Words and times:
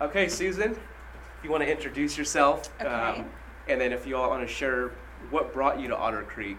Okay, 0.00 0.28
Susan, 0.28 0.72
if 0.72 1.44
you 1.44 1.50
want 1.50 1.62
to 1.62 1.70
introduce 1.70 2.16
yourself, 2.16 2.70
Okay. 2.80 2.88
um, 2.88 3.26
and 3.68 3.78
then 3.78 3.92
if 3.92 4.06
you 4.06 4.16
all 4.16 4.30
want 4.30 4.46
to 4.46 4.52
share 4.52 4.92
what 5.28 5.52
brought 5.52 5.78
you 5.78 5.88
to 5.88 5.96
Otter 5.96 6.22
Creek 6.22 6.58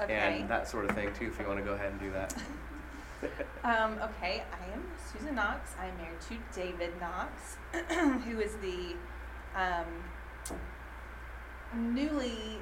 Okay. 0.00 0.14
and 0.40 0.48
that 0.48 0.66
sort 0.68 0.86
of 0.86 0.92
thing 0.96 1.12
too, 1.12 1.26
if 1.26 1.38
you 1.38 1.46
want 1.46 1.58
to 1.58 1.64
go 1.64 1.74
ahead 1.74 1.90
and 1.92 2.00
do 2.00 2.10
that. 2.12 2.34
Um, 3.62 4.00
okay, 4.02 4.42
I 4.50 4.72
am 4.72 4.82
Susan 5.12 5.36
Knox. 5.36 5.74
I 5.80 5.86
am 5.86 5.96
married 5.96 6.20
to 6.22 6.60
David 6.60 6.90
Knox, 7.00 7.56
who 8.24 8.40
is 8.40 8.56
the 8.56 8.96
um, 9.54 9.86
newly, 11.94 12.58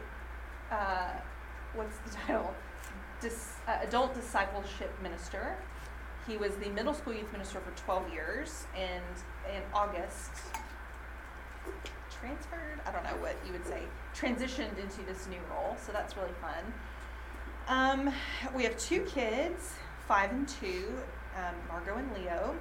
uh, 0.71 1.13
what's 1.75 1.97
the 2.01 2.11
title? 2.27 2.53
Dis, 3.23 3.55
uh, 3.67 3.79
adult 3.81 4.13
discipleship 4.15 4.93
minister. 5.03 5.57
He 6.27 6.37
was 6.37 6.55
the 6.57 6.69
middle 6.71 6.95
school 6.95 7.15
youth 7.15 7.31
minister 7.33 7.61
for 7.61 7.77
12 7.83 8.13
years, 8.13 8.67
and 8.77 9.55
in 9.55 9.63
August, 9.73 10.31
transferred, 12.21 12.81
I 12.87 12.93
don't 12.93 13.05
know 13.05 13.23
what 13.23 13.37
you 13.47 13.53
would 13.53 13.67
say, 13.67 13.83
transitioned 14.15 14.79
into 14.79 15.03
this 15.07 15.27
new 15.29 15.41
role, 15.51 15.77
so 15.85 15.93
that's 15.93 16.17
really 16.17 16.35
fun. 16.41 16.73
Um, 17.69 18.15
we 18.55 18.65
have 18.65 18.77
two 18.79 19.03
kids, 19.03 19.75
five 20.07 20.31
and 20.31 20.47
two, 20.47 20.93
um, 21.37 21.55
Margot 21.69 21.97
and 21.97 22.13
Leo. 22.15 22.55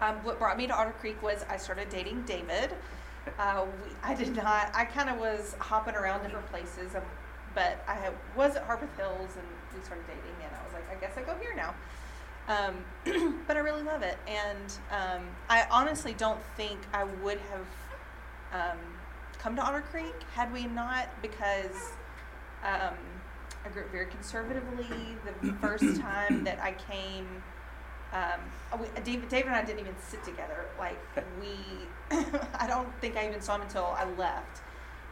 Um, 0.00 0.16
what 0.16 0.38
brought 0.38 0.56
me 0.56 0.66
to 0.66 0.74
Otter 0.74 0.94
Creek 1.00 1.22
was 1.22 1.44
I 1.48 1.56
started 1.56 1.88
dating 1.88 2.22
David. 2.22 2.74
Uh, 3.38 3.64
we, 3.64 3.90
I 4.02 4.14
did 4.14 4.36
not, 4.36 4.70
I 4.74 4.84
kind 4.84 5.08
of 5.08 5.18
was 5.18 5.56
hopping 5.58 5.94
around 5.94 6.22
different 6.24 6.50
places, 6.50 6.94
um, 6.94 7.02
but 7.54 7.82
I 7.88 8.10
was 8.36 8.56
at 8.56 8.66
Harpeth 8.66 8.94
Hills 8.96 9.30
and 9.36 9.46
we 9.74 9.82
started 9.84 10.06
dating, 10.06 10.36
and 10.44 10.54
I 10.54 10.64
was 10.64 10.74
like, 10.74 10.90
I 10.90 11.00
guess 11.00 11.16
I 11.16 11.22
go 11.22 11.34
here 11.40 11.54
now. 11.54 11.74
Um, 12.46 12.84
but 13.46 13.56
I 13.56 13.60
really 13.60 13.82
love 13.82 14.02
it, 14.02 14.18
and 14.26 14.72
um, 14.90 15.28
I 15.48 15.66
honestly 15.70 16.14
don't 16.18 16.40
think 16.56 16.78
I 16.92 17.04
would 17.04 17.40
have 17.50 17.66
um, 18.52 18.78
come 19.38 19.56
to 19.56 19.62
Otter 19.62 19.80
Creek 19.90 20.14
had 20.34 20.52
we 20.52 20.66
not, 20.66 21.08
because 21.22 21.92
um, 22.62 22.96
I 23.64 23.68
grew 23.72 23.84
up 23.84 23.90
very 23.90 24.06
conservatively. 24.06 24.86
The 25.42 25.52
first 25.60 26.00
time 26.00 26.44
that 26.44 26.60
I 26.60 26.72
came, 26.72 27.26
um, 28.12 28.80
we, 28.80 28.88
David, 29.02 29.28
David 29.30 29.46
and 29.46 29.56
I 29.56 29.64
didn't 29.64 29.80
even 29.80 29.96
sit 29.98 30.22
together. 30.22 30.66
Like 30.78 30.98
we, 31.40 31.56
I 32.58 32.66
don't 32.66 32.92
think 33.00 33.16
I 33.16 33.26
even 33.26 33.40
saw 33.40 33.54
him 33.54 33.62
until 33.62 33.86
I 33.86 34.04
left, 34.18 34.60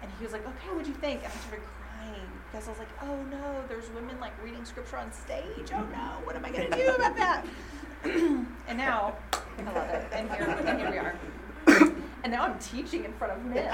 and 0.02 0.10
he 0.18 0.24
was 0.24 0.34
like, 0.34 0.46
"Okay, 0.46 0.68
what'd 0.68 0.86
you 0.86 0.94
think?" 0.94 1.22
And 1.24 1.32
I 1.32 1.36
started 1.36 1.64
crying 1.80 2.28
because 2.52 2.68
I 2.68 2.70
was 2.70 2.78
like, 2.78 2.88
"Oh 3.02 3.16
no, 3.30 3.64
there's 3.68 3.88
women 3.90 4.20
like 4.20 4.32
reading 4.44 4.64
scripture 4.64 4.98
on 4.98 5.10
stage. 5.12 5.72
Oh 5.74 5.80
no, 5.80 6.20
what 6.24 6.36
am 6.36 6.44
I 6.44 6.50
gonna 6.50 6.70
do 6.70 6.88
about 6.88 7.16
that?" 7.16 7.46
and 8.04 8.78
now 8.78 9.16
I 9.58 9.62
love 9.72 9.88
it, 9.90 10.06
and 10.12 10.30
here, 10.30 10.44
and 10.66 10.78
here 10.78 10.90
we 10.90 10.98
are. 10.98 11.14
And 12.24 12.30
now 12.32 12.44
I'm 12.44 12.58
teaching 12.60 13.04
in 13.04 13.12
front 13.14 13.32
of 13.32 13.44
men, 13.44 13.64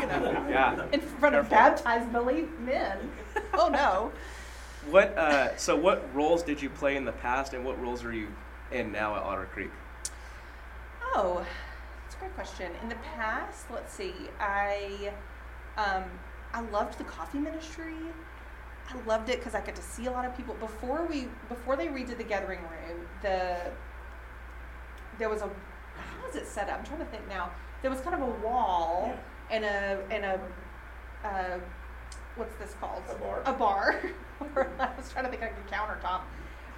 you 0.00 0.06
know, 0.06 0.46
Yeah. 0.48 0.86
in 0.92 1.00
front 1.00 1.34
of 1.34 1.50
baptized 1.50 2.10
believe 2.12 2.48
men. 2.60 3.10
Oh 3.54 3.68
no. 3.68 4.12
What? 4.90 5.16
Uh, 5.16 5.56
so, 5.56 5.76
what 5.76 6.12
roles 6.14 6.42
did 6.42 6.62
you 6.62 6.70
play 6.70 6.96
in 6.96 7.04
the 7.04 7.12
past, 7.12 7.52
and 7.54 7.64
what 7.64 7.80
roles 7.80 8.02
are 8.04 8.12
you 8.12 8.28
in 8.70 8.92
now 8.92 9.14
at 9.16 9.22
Otter 9.22 9.48
Creek? 9.52 9.70
Oh, 11.14 11.44
that's 12.02 12.14
a 12.14 12.18
great 12.18 12.34
question. 12.34 12.72
In 12.82 12.88
the 12.88 12.96
past, 13.16 13.70
let's 13.70 13.92
see, 13.92 14.14
I 14.40 15.12
um, 15.76 16.04
I 16.52 16.60
loved 16.60 16.98
the 16.98 17.04
coffee 17.04 17.38
ministry. 17.38 17.94
I 18.88 19.06
loved 19.06 19.28
it 19.28 19.38
because 19.38 19.54
I 19.54 19.60
got 19.60 19.74
to 19.76 19.82
see 19.82 20.06
a 20.06 20.10
lot 20.10 20.24
of 20.24 20.36
people 20.36 20.54
before 20.54 21.06
we 21.06 21.28
before 21.48 21.76
they 21.76 21.86
redid 21.86 22.18
the 22.18 22.24
gathering 22.24 22.60
room. 22.60 23.06
The 23.22 23.56
there 25.18 25.28
was 25.28 25.40
a 25.42 25.46
how 25.96 26.26
was 26.26 26.36
it 26.36 26.46
set 26.46 26.68
up? 26.68 26.78
I'm 26.78 26.84
trying 26.84 27.00
to 27.00 27.06
think 27.06 27.26
now. 27.28 27.50
There 27.80 27.90
was 27.90 28.00
kind 28.00 28.14
of 28.14 28.22
a 28.22 28.46
wall 28.46 29.14
and 29.50 29.64
a 29.64 30.02
and 30.10 30.24
a 30.24 30.40
uh, 31.26 31.58
what's 32.36 32.54
this 32.56 32.74
called? 32.80 33.02
A 33.10 33.14
bar. 33.14 33.42
A 33.46 33.52
bar. 33.52 34.00
I 34.78 34.90
was 34.96 35.10
trying 35.10 35.24
to 35.24 35.30
think 35.30 35.42
like 35.42 35.54
a 35.54 35.74
countertop. 35.74 36.22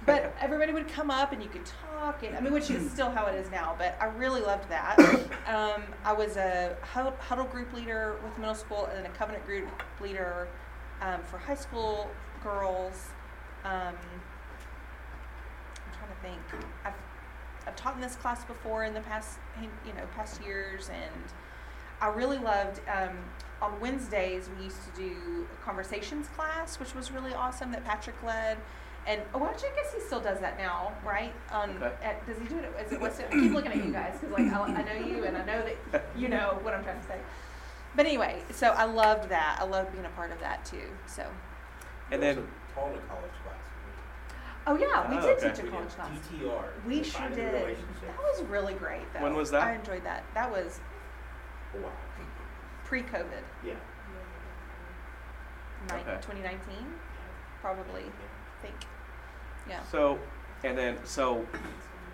But 0.05 0.35
everybody 0.39 0.71
would 0.71 0.87
come 0.87 1.09
up 1.09 1.31
and 1.31 1.41
you 1.41 1.49
could 1.49 1.65
talk, 1.65 2.21
and 2.23 2.35
I 2.35 2.39
mean, 2.39 2.53
which 2.53 2.69
is 2.69 2.91
still 2.93 3.09
how 3.09 3.25
it 3.25 3.35
is 3.35 3.49
now. 3.49 3.75
But 3.77 3.97
I 3.99 4.05
really 4.05 4.41
loved 4.41 4.69
that. 4.69 4.97
Um, 5.45 5.83
I 6.03 6.11
was 6.11 6.37
a 6.37 6.75
huddle, 6.81 7.45
group 7.45 7.71
leader 7.71 8.15
with 8.23 8.35
middle 8.39 8.55
school, 8.55 8.87
and 8.87 8.97
then 8.97 9.05
a 9.05 9.15
covenant 9.15 9.45
group 9.45 9.67
leader 10.01 10.47
um, 11.01 11.21
for 11.21 11.37
high 11.37 11.53
school 11.53 12.09
girls. 12.41 13.09
Um, 13.63 13.93
I'm 15.75 15.93
trying 15.93 16.09
to 16.09 16.21
think. 16.23 16.63
I've 16.83 16.95
I've 17.67 17.75
taught 17.75 17.93
in 17.93 18.01
this 18.01 18.15
class 18.15 18.43
before 18.43 18.85
in 18.85 18.95
the 18.95 19.01
past, 19.01 19.37
you 19.61 19.93
know, 19.93 20.01
past 20.15 20.43
years, 20.43 20.89
and 20.89 21.31
I 22.01 22.07
really 22.07 22.39
loved. 22.39 22.81
Um, 22.89 23.17
on 23.61 23.79
Wednesdays, 23.79 24.49
we 24.57 24.65
used 24.65 24.79
to 24.83 25.01
do 25.01 25.47
a 25.53 25.63
conversations 25.63 26.27
class, 26.29 26.79
which 26.79 26.93
was 26.93 27.11
really 27.11 27.33
awesome 27.33 27.71
that 27.71 27.85
Patrick 27.85 28.21
led. 28.23 28.57
And 29.07 29.21
oh, 29.35 29.45
actually, 29.45 29.69
I 29.69 29.75
guess 29.75 29.93
he 29.93 29.99
still 30.01 30.19
does 30.19 30.39
that 30.39 30.57
now, 30.57 30.91
right? 31.05 31.31
On 31.51 31.69
Okay. 31.77 31.91
at, 32.03 32.25
does 32.25 32.37
he 32.39 32.45
do 32.45 32.57
it? 32.57 32.73
Is 32.83 32.91
it 32.91 32.99
what's 32.99 33.19
it? 33.19 33.27
I 33.29 33.33
keep 33.33 33.51
looking 33.53 33.71
at 33.71 33.77
you 33.85 33.91
guys 33.91 34.13
because 34.19 34.31
like 34.35 34.51
I, 34.51 34.61
I 34.63 34.81
know 34.83 35.05
you 35.05 35.23
and 35.25 35.37
I 35.37 35.45
know 35.45 35.63
that 35.91 36.05
you 36.17 36.27
know 36.27 36.57
what 36.63 36.73
I'm 36.73 36.83
trying 36.83 36.99
to 36.99 37.05
say. 37.07 37.19
But 37.95 38.07
anyway, 38.07 38.41
so 38.51 38.69
I 38.69 38.85
loved 38.85 39.29
that. 39.29 39.59
I 39.61 39.65
loved 39.65 39.91
being 39.93 40.05
a 40.05 40.09
part 40.09 40.31
of 40.31 40.39
that 40.39 40.65
too. 40.65 40.89
So, 41.07 41.25
And 42.11 42.21
then, 42.21 42.35
taught 42.73 42.87
a 42.95 42.99
college 43.07 43.31
class. 43.43 43.61
oh 44.67 44.75
yeah, 44.75 45.09
we 45.09 45.17
Oh, 45.17 45.21
did 45.21 45.37
okay. 45.37 45.49
teach 45.55 45.65
a 45.65 45.69
college 45.71 45.89
class. 45.89 46.09
DTR. 46.33 46.63
We 46.87 47.03
sure 47.03 47.29
did. 47.29 47.53
That 47.53 48.17
was 48.17 48.41
really 48.49 48.73
great, 48.73 49.03
though. 49.13 49.21
When 49.21 49.35
was 49.35 49.51
that? 49.51 49.61
I 49.67 49.75
enjoyed 49.75 50.03
that. 50.03 50.23
That 50.33 50.51
was 50.51 50.79
Oh, 51.77 51.81
wow. 51.83 51.89
pre-COVID, 52.85 53.43
Yeah. 53.63 53.73
nine- 55.89 55.99
Okay. 56.01 56.15
2019, 56.21 56.93
probably. 57.61 58.03
I 58.03 58.61
think. 58.61 58.75
Yeah. 59.67 59.83
so, 59.91 60.19
and 60.63 60.77
then, 60.77 60.97
so, 61.05 61.45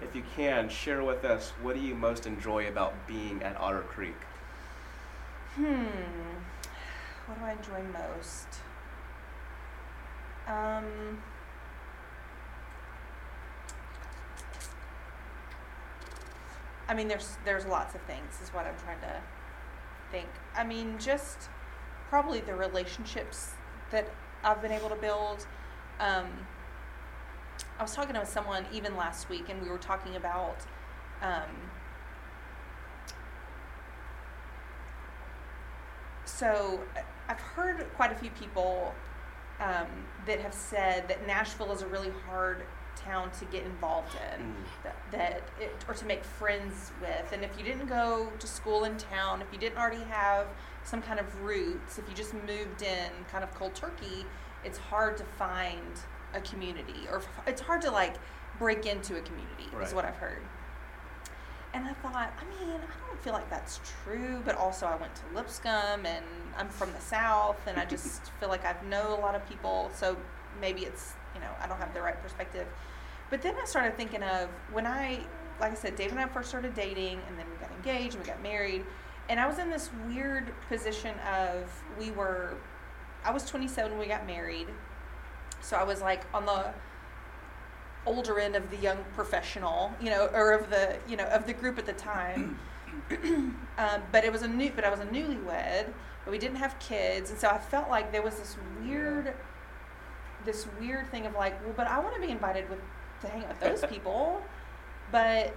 if 0.02 0.16
you 0.16 0.24
can 0.36 0.70
share 0.70 1.04
with 1.04 1.26
us, 1.26 1.52
what 1.62 1.76
do 1.76 1.82
you 1.82 1.96
most 1.96 2.26
enjoy 2.26 2.68
about 2.68 2.94
being 3.08 3.44
at 3.44 3.60
Otter 3.60 3.82
Creek? 3.82 4.16
Hmm. 5.56 5.86
What 7.28 7.40
do 7.40 7.46
I 7.46 7.52
enjoy 7.52 7.82
most? 7.94 8.48
Um. 10.48 11.22
I 16.88 16.94
mean, 16.94 17.08
there's 17.08 17.38
there's 17.46 17.66
lots 17.66 17.96
of 17.96 18.02
things. 18.02 18.40
Is 18.42 18.50
what 18.50 18.66
I'm 18.66 18.76
trying 18.84 19.00
to 19.02 19.22
think. 20.12 20.28
I 20.56 20.64
mean, 20.64 20.98
just 21.00 21.50
probably 22.10 22.42
the 22.42 22.56
relationships 22.56 23.52
that 23.92 24.08
I've 24.44 24.62
been 24.62 24.72
able 24.72 24.90
to 24.90 24.96
build. 24.96 25.46
Um, 26.00 26.28
I 27.82 27.84
was 27.84 27.96
talking 27.96 28.14
to 28.14 28.24
someone 28.28 28.68
even 28.72 28.96
last 28.96 29.28
week, 29.28 29.50
and 29.50 29.60
we 29.60 29.68
were 29.68 29.80
talking 29.80 30.16
about. 30.16 30.58
Um, 31.20 31.50
so 36.26 36.80
I've 37.28 37.40
heard 37.40 37.84
quite 37.96 38.12
a 38.12 38.16
few 38.16 38.30
people 38.30 38.94
um, 39.60 39.88
that 40.28 40.40
have 40.42 40.54
said 40.54 41.08
that 41.08 41.26
Nashville 41.26 41.72
is 41.72 41.82
a 41.82 41.88
really 41.88 42.12
hard 42.28 42.66
town 42.96 43.32
to 43.40 43.46
get 43.46 43.64
involved 43.64 44.16
in, 44.36 44.44
Mm. 44.44 44.54
that, 44.84 44.96
that 45.12 45.50
it, 45.60 45.84
or 45.88 45.96
to 45.96 46.06
make 46.06 46.24
friends 46.24 46.92
with. 47.02 47.32
And 47.32 47.44
if 47.44 47.58
you 47.58 47.64
didn't 47.64 47.88
go 47.88 48.32
to 48.38 48.46
school 48.46 48.84
in 48.84 48.96
town, 48.98 49.42
if 49.42 49.48
you 49.52 49.58
didn't 49.58 49.80
already 49.80 50.04
have 50.04 50.46
some 50.84 51.02
kind 51.02 51.20
of 51.20 51.42
roots, 51.42 51.98
if 51.98 52.08
you 52.08 52.14
just 52.14 52.36
moved 52.36 52.84
in 52.84 53.10
kind 53.32 53.44
of 53.44 53.52
cold 53.56 53.74
turkey, 53.74 54.28
it's 54.64 54.78
hard 54.78 55.18
to 55.18 55.24
find 55.24 56.00
a 56.34 56.42
community, 56.42 57.08
or 57.10 57.18
f- 57.18 57.28
it's 57.48 57.62
hard 57.62 57.82
to 57.82 57.92
like 57.92 58.16
break 58.60 58.86
into 58.86 59.18
a 59.18 59.22
community. 59.22 59.66
Is 59.82 59.94
what 59.94 60.06
I've 60.06 60.16
heard. 60.18 60.42
And 61.74 61.86
I 61.86 61.94
thought, 61.94 62.34
I 62.38 62.44
mean, 62.66 62.76
I 62.76 63.08
don't 63.08 63.22
feel 63.22 63.32
like 63.34 63.50
that's 63.50 63.80
true, 64.04 64.42
but 64.44 64.56
also 64.56 64.86
I 64.86 64.96
went 64.96 65.16
to 65.16 65.22
Lipscomb 65.34 66.06
and 66.06 66.26
I'm 66.58 66.68
from 66.68 66.92
the 66.92 67.00
South 67.00 67.60
and 67.66 67.80
I 67.80 67.86
just 67.86 68.30
feel 68.40 68.50
like 68.50 68.66
I 68.66 68.76
know 68.90 69.16
a 69.18 69.20
lot 69.22 69.36
of 69.36 69.48
people, 69.48 69.90
so 69.96 70.18
maybe 70.60 70.82
it's, 70.82 71.14
you 71.34 71.40
know, 71.40 71.50
I 71.62 71.68
don't 71.68 71.78
have 71.78 71.94
the 71.94 72.02
right 72.02 72.22
perspective. 72.22 72.68
But 73.30 73.42
then 73.42 73.56
I 73.62 73.66
started 73.66 73.96
thinking 73.96 74.22
of 74.22 74.50
when 74.74 74.86
I, 74.86 75.22
like 75.62 75.72
I 75.72 75.76
said, 75.76 75.96
Dave 75.96 76.12
and 76.12 76.20
I 76.20 76.28
first 76.28 76.50
started 76.50 76.74
dating 76.74 77.22
and 77.30 77.40
then 77.40 77.46
we 77.50 77.56
got 77.66 77.72
engaged 77.78 78.16
and 78.16 78.24
we 78.24 78.30
got 78.30 78.44
married. 78.44 78.86
And 79.30 79.40
I 79.40 79.48
was 79.48 79.58
in 79.58 79.70
this 79.70 79.90
weird 80.08 80.52
position 80.68 81.16
of 81.20 81.72
we 81.98 82.12
were, 82.12 82.56
I 83.24 83.32
was 83.32 83.46
27 83.46 83.92
when 83.92 84.00
we 84.02 84.08
got 84.08 84.28
married. 84.28 84.68
So 85.62 85.78
I 85.78 85.84
was 85.84 86.02
like 86.02 86.24
on 86.34 86.46
the 86.46 86.74
older 88.06 88.40
end 88.40 88.56
of 88.56 88.70
the 88.72 88.78
young 88.78 88.98
professional, 89.16 89.92
you 90.02 90.10
know, 90.10 90.28
or 90.34 90.54
of 90.54 90.70
the, 90.70 90.98
you 91.08 91.16
know, 91.16 91.26
of 91.26 91.46
the 91.46 91.54
group 91.54 91.78
at 91.78 91.86
the 91.86 91.94
time. 91.94 92.60
um, 93.78 94.02
but 94.12 94.26
it 94.26 94.32
was 94.32 94.42
a 94.42 94.48
new, 94.48 94.72
but 94.76 94.84
I 94.84 94.90
was 94.90 95.00
a 95.00 95.06
newlywed, 95.06 95.88
but 96.26 96.32
we 96.32 96.38
didn't 96.38 96.58
have 96.58 96.78
kids, 96.80 97.30
and 97.30 97.40
so 97.40 97.48
I 97.48 97.58
felt 97.58 97.90
like 97.90 98.12
there 98.12 98.22
was 98.22 98.36
this 98.36 98.58
weird, 98.82 99.34
this 100.46 100.68
weird 100.80 101.10
thing 101.10 101.26
of 101.26 101.34
like, 101.34 101.64
well, 101.64 101.74
but 101.76 101.88
I 101.88 102.00
want 102.00 102.16
to 102.16 102.22
be 102.22 102.30
invited 102.30 102.70
with 102.70 102.80
to 103.22 103.28
hang 103.28 103.44
out 103.44 103.50
with 103.50 103.60
those 103.60 103.86
people, 103.90 104.42
but 105.12 105.56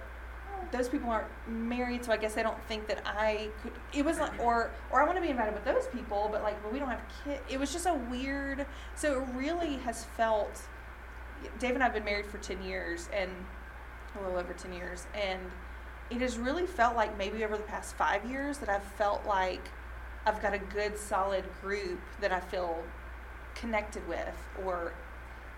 those 0.71 0.89
people 0.89 1.09
aren't 1.09 1.27
married, 1.47 2.03
so 2.05 2.11
I 2.11 2.17
guess 2.17 2.33
they 2.33 2.43
don't 2.43 2.61
think 2.67 2.87
that 2.87 3.01
I 3.05 3.49
could. 3.61 3.71
It 3.93 4.03
was 4.03 4.19
like, 4.19 4.39
or 4.39 4.71
or 4.91 5.01
I 5.01 5.05
want 5.05 5.17
to 5.17 5.21
be 5.21 5.29
invited 5.29 5.53
with 5.53 5.65
those 5.65 5.87
people, 5.87 6.29
but 6.31 6.43
like, 6.43 6.61
well, 6.63 6.73
we 6.73 6.79
don't 6.79 6.89
have 6.89 7.03
kids. 7.23 7.41
It 7.49 7.59
was 7.59 7.71
just 7.71 7.85
a 7.85 7.93
weird. 7.93 8.65
So 8.95 9.21
it 9.21 9.27
really 9.35 9.77
has 9.77 10.03
felt. 10.03 10.61
Dave 11.59 11.75
and 11.75 11.83
I've 11.83 11.93
been 11.93 12.05
married 12.05 12.25
for 12.25 12.37
ten 12.39 12.61
years, 12.63 13.09
and 13.13 13.29
a 14.17 14.23
little 14.23 14.37
over 14.37 14.53
ten 14.53 14.73
years, 14.73 15.05
and 15.13 15.41
it 16.09 16.21
has 16.21 16.37
really 16.37 16.65
felt 16.65 16.95
like 16.95 17.17
maybe 17.17 17.43
over 17.43 17.57
the 17.57 17.63
past 17.63 17.95
five 17.95 18.25
years 18.25 18.57
that 18.59 18.69
I've 18.69 18.83
felt 18.83 19.25
like 19.25 19.69
I've 20.25 20.41
got 20.41 20.53
a 20.53 20.59
good 20.59 20.97
solid 20.97 21.43
group 21.61 21.99
that 22.21 22.31
I 22.31 22.39
feel 22.39 22.83
connected 23.55 24.07
with, 24.07 24.35
or 24.63 24.93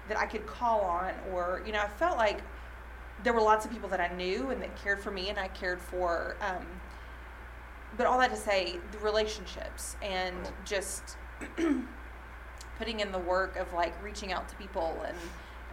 that 0.08 0.18
I 0.18 0.26
could 0.26 0.46
call 0.46 0.82
on, 0.82 1.14
or 1.32 1.62
you 1.66 1.72
know, 1.72 1.82
I 1.82 1.88
felt 1.88 2.18
like 2.18 2.42
there 3.24 3.34
were 3.34 3.42
lots 3.42 3.66
of 3.66 3.72
people 3.72 3.90
that 3.90 4.00
I 4.00 4.14
knew 4.16 4.50
and 4.50 4.62
that 4.62 4.76
cared 4.82 5.00
for 5.00 5.12
me, 5.12 5.30
and 5.30 5.38
I 5.40 5.48
cared 5.50 5.80
for. 5.82 6.36
Um, 6.42 6.66
but 7.98 8.06
all 8.06 8.20
that 8.20 8.30
to 8.32 8.36
say, 8.38 8.78
the 8.92 9.00
relationships 9.00 9.96
and 10.02 10.36
just 10.66 11.18
putting 12.78 13.00
in 13.00 13.12
the 13.12 13.20
work 13.20 13.56
of 13.58 13.72
like 13.74 13.94
reaching 14.04 14.32
out 14.32 14.48
to 14.50 14.56
people 14.56 15.04
and 15.08 15.18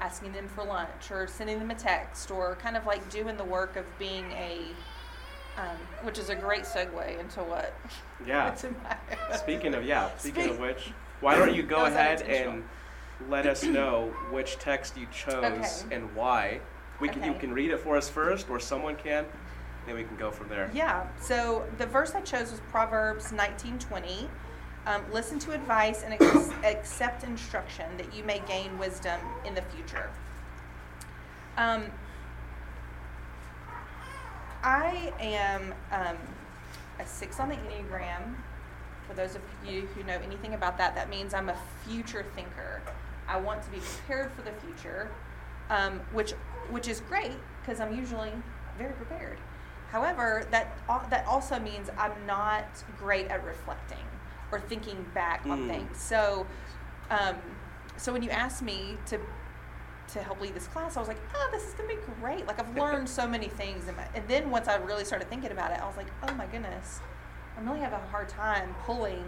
asking 0.00 0.32
them 0.32 0.48
for 0.48 0.64
lunch 0.64 1.10
or 1.10 1.26
sending 1.26 1.58
them 1.58 1.70
a 1.70 1.74
text 1.74 2.30
or 2.30 2.56
kind 2.56 2.76
of 2.76 2.86
like 2.86 3.08
doing 3.10 3.36
the 3.36 3.44
work 3.44 3.76
of 3.76 3.84
being 3.98 4.24
a, 4.32 4.60
um, 5.58 5.76
which 6.02 6.18
is 6.18 6.30
a 6.30 6.34
great 6.34 6.62
segue 6.64 7.18
into 7.20 7.40
what. 7.40 7.74
Yeah. 8.26 8.54
Speaking 9.34 9.74
of 9.74 9.84
yeah, 9.84 10.08
speaking 10.16 10.48
of 10.48 10.58
which, 10.58 10.92
why 11.20 11.36
don't 11.36 11.54
you 11.54 11.62
go 11.62 11.84
ahead 11.84 12.22
and 12.22 12.64
let 13.28 13.44
us 13.46 13.62
know 13.62 14.14
which 14.30 14.56
text 14.58 14.96
you 14.96 15.06
chose 15.12 15.84
Okay. 15.84 15.94
and 15.94 16.14
why? 16.16 16.60
We 17.04 17.10
can 17.10 17.22
you 17.22 17.34
can 17.34 17.52
read 17.52 17.70
it 17.70 17.80
for 17.80 17.98
us 17.98 18.08
first, 18.08 18.48
or 18.48 18.58
someone 18.58 18.96
can, 18.96 19.26
then 19.84 19.94
we 19.94 20.04
can 20.04 20.16
go 20.16 20.30
from 20.30 20.48
there. 20.48 20.70
Yeah. 20.72 21.06
So 21.20 21.66
the 21.76 21.84
verse 21.84 22.14
I 22.14 22.22
chose 22.22 22.50
was 22.50 22.60
Proverbs 22.70 23.30
19:20. 23.30 24.26
Um, 24.86 25.02
Listen 25.12 25.38
to 25.40 25.52
advice 25.52 26.02
and 26.02 26.14
ex- 26.14 26.50
accept 26.64 27.22
instruction 27.22 27.84
that 27.98 28.14
you 28.14 28.24
may 28.24 28.40
gain 28.48 28.78
wisdom 28.78 29.20
in 29.44 29.54
the 29.54 29.60
future. 29.60 30.08
Um, 31.58 31.84
I 34.62 35.12
am 35.20 35.74
um, 35.92 36.16
a 36.98 37.06
six 37.06 37.38
on 37.38 37.50
the 37.50 37.56
Enneagram. 37.56 38.34
For 39.06 39.12
those 39.12 39.34
of 39.34 39.42
you 39.68 39.82
who 39.94 40.04
know 40.04 40.18
anything 40.24 40.54
about 40.54 40.78
that, 40.78 40.94
that 40.94 41.10
means 41.10 41.34
I'm 41.34 41.50
a 41.50 41.56
future 41.86 42.24
thinker. 42.34 42.80
I 43.28 43.36
want 43.36 43.62
to 43.62 43.70
be 43.70 43.76
prepared 43.76 44.32
for 44.32 44.40
the 44.40 44.52
future, 44.52 45.10
um, 45.68 46.00
which 46.14 46.32
which 46.70 46.88
is 46.88 47.00
great 47.00 47.32
because 47.60 47.80
I'm 47.80 47.94
usually 47.96 48.32
very 48.78 48.92
prepared. 48.94 49.38
However, 49.90 50.46
that 50.50 50.76
al- 50.88 51.06
that 51.10 51.26
also 51.26 51.58
means 51.58 51.88
I'm 51.96 52.26
not 52.26 52.64
great 52.98 53.28
at 53.28 53.44
reflecting 53.44 54.04
or 54.50 54.60
thinking 54.60 55.04
back 55.14 55.46
on 55.46 55.60
Mm. 55.64 55.68
things. 55.68 55.98
So, 56.00 56.46
um, 57.10 57.36
so 57.96 58.12
when 58.12 58.22
you 58.22 58.30
asked 58.30 58.62
me 58.62 58.98
to 59.06 59.18
to 60.08 60.22
help 60.22 60.38
lead 60.40 60.54
this 60.54 60.66
class, 60.66 60.96
I 60.96 61.00
was 61.00 61.08
like, 61.08 61.20
oh, 61.34 61.48
this 61.50 61.66
is 61.66 61.72
gonna 61.74 61.88
be 61.88 61.98
great. 62.20 62.46
Like 62.46 62.58
I've 62.60 62.76
learned 62.84 63.08
so 63.08 63.26
many 63.26 63.48
things, 63.48 63.88
in 63.88 63.96
my, 63.96 64.06
and 64.14 64.26
then 64.28 64.50
once 64.50 64.68
I 64.68 64.76
really 64.76 65.04
started 65.04 65.30
thinking 65.30 65.50
about 65.50 65.70
it, 65.72 65.80
I 65.80 65.86
was 65.86 65.96
like, 65.96 66.08
oh 66.28 66.34
my 66.34 66.46
goodness, 66.46 67.00
I'm 67.56 67.66
really 67.66 67.80
having 67.80 67.98
a 67.98 68.06
hard 68.08 68.28
time 68.28 68.74
pulling, 68.84 69.24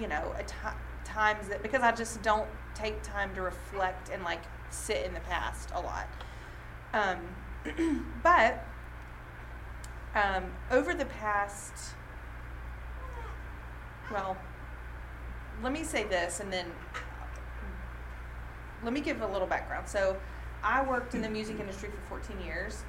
you 0.00 0.06
know, 0.06 0.32
at 0.38 0.52
times 1.04 1.48
that 1.48 1.62
because 1.62 1.82
I 1.82 1.90
just 1.92 2.22
don't 2.22 2.48
take 2.74 3.02
time 3.02 3.34
to 3.34 3.42
reflect 3.42 4.10
and 4.10 4.22
like 4.22 4.42
sit 4.70 5.04
in 5.04 5.14
the 5.14 5.20
past 5.20 5.70
a 5.74 5.80
lot. 5.80 6.08
Um, 6.92 8.06
but 8.22 8.64
um, 10.14 10.44
over 10.70 10.94
the 10.94 11.04
past, 11.06 11.94
well, 14.10 14.36
let 15.62 15.72
me 15.72 15.84
say 15.84 16.04
this 16.04 16.40
and 16.40 16.52
then 16.52 16.66
let 18.82 18.92
me 18.92 19.00
give 19.00 19.20
a 19.20 19.26
little 19.26 19.46
background. 19.46 19.88
So, 19.88 20.16
I 20.62 20.82
worked 20.82 21.14
in 21.14 21.22
the 21.22 21.28
music 21.28 21.58
industry 21.58 21.88
for 21.90 22.20
14 22.20 22.44
years 22.44 22.84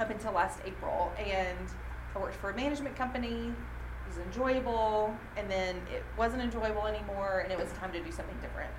up 0.00 0.10
until 0.10 0.32
last 0.32 0.58
April, 0.64 1.12
and 1.18 1.68
I 2.14 2.18
worked 2.18 2.36
for 2.36 2.50
a 2.50 2.56
management 2.56 2.96
company. 2.96 3.52
It 3.52 4.08
was 4.08 4.18
enjoyable, 4.18 5.14
and 5.36 5.50
then 5.50 5.76
it 5.92 6.02
wasn't 6.16 6.42
enjoyable 6.42 6.86
anymore, 6.86 7.40
and 7.40 7.52
it 7.52 7.58
was 7.58 7.70
time 7.72 7.92
to 7.92 8.00
do 8.00 8.10
something 8.10 8.36
different. 8.40 8.70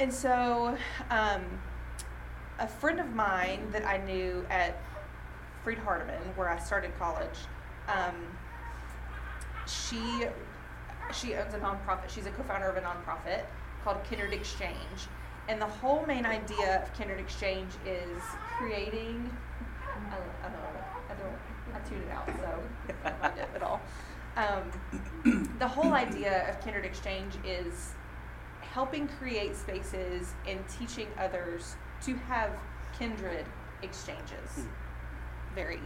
And 0.00 0.10
so, 0.10 0.78
um, 1.10 1.42
a 2.58 2.66
friend 2.66 3.00
of 3.00 3.14
mine 3.14 3.70
that 3.70 3.86
I 3.86 3.98
knew 3.98 4.46
at 4.48 4.80
Freed 5.62 5.76
Hardeman, 5.76 6.34
where 6.36 6.48
I 6.48 6.58
started 6.58 6.98
college, 6.98 7.36
um, 7.86 8.14
she 9.66 10.24
she 11.12 11.34
owns 11.34 11.52
a 11.52 11.58
nonprofit. 11.58 12.08
She's 12.08 12.24
a 12.24 12.30
co-founder 12.30 12.66
of 12.66 12.78
a 12.78 12.80
nonprofit 12.80 13.42
called 13.84 14.02
Kindred 14.08 14.32
Exchange, 14.32 15.08
and 15.50 15.60
the 15.60 15.66
whole 15.66 16.06
main 16.06 16.24
idea 16.24 16.82
of 16.82 16.94
Kindred 16.94 17.20
Exchange 17.20 17.70
is 17.84 18.22
creating. 18.56 19.30
I, 20.10 20.16
I 20.46 20.48
don't 20.48 20.62
know. 20.62 20.80
I 21.10 21.14
don't. 21.14 21.76
I 21.76 21.88
tuned 21.88 22.04
it 22.04 22.10
out, 22.10 22.26
so 22.26 22.94
I 23.04 23.10
don't 23.10 23.20
mind 23.20 23.38
it 23.38 23.48
at 23.54 23.62
all. 23.62 23.82
Um, 24.38 25.52
the 25.58 25.68
whole 25.68 25.92
idea 25.92 26.48
of 26.48 26.58
Kindred 26.64 26.86
Exchange 26.86 27.34
is 27.44 27.92
helping 28.72 29.08
create 29.08 29.56
spaces 29.56 30.34
and 30.46 30.60
teaching 30.68 31.08
others 31.18 31.76
to 32.02 32.14
have 32.14 32.50
kindred 32.98 33.44
exchanges. 33.82 34.50
Hmm. 34.54 34.66
Very, 35.54 35.80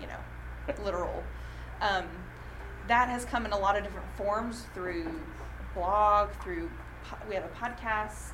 you 0.00 0.06
know, 0.06 0.18
literal. 0.84 1.22
Um, 1.80 2.04
that 2.86 3.08
has 3.08 3.24
come 3.24 3.44
in 3.46 3.52
a 3.52 3.58
lot 3.58 3.76
of 3.76 3.82
different 3.82 4.06
forms 4.16 4.66
through 4.74 5.20
blog, 5.74 6.30
through 6.42 6.70
po- 7.04 7.16
we 7.28 7.34
have 7.34 7.44
a 7.44 7.48
podcast. 7.48 8.32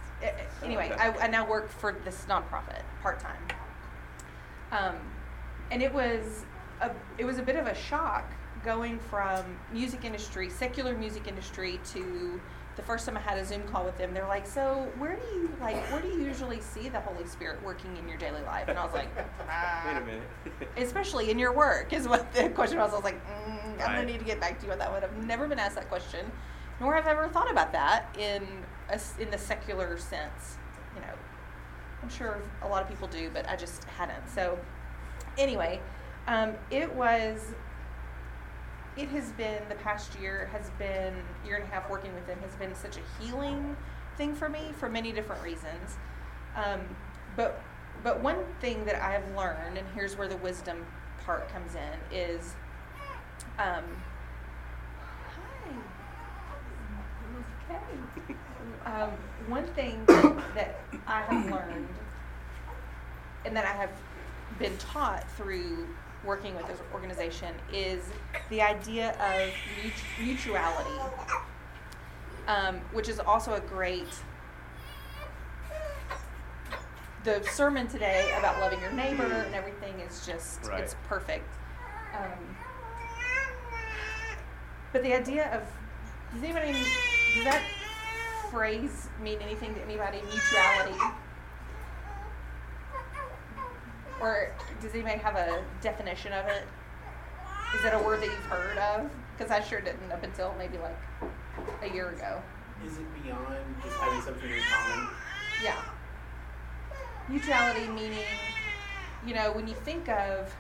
Anyway, 0.62 0.93
I, 0.98 1.08
I 1.19 1.26
now 1.28 1.48
work 1.48 1.70
for 1.70 1.96
this 2.04 2.26
nonprofit 2.28 2.82
part 3.00 3.20
time, 3.20 3.43
um, 4.70 4.96
and 5.70 5.82
it 5.82 5.93
was 5.94 6.44
a 6.82 6.90
it 7.16 7.25
was 7.25 7.38
a 7.38 7.43
bit 7.43 7.56
of 7.56 7.66
a 7.66 7.75
shock 7.75 8.31
going 8.62 8.98
from 8.98 9.43
music 9.72 10.04
industry, 10.04 10.50
secular 10.50 10.94
music 10.94 11.26
industry, 11.26 11.81
to 11.93 12.38
the 12.76 12.82
first 12.82 13.05
time 13.06 13.17
I 13.17 13.20
had 13.20 13.37
a 13.38 13.44
Zoom 13.44 13.62
call 13.64 13.84
with 13.84 13.99
them. 13.99 14.14
They're 14.14 14.26
like, 14.26 14.46
"So 14.46 14.88
where 14.99 15.17
do 15.17 15.22
you 15.34 15.50
like 15.61 15.76
where 15.93 16.00
do 16.00 16.08
you 16.08 16.20
usually 16.22 16.61
see 16.61 16.88
the 16.88 17.00
Holy 17.00 17.26
Spirit 17.26 17.62
working 17.62 17.96
in 17.96 18.08
your 18.08 18.19
daily 18.19 18.43
life?" 18.43 18.69
And 18.69 18.78
I 18.78 18.84
was 18.84 18.94
like, 18.94 19.08
"Ah." 19.49 19.82
Wait 19.87 19.96
a 19.96 20.06
minute. 20.06 20.22
especially 20.76 21.31
in 21.31 21.38
your 21.38 21.52
work 21.52 21.93
is 21.93 22.08
what 22.08 22.32
the 22.32 22.49
question 22.50 22.78
was. 22.78 22.93
I 22.93 22.94
was 22.94 23.05
like, 23.05 23.20
mm, 23.27 23.72
I'm 23.72 23.94
gonna 23.94 24.05
need 24.05 24.19
to 24.19 24.24
get 24.24 24.41
back 24.41 24.58
to 24.60 24.67
you 24.67 24.72
on 24.72 24.79
that 24.79 24.91
one. 24.91 25.03
I've 25.03 25.24
never 25.24 25.48
been 25.48 25.58
asked 25.58 25.74
that 25.74 25.89
question, 25.89 26.31
nor 26.81 26.94
have 26.94 27.06
I 27.06 27.10
ever 27.10 27.29
thought 27.29 27.50
about 27.50 27.72
that 27.72 28.15
in 28.19 28.46
a 28.89 29.00
in 29.19 29.31
the 29.31 29.39
secular 29.39 29.98
sense. 29.98 30.58
You 30.94 31.00
know, 31.03 31.15
I'm 32.03 32.08
sure 32.08 32.41
a 32.62 32.69
lot 32.69 32.82
of 32.82 32.89
people 32.89 33.08
do, 33.08 33.31
but 33.32 33.48
I 33.48 33.56
just 33.56 33.84
hadn't. 33.84 34.29
So, 34.29 34.58
anyway, 35.39 35.81
um, 36.27 36.55
it 36.70 36.93
was. 36.94 37.55
It 38.97 39.09
has 39.11 39.31
been 39.32 39.63
the 39.69 39.77
past 39.77 40.19
year 40.20 40.51
has 40.53 40.70
been 40.79 41.15
year 41.47 41.56
and 41.56 41.65
a 41.65 41.69
half 41.69 41.89
working 41.89 42.13
with 42.15 42.27
him 42.27 42.39
has 42.41 42.55
been 42.56 42.75
such 42.75 42.97
a 42.97 43.23
healing 43.23 43.77
thing 44.17 44.35
for 44.35 44.49
me 44.49 44.73
for 44.79 44.89
many 44.89 45.13
different 45.13 45.43
reasons. 45.43 45.97
Um, 46.56 46.81
but 47.37 47.63
but 48.03 48.20
one 48.20 48.39
thing 48.61 48.85
that 48.87 48.97
I 48.97 49.13
have 49.13 49.25
learned, 49.37 49.79
and 49.79 49.87
here's 49.94 50.17
where 50.17 50.29
the 50.29 50.37
wisdom 50.39 50.85
part 51.25 51.49
comes 51.53 51.75
in, 51.75 52.17
is 52.17 52.55
um, 53.59 53.85
hi. 55.29 55.75
Okay. 57.69 58.35
Um, 58.87 59.11
one 59.49 59.67
thing 59.75 60.03
that, 60.06 60.55
that 60.55 60.81
I 61.06 61.23
have 61.23 61.51
learned, 61.51 61.89
and 63.44 63.56
that 63.56 63.65
I 63.65 63.73
have 63.73 63.93
been 64.59 64.77
taught 64.79 65.31
through 65.32 65.87
working 66.24 66.55
with 66.56 66.67
this 66.67 66.79
organization, 66.93 67.55
is 67.72 68.05
the 68.50 68.60
idea 68.60 69.10
of 69.20 69.50
mutuality, 70.24 70.91
um, 72.46 72.77
which 72.93 73.08
is 73.08 73.19
also 73.20 73.55
a 73.55 73.60
great 73.60 74.08
the 77.22 77.43
sermon 77.53 77.86
today 77.86 78.32
about 78.39 78.58
loving 78.60 78.81
your 78.81 78.93
neighbor 78.93 79.24
and 79.24 79.55
everything 79.55 80.00
is 80.00 80.24
just 80.27 80.65
Right. 80.67 80.81
it's 80.82 80.96
perfect. 81.06 81.46
Um, 82.15 82.56
but 84.93 85.03
the 85.03 85.12
idea 85.15 85.50
of 85.55 85.62
does 86.32 86.43
anybody 86.43 86.72
does 86.72 87.44
that 87.44 87.62
phrase 88.50 89.08
mean 89.22 89.39
anything 89.41 89.74
to 89.74 89.82
anybody? 89.82 90.22
Mutuality, 90.22 90.98
or 94.20 94.53
does 94.81 94.93
anybody 94.94 95.19
have 95.19 95.36
a 95.36 95.62
definition 95.81 96.32
of 96.32 96.46
it? 96.46 96.62
Is 97.79 97.84
it 97.84 97.94
a 97.94 97.98
word 97.98 98.20
that 98.20 98.27
you've 98.27 98.44
heard 98.46 98.79
of? 98.79 99.10
Because 99.36 99.50
I 99.50 99.60
sure 99.60 99.81
didn't 99.81 100.10
up 100.12 100.22
until 100.22 100.55
maybe 100.58 100.79
like 100.79 100.98
a 101.82 101.94
year 101.94 102.10
ago. 102.10 102.43
Is 102.84 102.98
it 102.98 103.22
beyond 103.22 103.46
just 103.82 103.96
having 103.96 104.20
something 104.22 104.50
in 104.50 104.60
common? 104.62 105.08
Yeah. 105.62 105.77
Mutuality 107.29 107.86
meaning 107.89 108.24
you 109.27 109.34
know, 109.34 109.53
when 109.53 109.69
you 109.69 109.74
think 109.74 110.08
of 110.08 110.55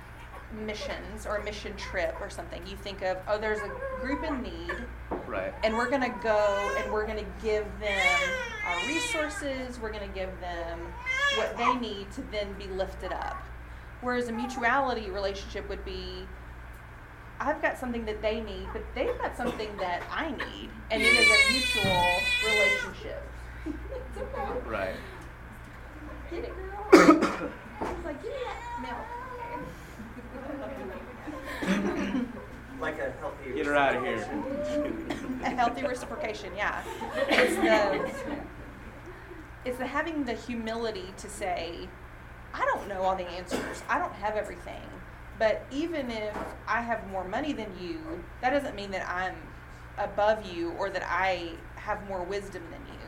missions 0.52 1.26
or 1.26 1.36
a 1.36 1.44
mission 1.44 1.74
trip 1.76 2.16
or 2.20 2.28
something, 2.28 2.64
you 2.66 2.76
think 2.76 3.02
of, 3.02 3.16
oh, 3.28 3.38
there's 3.38 3.60
a 3.60 3.70
group 4.00 4.22
in 4.24 4.42
need, 4.42 4.72
Right. 5.26 5.54
and 5.62 5.76
we're 5.76 5.88
going 5.88 6.02
to 6.02 6.14
go 6.22 6.76
and 6.78 6.92
we're 6.92 7.06
going 7.06 7.24
to 7.24 7.30
give 7.42 7.64
them 7.80 8.30
our 8.66 8.86
resources, 8.86 9.78
we're 9.80 9.92
going 9.92 10.06
to 10.06 10.14
give 10.14 10.28
them 10.40 10.78
what 11.36 11.56
they 11.56 11.72
need 11.76 12.10
to 12.12 12.22
then 12.32 12.52
be 12.58 12.66
lifted 12.66 13.12
up. 13.12 13.42
Whereas 14.00 14.28
a 14.28 14.32
mutuality 14.32 15.10
relationship 15.10 15.68
would 15.68 15.84
be, 15.84 16.26
I've 17.38 17.60
got 17.60 17.78
something 17.78 18.04
that 18.06 18.22
they 18.22 18.40
need, 18.40 18.68
but 18.72 18.82
they've 18.94 19.16
got 19.18 19.36
something 19.36 19.76
that 19.78 20.02
I 20.10 20.30
need, 20.30 20.70
and 20.90 21.02
it 21.02 21.06
is 21.06 21.28
a 21.28 21.52
mutual 21.52 22.06
relationship. 22.44 23.22
it's 23.66 24.18
okay. 24.38 24.68
Right. 24.68 24.94
Get 26.30 26.44
it, 26.44 26.54
girl. 26.56 26.86
I 27.80 27.92
was 27.92 28.04
like, 28.04 28.22
give 28.22 28.32
me 28.32 28.38
that 28.44 28.80
milk. 28.82 29.06
Like 32.80 32.98
a 32.98 33.12
healthy. 33.20 33.52
Get 33.54 33.66
her 33.66 33.76
out 33.76 33.96
of 33.96 34.02
here. 34.02 34.26
a 35.44 35.50
healthy 35.50 35.82
reciprocation, 35.82 36.50
yeah. 36.56 36.82
It's 37.28 37.56
the 37.56 38.38
it's 39.64 39.76
the 39.78 39.86
having 39.86 40.24
the 40.24 40.32
humility 40.32 41.12
to 41.18 41.28
say, 41.28 41.88
I 42.54 42.64
don't 42.74 42.88
know 42.88 43.02
all 43.02 43.16
the 43.16 43.28
answers. 43.28 43.82
I 43.88 43.98
don't 43.98 44.12
have 44.14 44.36
everything. 44.36 44.82
But 45.38 45.64
even 45.70 46.10
if 46.10 46.36
I 46.66 46.80
have 46.82 47.08
more 47.10 47.24
money 47.24 47.52
than 47.52 47.72
you, 47.80 48.22
that 48.42 48.50
doesn't 48.50 48.74
mean 48.74 48.90
that 48.90 49.08
I'm 49.08 49.34
above 49.98 50.44
you 50.46 50.72
or 50.72 50.90
that 50.90 51.04
I 51.08 51.52
have 51.76 52.06
more 52.08 52.22
wisdom 52.22 52.62
than 52.70 52.80
you. 52.92 53.00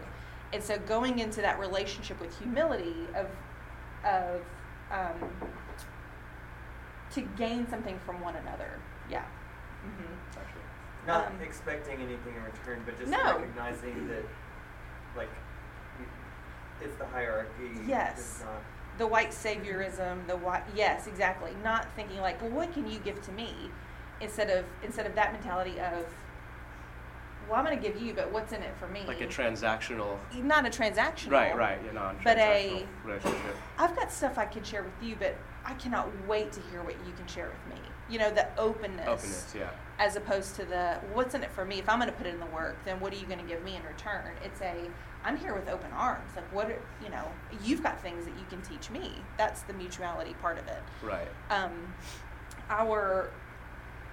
And 0.52 0.62
so 0.62 0.78
going 0.78 1.18
into 1.18 1.40
that 1.42 1.58
relationship 1.58 2.20
with 2.20 2.36
humility 2.38 2.94
of 3.14 3.26
of 4.04 4.42
um, 4.90 5.30
to 7.12 7.20
gain 7.20 7.68
something 7.68 7.98
from 8.04 8.20
one 8.20 8.34
another. 8.36 8.78
Yeah. 9.10 9.24
hmm 9.82 10.12
Not 11.06 11.26
Um, 11.28 11.40
expecting 11.42 12.00
anything 12.00 12.34
in 12.36 12.42
return, 12.44 12.82
but 12.84 12.98
just 12.98 13.10
No. 13.10 13.36
recognizing 13.38 14.08
that, 14.08 14.24
like, 15.16 15.28
it's 16.80 16.96
the 16.96 17.06
hierarchy. 17.06 17.70
Yes. 17.86 18.18
It's 18.18 18.40
not. 18.44 18.62
The 18.98 19.06
white 19.06 19.30
saviorism, 19.30 20.26
the 20.26 20.36
white 20.36 20.64
yes, 20.74 21.06
exactly. 21.06 21.52
Not 21.64 21.86
thinking 21.96 22.20
like, 22.20 22.40
well, 22.42 22.50
what 22.50 22.72
can 22.72 22.86
you 22.90 22.98
give 22.98 23.20
to 23.22 23.32
me, 23.32 23.54
instead 24.20 24.50
of 24.50 24.64
instead 24.82 25.06
of 25.06 25.14
that 25.14 25.32
mentality 25.32 25.78
of, 25.80 26.04
well, 27.48 27.58
I'm 27.58 27.64
going 27.64 27.80
to 27.80 27.82
give 27.88 28.00
you, 28.00 28.14
but 28.14 28.30
what's 28.32 28.52
in 28.52 28.62
it 28.62 28.74
for 28.78 28.88
me? 28.88 29.02
Like 29.06 29.20
a 29.20 29.26
transactional. 29.26 30.16
not 30.34 30.66
a 30.66 30.70
transactional. 30.70 31.30
Right. 31.32 31.56
Right. 31.56 31.78
You 31.84 31.92
know, 31.92 32.12
But 32.22 32.38
a- 32.38 32.86
relationship. 33.04 33.56
I've 33.78 33.96
got 33.96 34.12
stuff 34.12 34.38
I 34.38 34.46
can 34.46 34.62
share 34.62 34.82
with 34.82 34.92
you, 35.02 35.16
but 35.18 35.36
I 35.64 35.74
cannot 35.74 36.08
wait 36.26 36.52
to 36.52 36.60
hear 36.70 36.82
what 36.82 36.94
you 37.06 37.12
can 37.16 37.26
share 37.26 37.46
with 37.48 37.74
me. 37.74 37.80
You 38.08 38.18
know, 38.18 38.30
the 38.30 38.46
openness. 38.58 39.08
Openness. 39.08 39.54
Yeah. 39.56 39.70
As 39.98 40.16
opposed 40.16 40.56
to 40.56 40.64
the 40.64 40.98
what's 41.14 41.34
in 41.34 41.42
it 41.42 41.50
for 41.52 41.64
me. 41.64 41.78
If 41.78 41.88
I'm 41.88 41.98
going 41.98 42.10
to 42.10 42.16
put 42.16 42.26
in 42.26 42.38
the 42.40 42.46
work, 42.46 42.76
then 42.84 43.00
what 43.00 43.12
are 43.12 43.16
you 43.16 43.26
going 43.26 43.38
to 43.38 43.44
give 43.46 43.62
me 43.64 43.76
in 43.76 43.82
return? 43.84 44.32
It's 44.44 44.60
a 44.60 44.88
I'm 45.24 45.36
here 45.36 45.54
with 45.54 45.68
open 45.68 45.92
arms. 45.92 46.30
Like 46.34 46.52
what 46.52 46.70
are, 46.70 46.78
you 47.02 47.10
know, 47.10 47.24
you've 47.64 47.82
got 47.82 48.00
things 48.00 48.24
that 48.24 48.36
you 48.38 48.44
can 48.48 48.60
teach 48.62 48.90
me. 48.90 49.12
That's 49.36 49.62
the 49.62 49.72
mutuality 49.72 50.34
part 50.40 50.58
of 50.58 50.66
it. 50.68 50.82
Right. 51.02 51.28
um, 51.50 51.72
our 52.70 53.30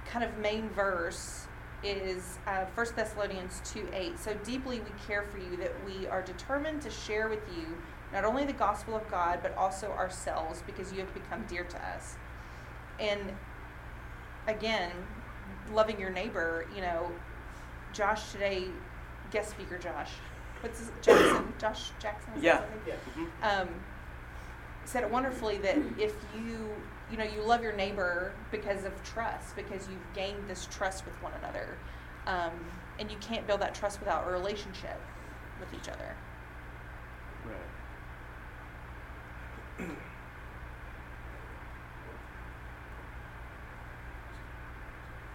kind 0.06 0.24
of 0.26 0.38
main 0.38 0.70
verse 0.70 1.48
is 1.84 2.38
uh, 2.46 2.66
1 2.76 2.88
Thessalonians 2.96 3.62
2 3.74 3.88
8. 3.94 4.20
So 4.20 4.34
deeply 4.44 4.80
we 4.80 4.92
care 5.08 5.24
for 5.24 5.38
you 5.38 5.56
that 5.58 5.74
we 5.86 6.08
are 6.08 6.22
determined 6.22 6.82
to 6.82 6.90
share 6.90 7.30
with 7.30 7.42
you 7.56 7.66
not 8.12 8.26
only 8.26 8.44
the 8.44 8.54
gospel 8.54 8.96
of 8.96 9.10
God, 9.10 9.40
but 9.42 9.56
also 9.56 9.92
ourselves 9.92 10.64
because 10.66 10.92
you 10.92 11.00
have 11.00 11.14
become 11.14 11.46
dear 11.48 11.64
to 11.64 11.78
us. 11.90 12.16
And 13.00 13.20
again, 14.48 14.92
loving 15.72 16.00
your 16.00 16.10
neighbor, 16.10 16.66
you 16.76 16.82
know, 16.82 17.12
Josh 17.94 18.32
today, 18.32 18.66
guest 19.32 19.52
speaker 19.52 19.78
Josh, 19.78 20.12
what's 20.62 20.80
his, 20.80 20.92
Jackson, 21.02 21.54
Josh 21.58 21.92
Jackson? 22.00 22.34
is 22.36 22.42
that 22.42 22.44
Yeah. 22.44 22.60
something? 22.60 22.82
Yeah. 22.88 22.96
Mhm. 23.50 23.62
um, 23.62 23.70
said 24.86 25.04
it 25.04 25.12
wonderfully 25.12 25.58
that 25.60 25.78
if 26.00 26.14
you 26.36 26.70
you 27.12 27.18
know 27.18 27.24
you 27.24 27.42
love 27.42 27.62
your 27.62 27.74
neighbor 27.74 28.32
because 28.52 28.86
of 28.86 29.04
trust 29.04 29.56
because 29.56 29.88
you've 29.88 30.14
gained 30.14 30.48
this 30.48 30.68
trust 30.72 31.06
with 31.06 31.14
one 31.22 31.32
another 31.40 31.78
um, 32.28 32.52
and 33.00 33.10
you 33.12 33.18
can't 33.18 33.46
build 33.48 33.62
that 33.62 33.74
trust 33.76 34.00
without 34.00 34.28
a 34.28 34.32
relationship 34.32 35.00
with 35.60 35.74
each 35.74 35.90
other 35.90 36.16
Right. 37.46 37.56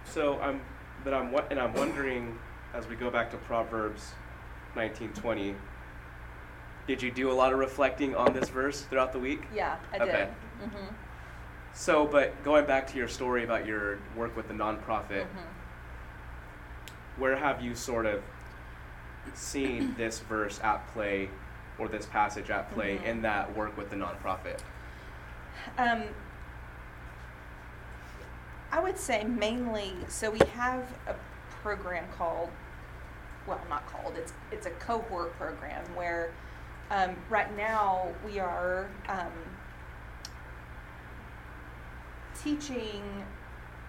So 0.04 0.38
I'm, 0.40 0.60
but 1.02 1.14
I'm, 1.14 1.32
wo- 1.32 1.44
and 1.50 1.58
I'm 1.58 1.74
wondering, 1.74 2.38
as 2.74 2.86
we 2.86 2.96
go 2.96 3.10
back 3.10 3.30
to 3.32 3.36
Proverbs 3.38 4.12
19:20, 4.76 5.54
did 6.86 7.02
you 7.02 7.10
do 7.10 7.30
a 7.30 7.32
lot 7.32 7.52
of 7.52 7.58
reflecting 7.58 8.14
on 8.14 8.32
this 8.32 8.48
verse 8.48 8.82
throughout 8.82 9.12
the 9.12 9.18
week? 9.18 9.42
yeah 9.54 9.76
i 9.92 9.98
did 9.98 10.08
Okay. 10.08 10.28
mm-hmm. 10.62 10.94
So, 11.76 12.06
but 12.06 12.40
going 12.44 12.66
back 12.66 12.86
to 12.92 12.96
your 12.98 13.08
story 13.08 13.42
about 13.42 13.66
your 13.66 13.98
work 14.16 14.36
with 14.36 14.46
the 14.46 14.54
nonprofit, 14.54 15.24
Mm-hmm. 15.26 15.50
where 17.20 17.34
have 17.36 17.60
you 17.62 17.74
sort 17.74 18.06
of 18.06 18.22
seen 19.34 19.94
this 19.98 20.20
verse 20.20 20.60
at 20.62 20.86
play, 20.92 21.30
or 21.78 21.88
this 21.88 22.06
passage 22.06 22.48
at 22.50 22.70
play 22.72 22.98
Mhm. 22.98 23.04
in 23.04 23.22
that 23.22 23.56
work 23.56 23.76
with 23.76 23.90
the 23.90 23.96
nonprofit? 23.96 24.60
Um, 25.78 26.04
I 28.70 28.78
would 28.80 28.98
say 28.98 29.24
mainly. 29.24 29.94
So 30.08 30.30
we 30.30 30.38
have 30.54 30.82
a 31.08 31.14
program 31.62 32.04
called, 32.16 32.50
well, 33.46 33.60
not 33.68 33.86
called. 33.86 34.14
It's 34.16 34.32
it's 34.50 34.66
a 34.66 34.70
cohort 34.70 35.36
program 35.36 35.84
where, 35.94 36.32
um, 36.90 37.16
right 37.30 37.54
now 37.56 38.08
we 38.24 38.38
are 38.38 38.88
um, 39.08 39.32
teaching 42.42 43.02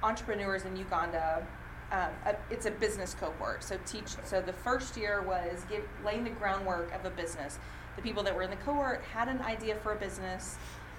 entrepreneurs 0.03 0.65
in 0.65 0.75
Uganda. 0.75 1.45
Um, 1.91 2.09
a, 2.25 2.35
it's 2.50 2.65
a 2.65 2.71
business 2.71 3.13
cohort. 3.13 3.63
So 3.63 3.77
teach. 3.85 4.15
So 4.24 4.41
the 4.41 4.53
first 4.53 4.97
year 4.97 5.21
was 5.21 5.63
give, 5.69 5.83
laying 6.03 6.24
the 6.24 6.31
groundwork 6.31 6.93
of 6.93 7.05
a 7.05 7.09
business. 7.12 7.59
The 7.95 8.01
people 8.01 8.24
that 8.24 8.35
were 8.35 8.41
in 8.41 8.50
the 8.50 8.55
cohort 8.57 9.03
had 9.13 9.29
an 9.29 9.41
idea 9.41 9.75
for 9.75 9.93
a 9.93 9.95
business 9.95 10.57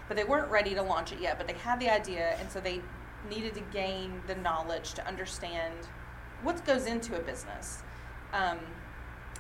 but 0.08 0.16
they 0.16 0.24
weren't 0.24 0.50
ready 0.50 0.74
to 0.74 0.82
launch 0.82 1.12
it 1.12 1.20
yet. 1.20 1.38
But 1.38 1.46
they 1.46 1.54
had 1.54 1.80
the 1.80 1.90
idea, 1.90 2.36
and 2.38 2.50
so 2.50 2.60
they 2.60 2.80
needed 3.28 3.54
to 3.54 3.60
gain 3.72 4.22
the 4.26 4.36
knowledge 4.36 4.94
to 4.94 5.06
understand 5.06 5.74
what 6.42 6.64
goes 6.64 6.86
into 6.86 7.16
a 7.16 7.20
business. 7.20 7.82
Um, 8.32 8.58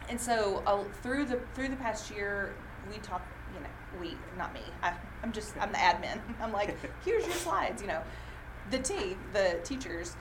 and 0.08 0.20
so 0.20 0.62
uh, 0.66 0.84
through 1.02 1.26
the 1.26 1.40
through 1.54 1.68
the 1.68 1.76
past 1.76 2.10
year, 2.10 2.54
we 2.90 2.98
talked. 2.98 3.32
You 3.54 3.60
know, 3.60 3.68
we 4.00 4.16
not 4.36 4.52
me. 4.52 4.60
I, 4.82 4.92
I'm 5.22 5.32
just 5.32 5.56
I'm 5.58 5.72
the 5.72 5.78
admin. 5.78 6.20
I'm 6.40 6.52
like, 6.52 6.76
here's 7.04 7.24
your 7.24 7.34
slides. 7.34 7.80
You 7.82 7.88
know, 7.88 8.02
the 8.70 8.78
T 8.78 9.16
the 9.32 9.60
teachers. 9.64 10.16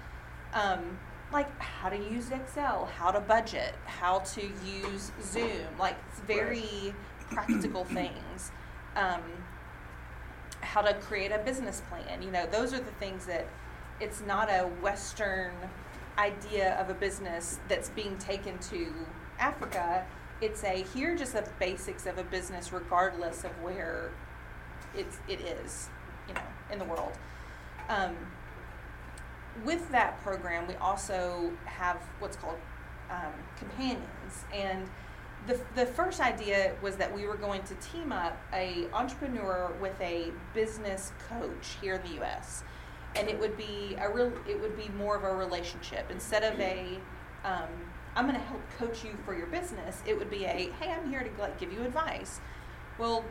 Um, 0.53 0.97
like 1.33 1.59
how 1.59 1.89
to 1.89 1.97
use 1.97 2.31
Excel, 2.31 2.85
how 2.97 3.11
to 3.11 3.19
budget, 3.19 3.73
how 3.85 4.19
to 4.19 4.41
use 4.41 5.11
Zoom, 5.21 5.67
like 5.79 5.95
it's 6.09 6.19
very 6.21 6.93
practical 7.29 7.83
things. 7.99 8.51
Um, 8.95 9.21
how 10.61 10.81
to 10.81 10.93
create 10.95 11.31
a 11.31 11.39
business 11.39 11.81
plan. 11.89 12.21
You 12.21 12.31
know, 12.31 12.45
those 12.47 12.73
are 12.73 12.79
the 12.79 12.91
things 12.99 13.25
that 13.25 13.47
it's 13.99 14.21
not 14.21 14.49
a 14.49 14.63
Western 14.81 15.51
idea 16.17 16.75
of 16.79 16.89
a 16.89 16.93
business 16.93 17.59
that's 17.67 17.89
being 17.89 18.17
taken 18.17 18.57
to 18.59 18.93
Africa. 19.39 20.05
It's 20.41 20.63
a 20.63 20.83
here 20.93 21.15
just 21.15 21.33
the 21.33 21.47
basics 21.59 22.05
of 22.05 22.17
a 22.17 22.23
business, 22.23 22.71
regardless 22.71 23.43
of 23.43 23.51
where 23.61 24.11
it's 24.95 25.17
it 25.27 25.41
is, 25.41 25.89
you 26.27 26.33
know, 26.33 26.41
in 26.71 26.79
the 26.79 26.85
world. 26.85 27.13
Um, 27.89 28.15
with 29.63 29.89
that 29.91 30.21
program, 30.21 30.67
we 30.67 30.75
also 30.75 31.51
have 31.65 31.97
what's 32.19 32.35
called 32.35 32.59
um, 33.09 33.33
companions, 33.57 34.45
and 34.53 34.89
the, 35.47 35.59
the 35.75 35.85
first 35.85 36.19
idea 36.19 36.73
was 36.81 36.95
that 36.95 37.13
we 37.13 37.25
were 37.25 37.37
going 37.37 37.61
to 37.63 37.75
team 37.75 38.11
up 38.11 38.37
a 38.53 38.87
entrepreneur 38.93 39.71
with 39.79 39.99
a 40.01 40.31
business 40.53 41.11
coach 41.29 41.77
here 41.81 41.95
in 41.95 42.01
the 42.01 42.15
U.S. 42.15 42.63
and 43.15 43.29
it 43.29 43.39
would 43.39 43.55
be 43.57 43.95
a 43.99 44.09
real 44.09 44.31
it 44.47 44.59
would 44.61 44.77
be 44.77 44.89
more 44.97 45.15
of 45.15 45.23
a 45.23 45.33
relationship 45.35 46.09
instead 46.11 46.43
of 46.43 46.59
a 46.59 46.99
um, 47.43 47.69
I'm 48.15 48.25
going 48.27 48.39
to 48.39 48.45
help 48.45 48.61
coach 48.79 49.03
you 49.03 49.17
for 49.25 49.35
your 49.37 49.47
business. 49.47 50.01
It 50.07 50.17
would 50.17 50.29
be 50.29 50.45
a 50.45 50.71
hey 50.79 50.91
I'm 50.91 51.09
here 51.09 51.23
to 51.23 51.41
like 51.41 51.59
give 51.59 51.71
you 51.73 51.83
advice. 51.83 52.39
Well, 52.97 53.23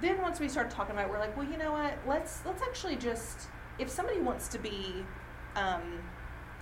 then 0.00 0.20
once 0.22 0.40
we 0.40 0.48
started 0.48 0.70
talking 0.70 0.92
about 0.94 1.06
it, 1.06 1.10
we're 1.10 1.18
like, 1.18 1.36
well, 1.36 1.46
you 1.46 1.56
know 1.56 1.72
what? 1.72 1.94
Let's 2.06 2.44
let's 2.44 2.62
actually 2.62 2.96
just 2.96 3.48
if 3.78 3.88
somebody 3.90 4.20
wants 4.20 4.48
to 4.48 4.58
be 4.58 5.04
um, 5.56 6.00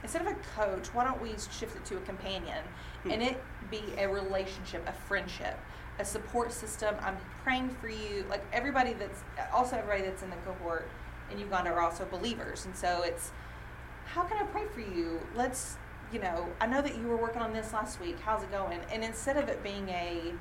instead 0.03 0.23
of 0.23 0.29
a 0.29 0.37
coach, 0.57 0.89
why 0.95 1.05
don't 1.05 1.21
we 1.23 1.31
shift 1.51 1.77
it 1.77 1.85
to 1.87 1.97
a 1.97 2.01
companion 2.01 2.63
Hmm. 3.03 3.11
and 3.11 3.23
it 3.23 3.43
be 3.71 3.83
a 3.99 4.09
relationship, 4.09 4.87
a 4.89 4.93
friendship, 4.93 5.59
a 5.99 6.05
support 6.05 6.53
system. 6.53 6.95
I'm 7.01 7.17
praying 7.43 7.71
for 7.81 7.89
you. 7.89 8.25
Like 8.29 8.45
everybody 8.53 8.93
that's 8.93 9.23
also 9.53 9.77
everybody 9.77 10.03
that's 10.03 10.23
in 10.23 10.31
the 10.31 10.37
cohort 10.37 10.89
in 11.33 11.39
Uganda 11.39 11.71
are 11.71 11.81
also 11.81 12.05
believers, 12.05 12.65
and 12.67 12.77
so 12.77 13.03
it's 13.03 13.33
how 14.05 14.23
can 14.23 14.37
I 14.37 14.47
pray 14.47 14.65
for 14.73 14.81
you? 14.81 15.21
Let's 15.35 15.77
you 16.13 16.21
know 16.21 16.49
I 16.61 16.67
know 16.67 16.83
that 16.83 16.97
you 16.97 17.07
were 17.07 17.17
working 17.17 17.43
on 17.43 17.53
this 17.53 17.73
last 17.73 18.01
week. 18.01 18.19
How's 18.21 18.43
it 18.43 18.51
going? 18.51 18.81
And 18.93 19.03
instead 19.03 19.37
of 19.37 19.49
it 19.49 19.63
being 19.63 19.89
a 19.89 20.33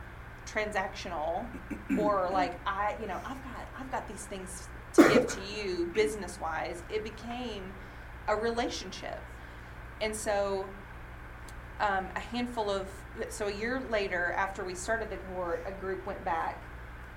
transactional 0.45 1.45
or 1.99 2.29
like 2.31 2.59
I 2.67 2.95
you 2.99 3.07
know 3.07 3.17
I've 3.25 3.43
got 3.43 3.67
I've 3.79 3.91
got 3.91 4.07
these 4.07 4.25
things 4.25 4.69
to 4.93 5.07
give 5.07 5.27
to 5.27 5.39
you 5.55 5.89
business 5.93 6.39
wise, 6.41 6.83
it 6.89 7.03
became 7.03 7.71
a 8.27 8.35
relationship, 8.35 9.19
and 10.01 10.15
so 10.15 10.65
um, 11.79 12.07
a 12.15 12.19
handful 12.19 12.69
of 12.69 12.87
so 13.29 13.47
a 13.47 13.53
year 13.53 13.81
later 13.89 14.33
after 14.37 14.63
we 14.63 14.75
started 14.75 15.09
the 15.09 15.17
cohort 15.17 15.65
a 15.67 15.71
group 15.71 16.05
went 16.05 16.23
back 16.23 16.61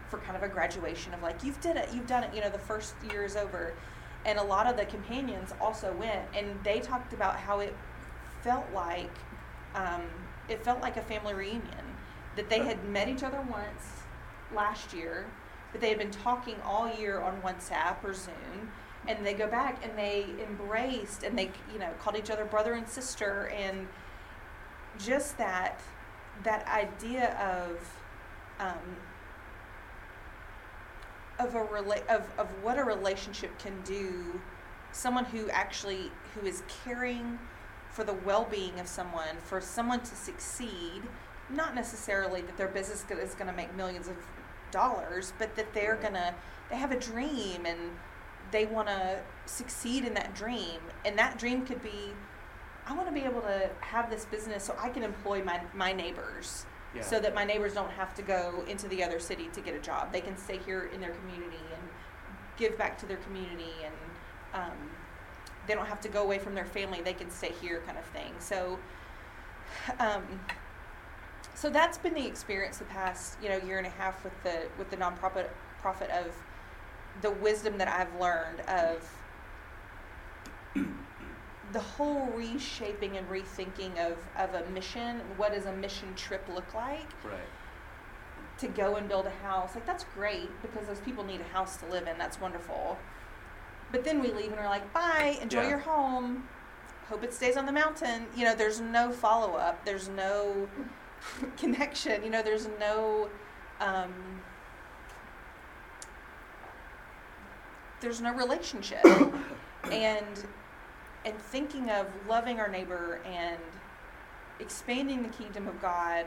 for 0.09 0.19
kind 0.19 0.37
of 0.37 0.43
a 0.43 0.49
graduation 0.49 1.15
of 1.15 1.23
like 1.23 1.43
you've 1.43 1.61
did 1.61 1.77
it 1.77 1.89
you've 1.93 2.07
done 2.07 2.25
it 2.25 2.35
you 2.35 2.41
know 2.41 2.51
the 2.51 2.59
first 2.59 2.95
year 3.11 3.25
is 3.25 3.37
over. 3.37 3.75
And 4.27 4.39
a 4.39 4.43
lot 4.43 4.67
of 4.67 4.79
the 4.79 4.87
companions 4.87 5.53
also 5.61 5.93
went 5.93 6.23
and 6.35 6.47
they 6.65 6.81
talked 6.81 7.13
about 7.13 7.37
how 7.37 7.61
it 7.61 7.77
felt 8.43 8.65
like 8.73 9.11
um, 9.75 10.03
it 10.49 10.65
felt 10.65 10.81
like 10.81 10.97
a 10.97 11.03
family 11.03 11.35
reunion 11.35 11.85
that 12.37 12.49
they 12.49 12.61
had 12.61 12.83
met 12.89 13.09
each 13.09 13.23
other 13.23 13.41
once 13.51 14.03
last 14.55 14.93
year 14.95 15.27
but 15.73 15.81
they 15.81 15.89
had 15.89 15.99
been 15.99 16.11
talking 16.11 16.57
all 16.65 16.89
year 16.89 17.21
on 17.21 17.41
whatsapp 17.43 18.03
or 18.05 18.15
zoom 18.15 18.71
and 19.09 19.25
they 19.27 19.35
go 19.35 19.47
back 19.47 19.85
and 19.85 19.97
they 19.99 20.27
embraced 20.47 21.23
and 21.23 21.39
they 21.39 21.51
you 21.73 21.79
know 21.79 21.91
called 22.01 22.17
each 22.17 22.31
other 22.31 22.45
brother 22.45 22.75
and 22.75 22.89
sister 22.89 23.51
and 23.55 23.87
just 24.99 25.37
that 25.39 25.81
that 26.43 26.67
idea 26.69 27.35
of 27.39 28.01
um, 28.61 28.97
of 31.39 31.55
a 31.55 31.61
rela- 31.61 32.07
of, 32.07 32.23
of 32.39 32.49
what 32.63 32.79
a 32.79 32.85
relationship 32.85 33.59
can 33.59 33.81
do 33.83 34.41
someone 34.93 35.25
who 35.25 35.49
actually 35.51 36.11
who 36.35 36.47
is 36.47 36.63
caring 36.85 37.39
for 37.91 38.05
the 38.05 38.13
well-being 38.13 38.79
of 38.79 38.87
someone 38.87 39.37
for 39.43 39.61
someone 39.61 40.01
to 40.01 40.15
succeed 40.15 41.03
not 41.51 41.75
necessarily 41.75 42.41
that 42.43 42.57
their 42.57 42.69
business 42.69 43.05
is 43.11 43.35
going 43.35 43.49
to 43.49 43.57
make 43.57 43.75
millions 43.77 44.09
of 44.09 44.17
dollars 44.71 45.33
but 45.39 45.55
that 45.57 45.73
they're 45.75 45.97
going 45.97 46.15
to 46.15 46.35
they 46.71 46.77
have 46.77 46.93
a 46.93 46.99
dream 46.99 47.67
and 47.67 47.79
they 48.51 48.67
want 48.67 48.89
to 48.89 49.21
succeed 49.47 50.05
in 50.05 50.15
that 50.15 50.35
dream. 50.35 50.81
And 51.05 51.19
that 51.19 51.39
dream 51.39 51.67
could 51.67 51.83
be 51.83 52.13
I 52.87 52.95
want 52.95 53.09
to 53.09 53.15
be 53.15 53.23
able 53.23 53.41
to 53.41 53.71
have 53.81 54.11
this 54.11 54.27
business 54.27 54.63
so 54.65 54.77
I 54.79 54.91
can 54.91 55.03
employ 55.03 55.43
my, 55.43 55.59
my 55.73 55.93
neighbors 55.93 56.67
So 57.03 57.21
that 57.21 57.35
my 57.35 57.45
neighbors 57.45 57.75
don't 57.75 57.91
have 57.91 58.15
to 58.15 58.23
go 58.23 58.65
into 58.69 58.89
the 58.89 59.03
other 59.03 59.19
city 59.19 59.49
to 59.53 59.61
get 59.61 59.75
a 59.75 59.81
job. 59.81 60.13
They 60.13 60.21
can 60.21 60.37
stay 60.37 60.59
here 60.59 60.91
in 60.95 61.01
their 61.01 61.13
community 61.13 61.63
and 61.73 61.83
give 62.57 62.79
back 62.79 62.99
to 62.99 63.07
their 63.07 63.17
community 63.19 63.73
and 63.85 63.95
um, 64.55 64.91
they 65.67 65.75
don't 65.75 65.87
have 65.87 66.01
to 66.03 66.09
go 66.09 66.23
away 66.23 66.39
from 66.39 66.55
their 66.55 66.65
family. 66.65 67.01
They 67.01 67.15
can 67.15 67.31
stay 67.31 67.53
here 67.61 67.83
kind 67.87 67.99
of 67.99 68.05
thing. 68.07 68.33
So, 68.39 68.79
um, 69.99 70.23
so 71.55 71.71
that's 71.71 71.99
been 71.99 72.15
the 72.15 72.27
experience 72.27 72.79
the 72.79 72.85
past, 72.85 73.39
you 73.43 73.49
know, 73.49 73.57
year 73.59 73.79
and 73.79 73.87
a 73.87 73.91
half 73.91 74.23
with 74.23 74.41
the, 74.43 74.63
with 74.79 74.91
the 74.91 74.97
nonprofit 74.97 75.49
profit 75.81 76.11
of 76.11 76.33
the 77.23 77.31
wisdom 77.31 77.79
that 77.79 77.89
I've 77.89 78.21
learned 78.21 78.61
of 78.61 79.11
the 81.75 81.81
whole 81.81 82.27
reshaping 82.37 83.17
and 83.19 83.29
rethinking 83.29 83.99
of, 83.99 84.17
of 84.39 84.55
a 84.55 84.71
mission. 84.71 85.21
What 85.37 85.53
does 85.53 85.67
a 85.67 85.73
mission 85.73 86.15
trip 86.15 86.47
look 86.49 86.73
like? 86.73 87.07
right. 87.25 87.35
To 88.59 88.69
go 88.69 88.95
and 88.95 89.09
build 89.09 89.27
a 89.27 89.45
house. 89.45 89.75
Like, 89.75 89.85
that's 89.85 90.05
great 90.15 90.49
because 90.63 90.87
those 90.87 91.01
people 91.01 91.25
need 91.25 91.41
a 91.41 91.53
house 91.53 91.77
to 91.79 91.87
live 91.87 92.07
in. 92.07 92.17
That's 92.17 92.41
wonderful. 92.41 92.97
But 93.91 94.05
then 94.05 94.21
we 94.23 94.31
leave 94.31 94.53
and 94.53 94.57
we're 94.57 94.69
like, 94.69 94.91
bye, 94.93 95.37
enjoy 95.43 95.63
Yeah. 95.63 95.71
your 95.71 95.79
home. 95.81 96.49
Hope 97.09 97.25
it 97.25 97.35
stays 97.35 97.57
on 97.57 97.67
the 97.67 97.73
mountain. 97.73 98.27
You 98.37 98.45
know, 98.45 98.55
there's 98.55 98.81
no 98.81 99.11
follow 99.11 99.55
up, 99.55 99.85
there's 99.85 100.09
no 100.09 100.69
connection, 101.59 102.23
you 102.23 102.31
know, 102.31 102.43
there's 102.43 102.69
no. 102.79 103.29
Um, 103.81 104.13
there's 108.01 108.21
no 108.21 108.33
relationship 108.35 109.05
and 109.91 110.45
and 111.25 111.37
thinking 111.39 111.91
of 111.91 112.07
loving 112.29 112.61
our 112.61 112.69
neighbor 112.69 113.21
and 113.25 113.59
expanding 114.61 115.23
the 115.23 115.29
kingdom 115.31 115.67
of 115.67 115.81
God, 115.81 116.27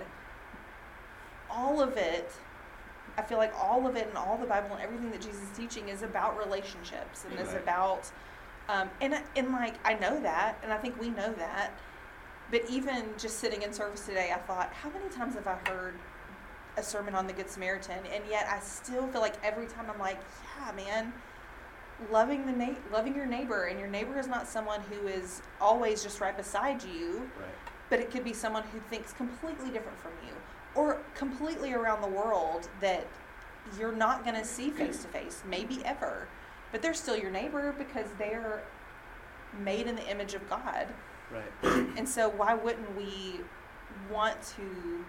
all 1.49 1.81
of 1.81 1.97
it, 1.97 2.31
I 3.17 3.21
feel 3.21 3.38
like 3.38 3.53
all 3.62 3.88
of 3.88 3.95
it 3.95 4.07
and 4.07 4.17
all 4.17 4.38
the 4.38 4.45
Bible 4.45 4.75
and 4.75 4.81
everything 4.81 5.12
that 5.12 5.21
Jesus 5.21 5.41
is 5.41 5.57
teaching 5.57 5.89
is 5.89 6.03
about 6.03 6.38
relationships 6.38 7.25
and 7.29 7.39
is 7.39 7.53
about, 7.53 8.12
um, 8.69 8.89
and 9.01 9.17
and 9.36 9.51
like 9.51 9.75
I 9.86 9.93
know 9.95 10.19
that, 10.21 10.57
and 10.63 10.73
I 10.73 10.77
think 10.77 10.99
we 10.99 11.10
know 11.10 11.33
that, 11.33 11.71
but 12.51 12.62
even 12.69 13.05
just 13.17 13.39
sitting 13.39 13.62
in 13.62 13.73
service 13.73 14.05
today, 14.05 14.31
I 14.33 14.39
thought, 14.39 14.71
how 14.73 14.89
many 14.89 15.10
times 15.10 15.36
have 15.36 15.47
I 15.47 15.55
heard 15.69 15.95
a 16.75 16.83
sermon 16.83 17.15
on 17.15 17.25
the 17.25 17.33
Good 17.33 17.49
Samaritan, 17.49 17.99
and 18.13 18.23
yet 18.29 18.47
I 18.51 18.60
still 18.60 19.07
feel 19.07 19.21
like 19.21 19.36
every 19.43 19.65
time 19.65 19.86
I'm 19.91 19.99
like, 19.99 20.19
yeah, 20.60 20.71
man 20.73 21.13
loving 22.12 22.45
the 22.45 22.51
na- 22.51 22.75
loving 22.91 23.15
your 23.15 23.25
neighbor 23.25 23.65
and 23.65 23.79
your 23.79 23.88
neighbor 23.89 24.19
is 24.19 24.27
not 24.27 24.47
someone 24.47 24.81
who 24.89 25.07
is 25.07 25.41
always 25.60 26.03
just 26.03 26.21
right 26.21 26.38
beside 26.38 26.83
you 26.83 27.29
Right. 27.39 27.49
but 27.89 27.99
it 27.99 28.12
could 28.12 28.23
be 28.23 28.33
someone 28.33 28.63
who 28.71 28.79
thinks 28.89 29.13
completely 29.13 29.69
different 29.71 29.97
from 29.99 30.12
you 30.25 30.33
or 30.75 30.99
completely 31.15 31.73
around 31.73 32.01
the 32.01 32.07
world 32.07 32.69
that 32.81 33.07
you're 33.79 33.91
not 33.95 34.23
going 34.23 34.36
to 34.36 34.45
see 34.45 34.69
face 34.69 35.01
to 35.01 35.07
face 35.07 35.41
maybe 35.49 35.81
ever 35.86 36.27
but 36.71 36.81
they're 36.81 36.93
still 36.93 37.17
your 37.17 37.31
neighbor 37.31 37.73
because 37.77 38.07
they're 38.19 38.62
made 39.63 39.88
in 39.88 39.95
the 39.95 40.07
image 40.10 40.33
of 40.36 40.47
God 40.49 40.88
Right. 41.31 41.89
and 41.97 42.07
so 42.07 42.29
why 42.29 42.53
wouldn't 42.53 42.95
we 42.95 43.41
want 44.12 44.38
to 44.55 45.03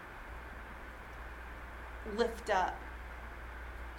lift 2.16 2.48
up 2.50 2.76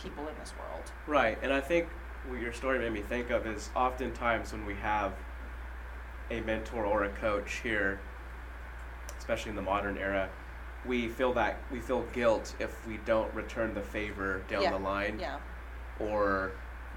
people 0.02 0.28
in 0.28 0.34
this 0.40 0.54
world 0.58 0.92
Right, 1.06 1.38
and 1.44 1.54
I 1.54 1.62
think 1.62 1.88
what 2.30 2.40
your 2.42 2.54
story 2.54 2.80
made 2.80 2.94
me 2.94 3.02
think 3.02 3.30
of 3.30 3.46
is 3.48 3.70
oftentimes 3.76 4.52
when 4.52 4.66
we 4.66 4.76
have 4.76 5.14
a 6.32 6.42
mentor 6.42 6.86
or 6.86 7.04
a 7.06 7.10
coach 7.10 7.60
here, 7.64 8.00
especially 9.18 9.50
in 9.50 9.56
the 9.56 9.62
modern 9.62 9.98
era, 9.98 10.30
we 10.86 11.08
feel 11.08 11.34
that 11.34 11.58
we 11.72 11.80
feel 11.80 12.04
guilt 12.14 12.54
if 12.60 12.86
we 12.88 12.98
don't 13.06 13.34
return 13.34 13.74
the 13.74 13.82
favor 13.82 14.42
down 14.50 14.62
Yeah, 14.62 14.72
the 14.72 14.78
line, 14.80 15.18
yeah 15.20 15.38
or 16.00 16.52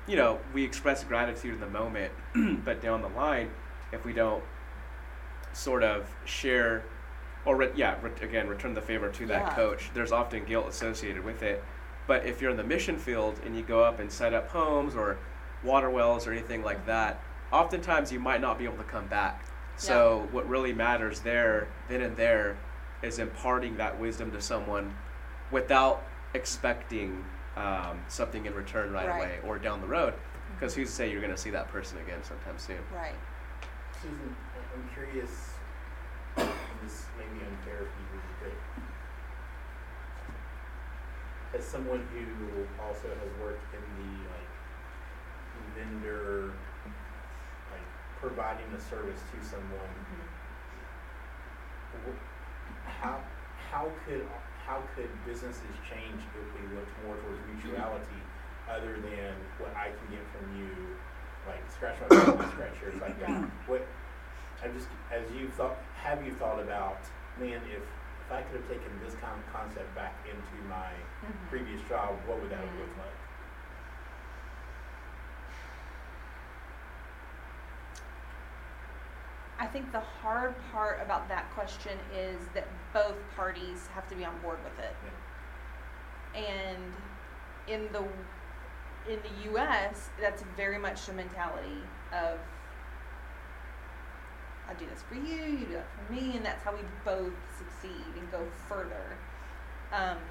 you 0.06 0.14
know 0.14 0.38
we 0.54 0.62
express 0.64 1.02
gratitude 1.02 1.54
in 1.54 1.60
the 1.60 1.68
moment, 1.68 2.12
but 2.64 2.80
down 2.80 3.02
the 3.02 3.08
line, 3.08 3.50
if 3.90 4.04
we 4.04 4.12
don't 4.12 4.42
sort 5.52 5.82
of 5.82 6.08
share, 6.24 6.84
or 7.44 7.56
re- 7.56 7.70
yeah, 7.74 7.96
re- 8.02 8.10
again 8.22 8.46
return 8.48 8.74
the 8.74 8.80
favor 8.80 9.08
to 9.10 9.26
that 9.26 9.46
Yeah. 9.46 9.54
coach, 9.54 9.90
there's 9.94 10.12
often 10.12 10.44
guilt 10.44 10.68
associated 10.68 11.24
with 11.24 11.42
it. 11.42 11.64
But 12.06 12.26
if 12.26 12.40
you're 12.40 12.50
in 12.50 12.56
the 12.56 12.64
mission 12.64 12.98
field 12.98 13.40
and 13.44 13.56
you 13.56 13.62
go 13.62 13.82
up 13.84 14.00
and 14.00 14.10
set 14.10 14.34
up 14.34 14.48
homes 14.48 14.94
or 14.94 15.18
water 15.62 15.88
wells 15.90 16.26
or 16.26 16.32
anything 16.32 16.62
like 16.62 16.84
that, 16.86 17.22
oftentimes 17.52 18.10
you 18.12 18.18
might 18.18 18.40
not 18.40 18.58
be 18.58 18.64
able 18.64 18.78
to 18.78 18.84
come 18.84 19.06
back. 19.06 19.44
So 19.76 20.28
what 20.32 20.48
really 20.48 20.72
matters 20.72 21.20
there, 21.20 21.68
then 21.88 22.02
and 22.02 22.16
there, 22.16 22.56
is 23.02 23.18
imparting 23.18 23.76
that 23.78 23.98
wisdom 23.98 24.30
to 24.32 24.40
someone 24.40 24.94
without 25.50 26.04
expecting 26.34 27.24
um, 27.56 28.00
something 28.08 28.46
in 28.46 28.54
return 28.54 28.92
right, 28.92 29.08
Right. 29.08 29.16
away 29.18 29.38
or 29.44 29.58
down 29.58 29.80
the 29.80 29.86
road. 29.86 30.14
Because 30.54 30.74
who's 30.74 30.88
to 30.90 30.94
say 30.94 31.10
you're 31.10 31.20
going 31.20 31.34
to 31.34 31.40
see 31.40 31.50
that 31.50 31.68
person 31.68 31.98
again 31.98 32.22
sometime 32.22 32.58
soon? 32.58 32.78
right 32.94 33.14
Susan, 34.00 34.34
I'm 34.74 34.88
curious, 34.94 35.50
and 36.36 36.48
this 36.84 37.04
may 37.18 37.24
be 37.38 37.44
unfair 37.44 37.78
for 37.78 38.16
you, 38.16 38.20
but 38.42 38.82
as 41.54 41.64
someone 41.64 42.06
who 42.12 42.24
also 42.82 43.08
has 43.08 43.30
worked 43.40 43.72
in 43.74 43.84
the 44.00 44.12
like 44.30 44.50
vendor, 45.76 46.52
like 47.70 47.86
providing 48.20 48.66
a 48.76 48.80
service 48.80 49.20
to 49.32 49.46
someone, 49.46 49.94
wh- 52.04 52.88
how 52.88 53.20
how 53.70 53.90
could 54.06 54.26
how 54.66 54.82
could 54.96 55.10
businesses 55.26 55.74
change 55.90 56.22
if 56.22 56.46
we 56.60 56.76
look 56.76 56.88
more 57.04 57.16
towards 57.16 57.40
mutuality 57.52 58.20
other 58.70 58.94
than 59.00 59.34
what 59.58 59.74
I 59.76 59.88
can 59.88 60.06
get 60.10 60.24
from 60.32 60.56
you, 60.56 60.70
like 61.46 61.60
scratch 61.70 61.96
my 62.00 62.08
back, 62.08 62.52
scratch 62.52 62.76
yours, 62.80 62.94
like 63.00 63.16
Yeah. 63.20 63.44
what 63.66 63.86
I'm 64.64 64.72
just 64.74 64.88
as 65.12 65.24
you 65.36 65.48
thought 65.48 65.76
have 65.96 66.24
you 66.24 66.32
thought 66.32 66.60
about 66.60 66.98
man 67.40 67.60
if 67.68 67.82
if 68.32 68.38
I 68.38 68.42
could 68.48 68.60
have 68.62 68.68
taken 68.68 68.90
this 69.04 69.14
con- 69.20 69.42
concept 69.52 69.94
back 69.94 70.14
into 70.24 70.64
my 70.68 70.92
Mhm. 71.22 71.48
previous 71.50 71.82
job, 71.82 72.16
what 72.26 72.40
would 72.40 72.50
that 72.50 72.58
have 72.60 72.74
looked 72.78 72.96
like? 72.98 73.06
I 79.58 79.66
think 79.66 79.92
the 79.92 80.00
hard 80.00 80.54
part 80.72 81.00
about 81.02 81.28
that 81.28 81.48
question 81.54 81.98
is 82.12 82.48
that 82.54 82.66
both 82.92 83.16
parties 83.36 83.86
have 83.94 84.08
to 84.08 84.14
be 84.16 84.24
on 84.24 84.36
board 84.40 84.58
with 84.64 84.78
it. 84.78 84.96
and 86.34 86.94
in 87.66 87.92
the 87.92 88.02
in 89.06 89.20
the 89.22 89.50
U.S., 89.50 90.08
that's 90.18 90.42
very 90.56 90.78
much 90.78 91.04
the 91.04 91.12
mentality 91.12 91.82
of 92.10 92.38
I 94.68 94.74
do 94.74 94.86
this 94.86 95.02
for 95.02 95.14
you, 95.14 95.58
you 95.58 95.66
do 95.66 95.74
that 95.74 95.86
for 96.06 96.12
me, 96.12 96.36
and 96.36 96.44
that's 96.44 96.62
how 96.64 96.72
we 96.72 96.80
both 97.04 97.32
succeed 97.58 98.04
and 98.18 98.30
go 98.30 98.40
further. 98.68 99.16
Um, 99.92 100.18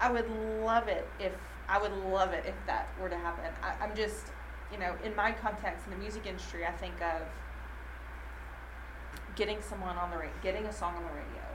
I 0.00 0.10
would 0.10 0.28
love 0.62 0.88
it 0.88 1.08
if 1.18 1.32
I 1.68 1.80
would 1.80 1.92
love 1.92 2.32
it 2.32 2.44
if 2.46 2.54
that 2.66 2.88
were 3.00 3.08
to 3.08 3.16
happen. 3.16 3.44
I, 3.62 3.74
I'm 3.82 3.94
just, 3.96 4.26
you 4.70 4.78
know, 4.78 4.94
in 5.02 5.16
my 5.16 5.32
context 5.32 5.86
in 5.86 5.92
the 5.92 5.98
music 5.98 6.26
industry, 6.26 6.66
I 6.66 6.72
think 6.72 7.00
of 7.00 7.22
getting 9.34 9.62
someone 9.62 9.96
on 9.96 10.10
the 10.10 10.18
radio, 10.18 10.34
getting 10.42 10.66
a 10.66 10.72
song 10.72 10.94
on 10.96 11.02
the 11.02 11.08
radio, 11.08 11.53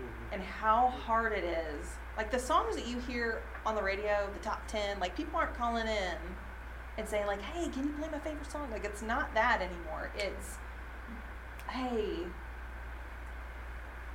Mhm. 0.00 0.32
and 0.32 0.42
how 0.42 0.88
hard 0.88 1.32
it 1.32 1.44
is. 1.44 1.94
Like 2.16 2.30
the 2.30 2.38
songs 2.38 2.76
that 2.76 2.86
you 2.86 2.98
hear 3.00 3.42
on 3.66 3.74
the 3.74 3.82
radio, 3.82 4.28
the 4.32 4.38
top 4.40 4.66
10, 4.68 4.98
like 5.00 5.16
people 5.16 5.38
aren't 5.38 5.54
calling 5.54 5.86
in 5.86 6.16
and 6.98 7.08
saying 7.08 7.26
like, 7.26 7.40
"Hey, 7.40 7.68
can 7.68 7.84
you 7.84 7.92
play 7.92 8.08
my 8.10 8.18
favorite 8.18 8.50
song?" 8.50 8.70
Like 8.70 8.84
it's 8.84 9.02
not 9.02 9.34
that 9.34 9.60
anymore. 9.60 10.10
It's 10.16 10.58
hey, 11.68 12.26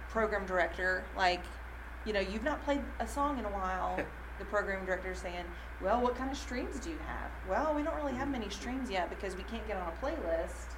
program 0.09 0.45
director, 0.45 1.03
like, 1.15 1.43
you 2.05 2.13
know, 2.13 2.19
you've 2.19 2.43
not 2.43 2.63
played 2.63 2.81
a 2.99 3.07
song 3.07 3.39
in 3.39 3.45
a 3.45 3.49
while. 3.49 3.97
the 4.39 4.45
program 4.45 4.85
director 4.85 5.15
saying, 5.15 5.45
"Well, 5.81 6.01
what 6.01 6.15
kind 6.15 6.29
of 6.29 6.37
streams 6.37 6.79
do 6.79 6.89
you 6.89 6.99
have?" 7.07 7.31
"Well, 7.49 7.73
we 7.73 7.83
don't 7.83 7.95
really 7.95 8.13
have 8.15 8.27
many 8.29 8.49
streams 8.49 8.89
yet 8.89 9.09
because 9.09 9.35
we 9.35 9.43
can't 9.43 9.65
get 9.67 9.77
on 9.77 9.87
a 9.87 10.05
playlist." 10.05 10.74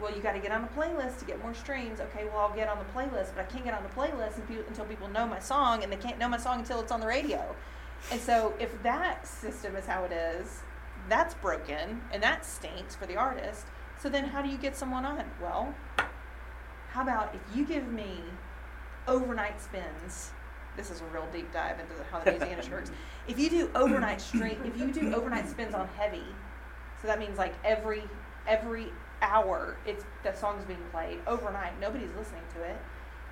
Well, 0.00 0.14
you 0.14 0.22
got 0.22 0.32
to 0.32 0.40
get 0.40 0.52
on 0.52 0.64
a 0.64 0.68
playlist 0.78 1.18
to 1.20 1.24
get 1.24 1.40
more 1.42 1.54
streams. 1.54 2.00
Okay, 2.00 2.24
well, 2.24 2.38
I'll 2.38 2.54
get 2.54 2.68
on 2.68 2.78
the 2.78 2.84
playlist, 2.98 3.34
but 3.34 3.40
I 3.40 3.44
can't 3.44 3.64
get 3.64 3.74
on 3.74 3.82
the 3.82 3.88
playlist 3.90 4.36
until, 4.36 4.64
until 4.66 4.84
people 4.86 5.08
know 5.08 5.26
my 5.26 5.38
song, 5.38 5.82
and 5.82 5.92
they 5.92 5.96
can't 5.96 6.18
know 6.18 6.28
my 6.28 6.38
song 6.38 6.60
until 6.60 6.80
it's 6.80 6.92
on 6.92 7.00
the 7.00 7.06
radio. 7.06 7.54
And 8.10 8.20
so, 8.20 8.54
if 8.58 8.82
that 8.82 9.26
system 9.26 9.76
is 9.76 9.86
how 9.86 10.04
it 10.04 10.12
is, 10.12 10.62
that's 11.08 11.34
broken, 11.34 12.00
and 12.12 12.22
that 12.22 12.44
stinks 12.44 12.94
for 12.94 13.06
the 13.06 13.16
artist. 13.16 13.66
So 14.00 14.08
then, 14.08 14.24
how 14.24 14.42
do 14.42 14.48
you 14.48 14.58
get 14.58 14.76
someone 14.76 15.04
on? 15.04 15.24
Well, 15.40 15.74
how 16.90 17.02
about 17.02 17.34
if 17.34 17.56
you 17.56 17.64
give 17.64 17.86
me 17.92 18.20
overnight 19.06 19.60
spins? 19.60 20.32
This 20.76 20.90
is 20.90 21.00
a 21.00 21.04
real 21.06 21.28
deep 21.32 21.52
dive 21.52 21.78
into 21.78 21.92
how 22.10 22.20
the 22.20 22.32
music 22.32 22.50
industry 22.50 22.74
works. 22.74 22.90
If 23.28 23.38
you 23.38 23.48
do 23.48 23.70
overnight 23.76 24.20
stream, 24.20 24.58
if 24.64 24.76
you 24.76 24.90
do 24.90 25.14
overnight 25.14 25.48
spins 25.48 25.74
on 25.74 25.86
heavy, 25.96 26.24
so 27.00 27.06
that 27.06 27.20
means 27.20 27.38
like 27.38 27.54
every 27.64 28.02
every 28.48 28.92
hour 29.22 29.76
it's 29.86 30.04
the 30.22 30.32
song's 30.32 30.64
being 30.64 30.82
played 30.90 31.18
overnight. 31.26 31.78
Nobody's 31.80 32.12
listening 32.18 32.42
to 32.54 32.62
it. 32.64 32.76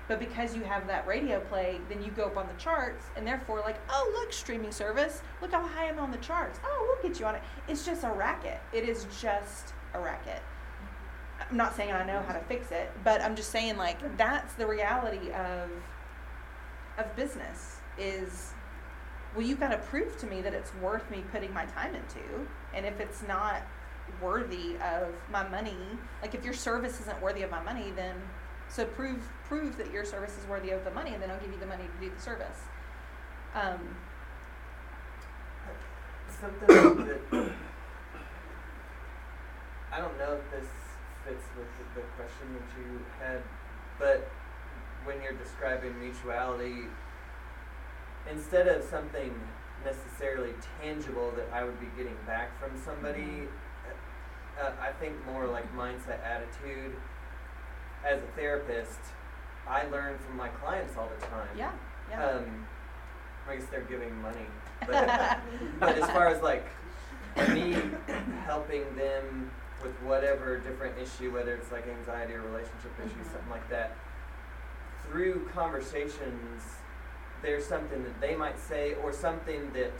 But 0.07 0.19
because 0.19 0.55
you 0.55 0.63
have 0.63 0.87
that 0.87 1.05
radio 1.07 1.39
play 1.41 1.79
then 1.89 2.01
you 2.01 2.11
go 2.11 2.25
up 2.25 2.37
on 2.37 2.47
the 2.47 2.61
charts 2.61 3.05
and 3.15 3.25
therefore 3.27 3.59
like 3.59 3.77
oh 3.89 4.11
look 4.19 4.33
streaming 4.33 4.71
service. 4.71 5.21
Look 5.41 5.51
how 5.51 5.65
high 5.65 5.89
i'm 5.89 5.99
on 5.99 6.11
the 6.11 6.17
charts. 6.17 6.59
Oh 6.65 6.85
we'll 7.01 7.09
get 7.11 7.19
you 7.19 7.25
on 7.25 7.35
it. 7.35 7.43
It's 7.67 7.85
just 7.85 8.03
a 8.03 8.11
racket. 8.11 8.59
It 8.73 8.87
is 8.87 9.05
just 9.21 9.73
a 9.93 9.99
racket. 9.99 10.41
I'm 11.49 11.57
not 11.57 11.75
saying 11.75 11.91
i 11.91 12.05
know 12.05 12.21
how 12.21 12.33
to 12.33 12.39
fix 12.41 12.71
it 12.71 12.91
but 13.03 13.21
i'm 13.21 13.35
just 13.35 13.49
saying 13.49 13.77
like 13.77 14.17
that's 14.17 14.53
the 14.53 14.65
reality 14.65 15.31
of 15.31 15.69
of 16.97 17.15
business 17.15 17.77
is 17.97 18.53
well 19.35 19.45
you've 19.45 19.59
got 19.59 19.69
to 19.69 19.77
prove 19.77 20.17
to 20.17 20.27
me 20.27 20.41
that 20.41 20.53
it's 20.53 20.73
worth 20.75 21.09
me 21.09 21.23
putting 21.31 21.53
my 21.53 21.65
time 21.65 21.95
into 21.95 22.47
and 22.73 22.85
if 22.85 22.99
it's 22.99 23.23
not 23.27 23.63
worthy 24.21 24.75
of 24.77 25.09
my 25.31 25.47
money. 25.47 25.77
Like 26.21 26.35
if 26.35 26.43
your 26.43 26.53
service 26.53 26.99
isn't 27.01 27.21
worthy 27.21 27.43
of 27.43 27.51
my 27.51 27.61
money 27.61 27.91
then 27.95 28.15
so 28.67 28.85
prove 28.85 29.19
prove 29.45 29.77
that 29.77 29.91
your 29.91 30.05
service 30.05 30.37
is 30.37 30.47
worthy 30.47 30.69
of 30.69 30.85
the 30.85 30.91
money 30.91 31.13
and 31.13 31.21
then 31.21 31.29
i'll 31.29 31.39
give 31.39 31.51
you 31.51 31.59
the 31.59 31.65
money 31.65 31.83
to 31.83 32.05
do 32.05 32.13
the 32.13 32.21
service. 32.21 32.59
Um, 33.53 33.95
Something 36.39 37.05
that. 37.05 37.51
I 39.91 39.97
don't 39.99 40.17
know 40.17 40.39
if 40.39 40.51
this 40.51 40.69
fits 41.25 41.43
with 41.57 41.67
the, 41.77 42.01
the 42.01 42.07
question 42.15 42.53
that 42.53 42.79
you 42.79 43.01
had, 43.19 43.41
but 43.99 44.31
when 45.03 45.21
you're 45.21 45.33
describing 45.33 45.99
mutuality, 45.99 46.87
instead 48.31 48.67
of 48.67 48.83
something 48.83 49.33
necessarily 49.83 50.53
tangible 50.81 51.31
that 51.35 51.49
I 51.53 51.63
would 51.63 51.79
be 51.79 51.87
getting 51.97 52.17
back 52.25 52.57
from 52.59 52.71
somebody, 52.83 53.43
uh, 53.43 53.60
uh, 54.59 54.71
I 54.81 54.91
think 54.93 55.13
more 55.25 55.47
like 55.47 55.71
mindset, 55.75 56.23
attitude. 56.25 56.95
As 58.05 58.17
a 58.23 58.25
therapist, 58.35 58.97
I 59.67 59.85
learn 59.87 60.17
from 60.25 60.35
my 60.37 60.47
clients 60.49 60.97
all 60.97 61.07
the 61.19 61.25
time. 61.27 61.47
yeah 61.55 61.71
yeah 62.09 62.25
Um, 62.25 62.65
I 63.47 63.55
guess 63.55 63.65
they're 63.69 63.81
giving 63.81 64.19
money, 64.21 64.45
but, 64.87 65.39
but 65.79 65.97
as 65.97 66.09
far 66.09 66.27
as 66.27 66.41
like 66.41 66.65
me 67.49 67.77
helping 68.45 68.83
them 68.95 69.51
with 69.83 69.93
whatever 70.03 70.57
different 70.59 70.97
issue, 70.99 71.31
whether 71.31 71.53
it's 71.55 71.71
like 71.71 71.87
anxiety 71.87 72.33
or 72.33 72.41
relationship 72.41 72.91
issue, 72.99 73.09
Mhm. 73.19 73.31
something 73.31 73.49
like 73.51 73.67
that, 73.69 73.95
through 75.07 75.47
conversations, 75.53 76.61
there's 77.41 77.65
something 77.65 78.03
that 78.03 78.19
they 78.21 78.35
might 78.35 78.59
say 78.59 78.95
or 79.03 79.11
something 79.13 79.71
that 79.73 79.93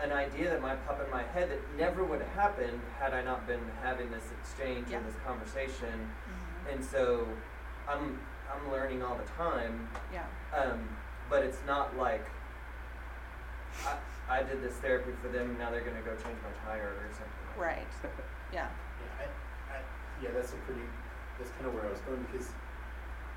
an 0.00 0.12
idea 0.12 0.50
that 0.50 0.60
might 0.62 0.84
pop 0.86 1.00
in 1.04 1.10
my 1.10 1.22
head 1.22 1.50
that 1.50 1.60
never 1.78 2.02
would 2.04 2.20
have 2.20 2.30
happened 2.32 2.80
had 2.98 3.12
I 3.12 3.22
not 3.22 3.46
been 3.46 3.60
having 3.82 4.10
this 4.10 4.24
exchange 4.40 4.88
Yeah. 4.90 4.98
and 4.98 5.06
this 5.06 5.14
conversation. 5.26 6.10
Mhm. 6.68 6.72
And 6.74 6.84
so 6.84 7.26
I'm 7.88 8.18
I'm 8.52 8.70
learning 8.70 9.02
all 9.02 9.16
the 9.16 9.24
time 9.32 9.88
yeah 10.12 10.24
um, 10.56 10.86
but 11.30 11.42
it's 11.42 11.60
not 11.66 11.96
like 11.96 12.24
I, 13.86 13.96
I 14.28 14.42
did 14.42 14.62
this 14.62 14.74
therapy 14.74 15.12
for 15.22 15.28
them. 15.28 15.56
Now 15.58 15.70
they're 15.70 15.80
gonna 15.80 16.02
go 16.02 16.14
change 16.16 16.38
my 16.42 16.52
tire 16.64 16.88
or 16.88 17.08
something. 17.10 17.46
like 17.48 17.58
right 17.58 17.86
yeah 18.52 18.68
Yeah, 19.00 19.24
I, 19.26 19.74
I, 19.74 19.78
yeah, 20.22 20.30
that's 20.34 20.52
a 20.52 20.56
pretty, 20.68 20.82
that's 21.38 21.50
kind 21.52 21.66
of 21.66 21.74
where 21.74 21.86
I 21.86 21.90
was 21.90 22.00
going 22.00 22.22
because 22.30 22.48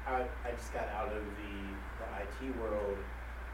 I, 0.05 0.21
I 0.45 0.51
just 0.51 0.71
got 0.73 0.87
out 0.89 1.07
of 1.09 1.23
the, 1.23 1.55
the 1.97 2.05
IT 2.49 2.55
world 2.59 2.97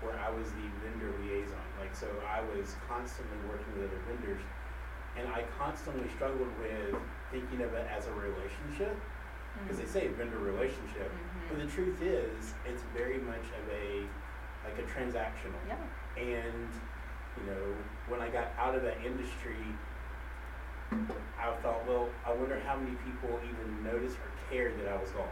where 0.02 0.18
I 0.20 0.30
was 0.30 0.50
the 0.52 0.66
vendor 0.84 1.14
liaison. 1.24 1.62
Like, 1.80 1.96
so 1.96 2.08
I 2.28 2.42
was 2.58 2.76
constantly 2.88 3.38
working 3.50 3.70
with 3.78 3.90
other 3.90 4.02
vendors 4.10 4.42
and 5.18 5.28
I 5.28 5.44
constantly 5.58 6.08
struggled 6.16 6.50
with 6.60 6.96
thinking 7.32 7.62
of 7.62 7.74
it 7.74 7.86
as 7.96 8.08
a 8.08 8.14
relationship 8.14 8.96
because 9.62 9.78
they 9.78 9.86
say 9.86 10.08
vendor 10.10 10.38
relationship, 10.40 11.12
but 11.50 11.58
Mhm. 11.60 11.66
the 11.66 11.72
truth 11.72 12.02
is 12.02 12.54
it's 12.66 12.82
very 12.96 13.18
much 13.20 13.44
of 13.60 13.66
a, 13.70 14.08
like 14.64 14.78
a 14.80 14.84
transactional. 14.90 15.60
yeah 15.68 15.76
And, 16.18 16.70
you 17.38 17.44
know, 17.52 17.76
when 18.08 18.22
I 18.22 18.30
got 18.30 18.48
out 18.58 18.76
of 18.76 18.84
that 18.84 18.98
industry, 19.06 19.58
I 21.40 21.52
thought, 21.62 21.86
well, 21.88 22.10
I 22.26 22.32
wonder 22.34 22.60
how 22.66 22.76
many 22.78 22.96
people 23.06 23.40
even 23.44 23.84
noticed 23.84 24.18
or 24.18 24.32
cared 24.50 24.78
that 24.80 24.92
I 24.92 24.98
was 24.98 25.10
gone. 25.12 25.28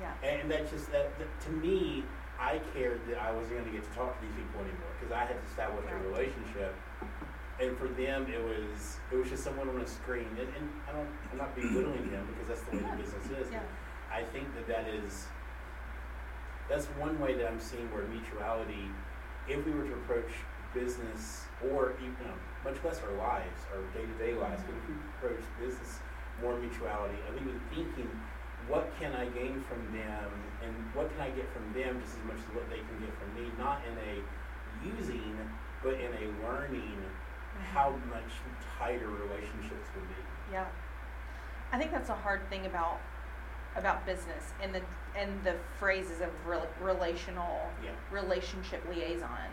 yeah 0.00 0.12
And 0.22 0.50
that 0.50 0.70
just, 0.70 0.90
that, 0.92 1.16
that 1.18 1.40
to 1.46 1.50
me, 1.50 2.04
I 2.40 2.58
cared 2.72 3.00
that 3.08 3.20
I 3.20 3.30
wasn't 3.32 3.60
going 3.60 3.68
to 3.68 3.70
get 3.76 3.84
to 3.84 3.92
talk 3.92 4.16
to 4.16 4.20
these 4.24 4.32
people 4.34 4.64
anymore 4.64 4.88
because 4.98 5.12
I 5.12 5.28
had 5.28 5.36
to 5.36 5.44
established 5.44 5.88
a 5.92 5.94
Right. 5.94 6.08
relationship. 6.08 6.72
And 7.60 7.76
for 7.76 7.88
them, 7.88 8.24
it 8.32 8.40
was 8.42 8.96
it 9.12 9.16
was 9.20 9.28
just 9.28 9.44
someone 9.44 9.68
on 9.68 9.76
a 9.76 9.86
screen. 9.86 10.26
And, 10.40 10.48
and 10.56 10.66
I 10.88 10.92
don't, 10.96 11.08
I'm 11.30 11.36
not 11.38 11.54
belittling 11.54 12.10
them 12.10 12.26
because 12.32 12.48
that's 12.48 12.62
the 12.64 12.76
way 12.78 12.82
the 12.82 12.96
business 12.96 13.26
is. 13.28 13.52
yeah 13.52 13.60
I 14.10 14.24
think 14.24 14.48
that 14.56 14.66
that 14.66 14.88
is, 14.88 15.26
that's 16.68 16.86
one 16.98 17.20
way 17.20 17.34
that 17.34 17.46
I'm 17.46 17.60
seeing 17.60 17.86
where 17.92 18.02
mutuality, 18.04 18.88
if 19.46 19.64
we 19.64 19.70
were 19.72 19.84
to 19.84 19.92
approach 19.92 20.32
business 20.74 21.44
or 21.70 21.94
even, 22.00 22.16
you 22.18 22.26
know, 22.26 22.34
much 22.64 22.82
less 22.82 23.00
our 23.06 23.14
lives, 23.18 23.60
our 23.70 23.82
day-to-day 23.94 24.34
lives, 24.34 24.62
but 24.66 24.74
if 24.74 24.88
we 24.88 24.94
approach 25.14 25.44
business 25.60 26.00
more 26.42 26.58
mutuality, 26.58 27.14
of 27.28 27.36
even 27.36 27.60
thinking, 27.70 28.10
what 28.66 28.90
can 28.98 29.12
I 29.12 29.26
gain 29.26 29.62
from 29.68 29.78
them 29.96 30.26
and 30.64 30.72
what 30.94 31.10
can 31.12 31.20
I 31.20 31.30
get 31.30 31.50
from 31.52 31.72
them 31.72 32.00
just 32.02 32.18
as 32.18 32.24
much 32.24 32.36
as 32.36 32.54
what 32.54 32.68
they 32.70 32.78
can 32.78 32.96
get 33.00 33.12
from 33.18 33.34
me, 33.34 33.50
not 33.58 33.80
in 33.86 33.96
a 33.98 34.20
using, 34.96 35.36
but 35.82 35.94
in 35.94 36.12
a 36.12 36.26
learning 36.46 36.96
how 37.72 37.90
much 38.08 38.30
tighter 38.78 39.08
relationships 39.08 39.88
would 39.94 40.08
be. 40.08 40.14
Yeah. 40.52 40.66
I 41.72 41.78
think 41.78 41.90
that's 41.92 42.10
a 42.10 42.14
hard 42.14 42.48
thing 42.48 42.66
about 42.66 43.00
about 43.76 44.04
business 44.04 44.52
and 44.62 44.74
the 44.74 44.82
and 45.16 45.42
the 45.44 45.54
phrases 45.78 46.20
of 46.20 46.28
rel- 46.46 46.66
relational 46.80 47.70
Yeah. 47.82 47.90
relationship 48.10 48.82
liaison. 48.88 49.50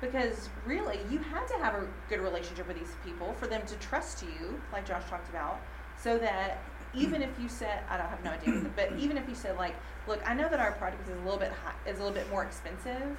Because 0.00 0.48
really, 0.64 0.98
you 1.10 1.18
had 1.18 1.46
to 1.48 1.54
have 1.58 1.74
a 1.74 1.86
good 2.08 2.20
relationship 2.20 2.66
with 2.66 2.78
these 2.78 2.94
people 3.04 3.34
for 3.34 3.46
them 3.46 3.60
to 3.66 3.74
trust 3.76 4.22
you, 4.22 4.58
like 4.72 4.86
Josh 4.86 5.04
talked 5.10 5.28
about, 5.28 5.60
so 5.98 6.16
that 6.16 6.58
even 6.94 7.22
if 7.22 7.30
you 7.40 7.48
said, 7.48 7.82
I 7.88 7.96
don't 7.96 8.08
have 8.08 8.24
no 8.24 8.30
idea, 8.30 8.70
but 8.76 8.92
even 8.98 9.16
if 9.16 9.28
you 9.28 9.34
said 9.34 9.56
like, 9.56 9.76
look, 10.06 10.20
I 10.28 10.34
know 10.34 10.48
that 10.48 10.60
our 10.60 10.72
product 10.72 11.08
is 11.08 11.16
a 11.16 11.20
little 11.20 11.38
bit 11.38 11.52
high, 11.52 11.74
is 11.88 11.98
a 11.98 12.02
little 12.02 12.14
bit 12.14 12.28
more 12.30 12.44
expensive 12.44 13.16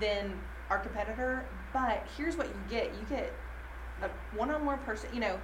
than 0.00 0.32
our 0.70 0.78
competitor, 0.78 1.44
but 1.72 2.06
here's 2.16 2.36
what 2.36 2.48
you 2.48 2.54
get: 2.68 2.86
you 2.94 3.06
get 3.08 3.32
a 4.02 4.08
one-on-one 4.36 4.78
person, 4.80 5.08
you 5.12 5.20
know, 5.20 5.38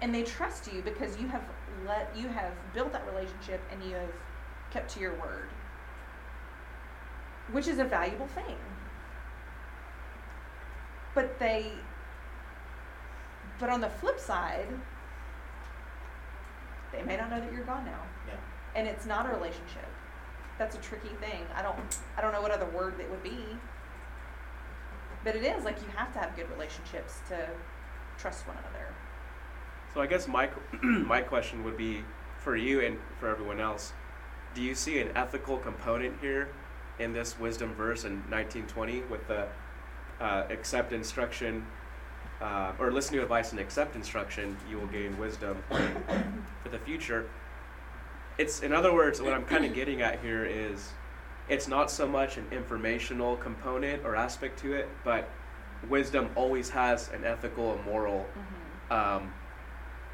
and 0.00 0.14
they 0.14 0.22
trust 0.22 0.72
you 0.72 0.82
because 0.82 1.18
you 1.18 1.28
have 1.28 1.42
let 1.86 2.10
you 2.16 2.28
have 2.28 2.52
built 2.74 2.92
that 2.92 3.06
relationship 3.06 3.60
and 3.70 3.82
you 3.84 3.94
have 3.94 4.10
kept 4.70 4.90
to 4.90 5.00
your 5.00 5.12
word 5.14 5.48
which 7.50 7.68
is 7.68 7.78
a 7.78 7.84
valuable 7.84 8.26
thing. 8.28 8.56
But 11.14 11.38
they 11.38 11.72
but 13.58 13.68
on 13.68 13.80
the 13.80 13.90
flip 13.90 14.18
side 14.18 14.66
they 16.92 17.02
may 17.02 17.16
not 17.16 17.30
know 17.30 17.40
that 17.40 17.52
you're 17.52 17.64
gone 17.64 17.84
now 17.84 18.02
Yeah. 18.28 18.34
and 18.74 18.86
it's 18.86 19.06
not 19.06 19.26
a 19.26 19.30
relationship 19.34 19.86
that's 20.58 20.76
a 20.76 20.78
tricky 20.78 21.08
thing 21.20 21.42
i 21.54 21.62
don't 21.62 21.98
i 22.16 22.20
don't 22.20 22.32
know 22.32 22.42
what 22.42 22.50
other 22.50 22.66
word 22.66 23.00
it 23.00 23.10
would 23.10 23.22
be 23.22 23.38
but 25.24 25.34
it 25.36 25.44
is 25.44 25.64
like 25.64 25.80
you 25.80 25.88
have 25.96 26.12
to 26.12 26.18
have 26.18 26.34
good 26.36 26.50
relationships 26.50 27.20
to 27.28 27.48
trust 28.18 28.46
one 28.46 28.56
another 28.58 28.88
So 29.94 30.00
I 30.00 30.06
guess 30.06 30.26
my 30.28 30.48
my 30.82 31.20
question 31.22 31.64
would 31.64 31.76
be 31.76 32.02
for 32.38 32.56
you 32.56 32.80
and 32.80 32.98
for 33.20 33.28
everyone 33.28 33.60
else. 33.60 33.92
Do 34.54 34.62
you 34.62 34.74
see 34.74 34.98
an 35.00 35.10
ethical 35.14 35.58
component 35.58 36.18
here 36.20 36.48
in 36.98 37.12
this 37.12 37.38
wisdom 37.38 37.74
verse 37.74 38.04
in 38.04 38.14
1920 38.30 39.02
with 39.10 39.26
the 39.28 39.46
uh, 40.20 40.44
accept 40.50 40.92
instruction 40.92 41.66
uh, 42.42 42.72
or 42.78 42.90
listen 42.90 43.14
to 43.16 43.22
advice 43.22 43.52
and 43.52 43.60
accept 43.60 43.94
instruction, 43.94 44.56
you 44.68 44.78
will 44.78 44.88
gain 44.88 45.16
wisdom 45.18 45.62
for 45.70 46.68
the 46.70 46.78
future. 46.78 47.28
It's 48.36 48.62
in 48.62 48.72
other 48.72 48.92
words, 48.92 49.22
what 49.22 49.32
I'm 49.32 49.44
kind 49.44 49.64
of 49.64 49.74
getting 49.74 50.02
at 50.02 50.20
here 50.20 50.44
is 50.44 50.90
it's 51.48 51.68
not 51.68 51.90
so 51.90 52.06
much 52.06 52.36
an 52.38 52.46
informational 52.50 53.36
component 53.36 54.04
or 54.04 54.16
aspect 54.16 54.58
to 54.60 54.72
it, 54.72 54.88
but 55.04 55.28
wisdom 55.88 56.30
always 56.34 56.70
has 56.70 57.08
an 57.10 57.24
ethical 57.24 57.72
and 57.74 57.84
moral 57.84 58.26
um, 58.90 59.32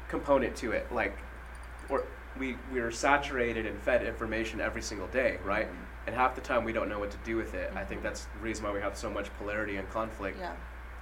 component 0.07 0.55
to 0.57 0.71
it. 0.71 0.91
Like, 0.91 1.17
or 1.89 2.05
we 2.37 2.57
we 2.71 2.79
are 2.79 2.91
saturated 2.91 3.65
and 3.65 3.81
fed 3.81 4.05
information 4.05 4.61
every 4.61 4.81
single 4.83 5.07
day, 5.07 5.39
right? 5.43 5.67
Mhm. 5.67 5.75
And 6.07 6.15
half 6.15 6.35
the 6.35 6.41
time 6.41 6.63
we 6.63 6.73
don't 6.73 6.89
know 6.89 6.99
what 6.99 7.11
to 7.11 7.17
do 7.23 7.37
with 7.37 7.53
it. 7.53 7.71
I 7.75 7.83
think 7.83 8.01
Mhm. 8.01 8.03
that's 8.03 8.25
the 8.25 8.39
reason 8.39 8.65
why 8.65 8.71
we 8.71 8.81
have 8.81 8.95
so 8.97 9.09
much 9.09 9.29
polarity 9.37 9.77
and 9.77 9.89
conflict 9.89 10.37
yeah 10.39 10.53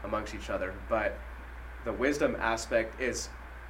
amongst 0.07 0.33
each 0.33 0.49
other. 0.49 0.73
But 0.89 1.17
the 1.85 1.93
wisdom 1.93 2.35
aspect 2.39 2.99
is 2.99 3.29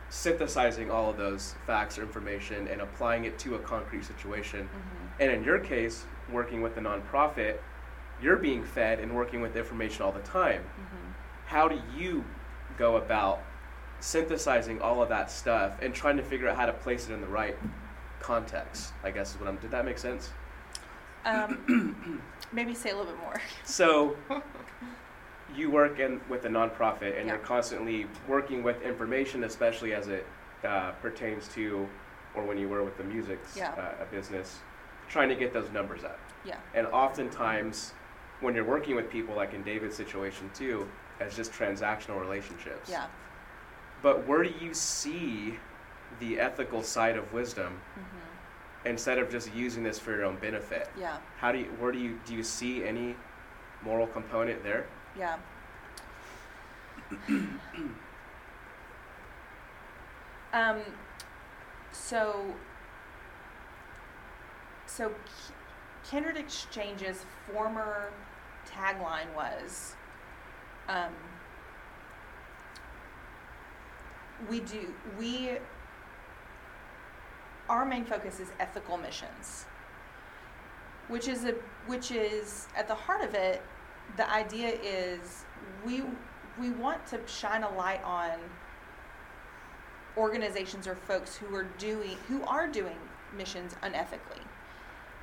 synthesizing 0.10 0.90
all 0.90 1.10
of 1.10 1.18
those 1.18 1.56
facts 1.66 1.98
or 1.98 2.04
information 2.04 2.68
and 2.68 2.82
applying 2.82 3.26
it 3.26 3.38
to 3.40 3.56
a 3.56 3.60
concrete 3.60 4.06
situation. 4.06 4.62
mm-hmm. 4.64 5.22
And 5.22 5.32
in 5.32 5.44
your 5.44 5.60
case, 5.60 6.06
working 6.32 6.62
with 6.62 6.76
the 6.76 6.82
nonprofit, 6.82 7.58
you're 8.22 8.38
being 8.38 8.64
fed 8.64 9.00
and 9.00 9.14
working 9.16 9.42
with 9.42 9.56
information 9.56 10.02
all 10.04 10.12
the 10.12 10.22
time 10.22 10.62
Mm-hmm. 10.64 11.12
how 11.46 11.68
do 11.68 11.80
you 11.96 12.24
go 12.78 12.98
about 12.98 13.42
synthesizing 14.00 14.82
all 14.82 15.02
of 15.04 15.10
that 15.10 15.30
stuff 15.32 15.74
and 15.82 15.94
trying 15.94 16.18
to 16.18 16.24
figure 16.24 16.48
out 16.50 16.56
how 16.56 16.66
to 16.66 16.74
place 16.74 17.10
it 17.10 17.14
in 17.14 17.22
the 17.22 17.28
right 17.28 17.56
context 18.20 18.94
i 19.04 19.12
guess 19.12 19.34
is 19.36 19.40
what 19.40 19.48
i'm 19.50 19.58
did 19.58 19.72
that 19.72 19.86
make 19.86 19.98
sense 19.98 20.32
um, 21.26 22.22
maybe 22.52 22.74
say 22.74 22.90
a 22.92 22.96
little 22.98 23.12
bit 23.12 23.22
more 23.22 23.42
so 23.64 24.16
you 25.56 25.72
work 25.72 26.00
in 26.00 26.20
with 26.30 26.46
a 26.46 26.50
nonprofit 26.50 27.18
and 27.18 27.28
Yeah. 27.28 27.34
you're 27.36 27.44
constantly 27.44 28.08
working 28.28 28.64
with 28.64 28.82
information 28.82 29.44
especially 29.44 29.94
as 29.94 30.08
it 30.08 30.26
uh, 30.64 30.92
pertains 31.02 31.48
to 31.50 31.88
or 32.36 32.44
when 32.44 32.58
you 32.58 32.68
were 32.70 32.84
with 32.84 32.98
the 32.98 33.04
music 33.04 33.40
Yeah. 33.56 33.72
uh, 33.72 34.06
business 34.12 34.60
trying 35.10 35.30
to 35.30 35.36
get 35.36 35.54
those 35.54 35.72
numbers 35.72 36.04
up 36.04 36.20
yeah 36.44 36.58
And 36.74 36.86
oftentimes, 36.88 37.94
when 38.42 38.54
you're 38.56 38.64
working 38.66 38.96
with 38.96 39.10
people, 39.10 39.36
like 39.36 39.54
in 39.54 39.64
David's 39.64 39.96
situation 39.96 40.50
too, 40.54 40.88
as 41.20 41.36
just 41.36 41.52
transactional 41.52 42.20
relationships. 42.20 42.90
yeah 42.90 43.08
But 44.02 44.28
where 44.28 44.44
do 44.44 44.54
you 44.62 44.74
see 44.74 45.58
the 46.20 46.40
ethical 46.40 46.84
side 46.84 47.18
of 47.18 47.32
wisdom 47.34 47.80
mm-hmm. 47.98 48.88
instead 48.88 49.18
of 49.18 49.30
just 49.32 49.54
using 49.54 49.84
this 49.84 49.98
for 49.98 50.12
your 50.12 50.26
own 50.26 50.38
benefit? 50.38 50.90
yeah 51.00 51.18
How 51.38 51.52
do 51.52 51.60
you, 51.60 51.66
where 51.80 51.92
do 51.92 52.00
you, 52.00 52.20
do 52.26 52.34
you 52.36 52.44
see 52.44 52.84
any 52.86 53.16
moral 53.84 54.08
component 54.08 54.64
there? 54.64 54.86
Yeah. 55.18 55.38
Um 60.54 60.82
so 61.92 62.54
so 64.86 65.12
kindred 66.10 66.38
exchange's 66.38 67.26
former 67.52 68.12
tagline 68.66 69.34
was 69.36 69.96
um 70.88 71.14
we 74.50 74.60
do 74.62 74.94
we 75.20 75.58
our 77.70 77.86
main 77.86 78.06
focus 78.06 78.40
is 78.40 78.50
ethical 78.60 78.98
missions 78.98 79.66
which 81.08 81.28
is 81.28 81.44
a 81.44 81.54
which 81.88 82.12
is 82.12 82.68
at 82.76 82.88
the 82.88 82.96
heart 82.96 83.22
of 83.22 83.34
it 83.34 83.62
the 84.16 84.30
idea 84.32 84.78
is 84.82 85.44
we 85.86 86.04
we 86.60 86.72
want 86.72 87.06
to 87.08 87.20
shine 87.28 87.64
a 87.64 87.76
light 87.76 88.04
on 88.04 88.32
organizations 90.18 90.88
or 90.88 90.96
folks 90.96 91.36
who 91.36 91.54
are 91.56 91.68
doing 91.78 92.18
who 92.28 92.44
are 92.44 92.68
doing 92.68 92.98
missions 93.36 93.76
unethically. 93.84 94.42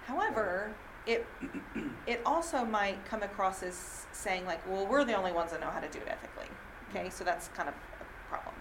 However 0.06 0.72
it 1.06 1.26
it 2.06 2.20
also 2.24 2.64
might 2.64 3.04
come 3.06 3.22
across 3.22 3.62
as 3.62 4.06
saying 4.12 4.46
like 4.46 4.66
well 4.70 4.86
we're 4.86 5.04
the 5.04 5.14
only 5.14 5.32
ones 5.32 5.50
that 5.50 5.60
know 5.60 5.70
how 5.70 5.80
to 5.80 5.88
do 5.88 5.98
it 5.98 6.08
ethically. 6.08 6.46
Okay 6.90 7.00
mm-hmm. 7.00 7.10
so 7.10 7.24
that's 7.24 7.48
kind 7.48 7.68
of 7.68 7.74
a 7.74 8.28
problem. 8.28 8.54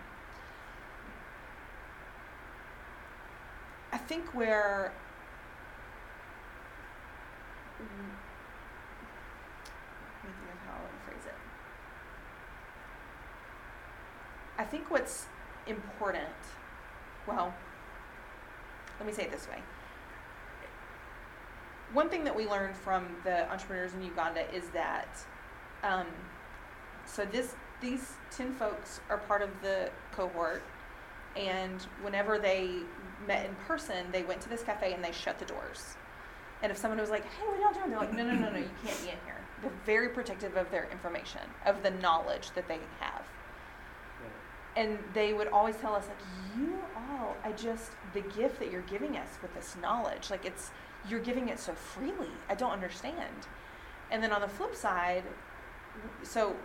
I 3.91 3.97
think 3.97 4.33
where 4.33 4.91
let 7.79 7.89
me 10.23 10.29
think 10.39 10.51
of 10.51 10.52
how 10.67 10.73
I 10.73 10.81
would 10.81 11.01
phrase 11.05 11.25
it. 11.25 11.35
I 14.57 14.63
think 14.63 14.91
what's 14.91 15.25
important, 15.67 16.27
well, 17.27 17.53
let 18.99 19.07
me 19.07 19.13
say 19.13 19.23
it 19.23 19.31
this 19.31 19.47
way. 19.47 19.59
One 21.93 22.09
thing 22.09 22.23
that 22.23 22.35
we 22.35 22.47
learned 22.47 22.75
from 22.75 23.05
the 23.23 23.49
entrepreneurs 23.51 23.93
in 23.93 24.03
Uganda 24.03 24.51
is 24.53 24.69
that, 24.69 25.07
um, 25.83 26.07
so 27.05 27.25
this 27.25 27.55
these 27.81 28.13
ten 28.31 28.53
folks 28.53 29.01
are 29.09 29.17
part 29.17 29.41
of 29.41 29.49
the 29.61 29.89
cohort, 30.13 30.63
and 31.35 31.81
whenever 32.01 32.39
they 32.39 32.79
met 33.27 33.45
in 33.45 33.53
person, 33.67 34.07
they 34.11 34.23
went 34.23 34.41
to 34.41 34.49
this 34.49 34.63
cafe 34.63 34.93
and 34.93 35.03
they 35.03 35.11
shut 35.11 35.37
the 35.37 35.45
doors. 35.45 35.95
And 36.61 36.71
if 36.71 36.77
someone 36.77 36.99
was 36.99 37.09
like, 37.09 37.25
"Hey, 37.25 37.45
what 37.45 37.57
are 37.57 37.61
y'all 37.61 37.73
doing?" 37.73 37.89
They're 37.89 37.99
like, 37.99 38.13
"No, 38.13 38.23
no, 38.23 38.33
no, 38.33 38.49
no, 38.49 38.57
you 38.57 38.69
can't 38.83 39.01
be 39.01 39.09
in 39.09 39.17
here." 39.25 39.42
They're 39.63 39.71
very 39.85 40.09
protective 40.09 40.57
of 40.57 40.69
their 40.69 40.87
information, 40.91 41.41
of 41.65 41.81
the 41.81 41.91
knowledge 41.91 42.51
that 42.51 42.67
they 42.67 42.79
have. 42.99 43.23
And 44.75 44.99
they 45.13 45.33
would 45.33 45.47
always 45.47 45.77
tell 45.77 45.95
us, 45.95 46.07
like, 46.07 46.17
"You 46.57 46.79
all, 46.95 47.37
I 47.43 47.51
just 47.53 47.91
the 48.13 48.21
gift 48.21 48.59
that 48.59 48.71
you're 48.71 48.81
giving 48.81 49.17
us 49.17 49.37
with 49.41 49.53
this 49.53 49.75
knowledge, 49.81 50.29
like 50.29 50.45
it's 50.45 50.71
you're 51.07 51.19
giving 51.19 51.49
it 51.49 51.59
so 51.59 51.73
freely. 51.73 52.31
I 52.49 52.55
don't 52.55 52.71
understand." 52.71 53.47
And 54.11 54.21
then 54.21 54.31
on 54.31 54.41
the 54.41 54.47
flip 54.47 54.75
side, 54.75 55.23
so 56.23 56.55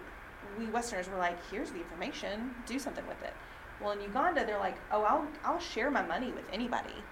we 0.59 0.67
Westerners 0.67 1.09
were 1.09 1.19
like, 1.19 1.39
"Here's 1.51 1.71
the 1.71 1.79
information. 1.79 2.55
Do 2.67 2.79
something 2.79 3.07
with 3.07 3.23
it." 3.23 3.35
Well, 3.81 3.93
in 3.93 4.01
Uganda, 4.01 4.45
they're 4.45 4.59
like, 4.59 4.79
"Oh, 4.91 5.03
I'll 5.03 5.29
I'll 5.45 5.61
share 5.61 5.91
my 5.91 6.03
money 6.03 6.33
with 6.33 6.49
anybody." 6.53 7.05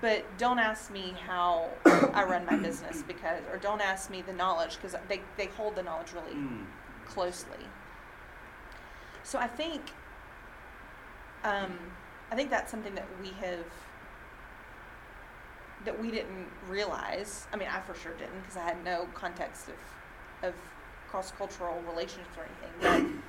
But 0.00 0.24
don't 0.38 0.58
ask 0.58 0.90
me 0.90 1.14
how 1.26 1.68
I 1.84 2.24
run 2.24 2.44
my 2.44 2.56
business 2.56 3.02
because, 3.06 3.40
or 3.50 3.58
don't 3.58 3.80
ask 3.80 4.10
me 4.10 4.22
the 4.22 4.32
knowledge 4.32 4.76
because 4.76 4.94
they, 5.08 5.20
they 5.36 5.46
hold 5.46 5.74
the 5.76 5.82
knowledge 5.82 6.12
really 6.12 6.34
Mm. 6.36 6.66
closely. 7.06 7.58
So 9.22 9.38
I 9.38 9.46
think, 9.46 9.82
um, 11.44 11.78
I 12.30 12.36
think 12.36 12.50
that's 12.50 12.70
something 12.70 12.94
that 12.94 13.06
we 13.20 13.28
have, 13.40 13.64
that 15.84 16.00
we 16.00 16.10
didn't 16.10 16.48
realize. 16.68 17.46
I 17.52 17.56
mean, 17.56 17.68
I 17.68 17.80
for 17.80 17.94
sure 17.94 18.12
didn't 18.14 18.40
because 18.40 18.56
I 18.56 18.62
had 18.62 18.84
no 18.84 19.08
context 19.14 19.68
of, 19.68 20.48
of 20.48 20.54
cross 21.08 21.32
cultural 21.32 21.80
relationships 21.88 22.36
or 22.36 22.44
anything. 22.44 23.22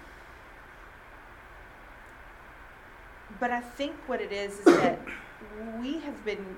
But, 3.29 3.39
but 3.39 3.51
I 3.51 3.61
think 3.61 3.95
what 4.07 4.21
it 4.21 4.31
is 4.31 4.59
is 4.59 4.65
that 4.65 4.99
we 5.79 5.99
have 5.99 6.23
been 6.25 6.57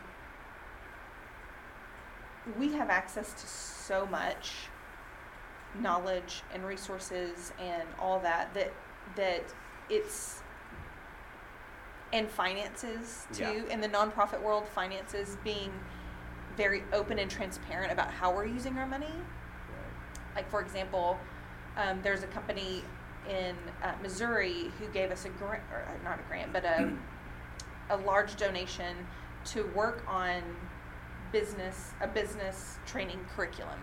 we 2.58 2.74
have 2.74 2.89
access 2.89 3.34
to 3.34 3.48
so 3.48 4.06
much 4.08 4.54
knowledge 5.80 6.42
and 6.54 6.65
resources 6.65 7.52
and 7.60 7.84
all 8.00 8.20
that 8.20 8.54
that 8.54 8.72
that 9.15 9.44
it's 9.89 10.42
and 12.12 12.28
finances 12.30 13.28
too 13.34 13.44
Yeah. 13.68 13.74
in 13.74 13.82
the 13.82 13.89
nonprofit 13.89 14.42
world 14.42 14.68
finances 14.68 15.38
being 15.44 15.72
very 16.58 16.84
open 16.92 17.20
and 17.20 17.30
transparent 17.30 17.92
about 17.92 18.10
how 18.12 18.34
we're 18.34 18.46
using 18.46 18.78
our 18.78 18.88
money 18.88 19.13
like 20.36 20.50
for 20.50 20.62
example 20.62 21.18
um, 21.78 22.00
there's 22.02 22.24
a 22.24 22.28
company 22.28 22.84
in 23.30 23.56
uh, 23.84 23.94
Missouri 24.02 24.72
who 24.80 24.88
gave 24.88 25.12
us 25.12 25.26
a 25.26 25.30
grant, 25.30 25.63
or 25.72 25.82
uh, 25.88 26.04
not 26.04 26.20
a 26.20 26.24
grant, 26.24 26.52
but 26.52 26.65
a, 26.65 26.92
a 27.89 27.97
large 27.97 28.36
donation 28.36 28.95
to 29.45 29.63
work 29.75 30.04
on 30.08 30.41
business, 31.32 31.91
a 32.02 32.08
business 32.08 32.78
training 32.86 33.19
curriculum. 33.36 33.80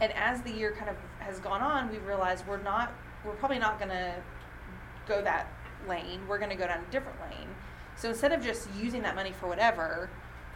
And 0.00 0.12
as 0.12 0.42
the 0.42 0.50
year 0.50 0.72
kind 0.72 0.90
of 0.90 0.96
has 1.18 1.40
gone 1.40 1.60
on, 1.60 1.90
we 1.90 1.98
realized 1.98 2.46
we're 2.46 2.62
not, 2.62 2.92
we're 3.24 3.32
probably 3.32 3.58
not 3.58 3.78
going 3.78 3.90
to 3.90 4.14
go 5.06 5.22
that 5.22 5.52
lane. 5.88 6.20
We're 6.28 6.38
going 6.38 6.50
to 6.50 6.56
go 6.56 6.66
down 6.66 6.84
a 6.86 6.92
different 6.92 7.20
lane. 7.20 7.48
So 7.96 8.10
instead 8.10 8.32
of 8.32 8.42
just 8.42 8.68
using 8.78 9.02
that 9.02 9.16
money 9.16 9.32
for 9.32 9.48
whatever, 9.48 10.08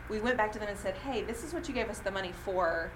we 0.09 0.20
went 0.20 0.37
back 0.37 0.53
to 0.53 0.59
them 0.59 0.68
and 0.68 0.79
said, 0.79 0.94
hey, 0.94 1.22
this 1.22 1.42
is 1.42 1.53
what 1.53 1.66
you 1.68 1.75
gave 1.75 1.88
us 1.88 1.98
the 1.98 2.11
money 2.11 2.33
for. 2.44 2.90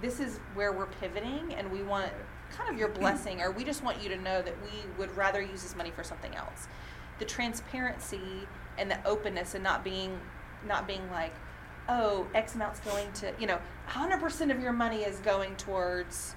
This 0.00 0.20
is 0.20 0.38
where 0.54 0.72
we're 0.72 0.86
pivoting, 0.86 1.54
and 1.54 1.70
we 1.70 1.82
want 1.82 2.12
kind 2.50 2.70
of 2.70 2.78
your 2.78 2.88
blessing, 3.00 3.40
or 3.40 3.50
we 3.50 3.64
just 3.64 3.82
want 3.82 4.02
you 4.02 4.08
to 4.10 4.16
know 4.16 4.42
that 4.42 4.54
we 4.62 4.70
would 4.98 5.14
rather 5.16 5.40
use 5.40 5.62
this 5.62 5.74
money 5.74 5.90
for 5.90 6.04
something 6.04 6.34
else. 6.36 6.68
The 7.20 7.26
transparency 7.26 8.48
and 8.78 8.90
the 8.90 8.98
openness, 9.06 9.54
and 9.54 9.62
not 9.62 9.84
being, 9.84 10.18
not 10.66 10.86
being 10.88 11.08
like, 11.12 11.34
oh, 11.88 12.26
X 12.34 12.54
amount's 12.54 12.80
going 12.80 13.12
to, 13.12 13.32
you 13.38 13.46
know, 13.46 13.58
100% 13.88 14.50
of 14.50 14.60
your 14.60 14.72
money 14.72 15.02
is 15.02 15.18
going 15.18 15.54
towards 15.56 16.34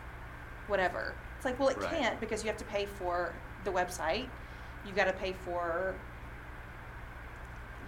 whatever. 0.67 1.15
It's 1.37 1.45
like, 1.45 1.57
well, 1.59 1.69
it 1.69 1.77
Right. 1.77 1.89
can't 1.89 2.19
because 2.19 2.43
you 2.43 2.49
have 2.49 2.57
to 2.57 2.65
pay 2.65 2.85
for 2.85 3.33
the 3.63 3.71
website. 3.71 4.27
You've 4.85 4.95
got 4.95 5.05
to 5.05 5.13
pay 5.13 5.31
for, 5.31 5.95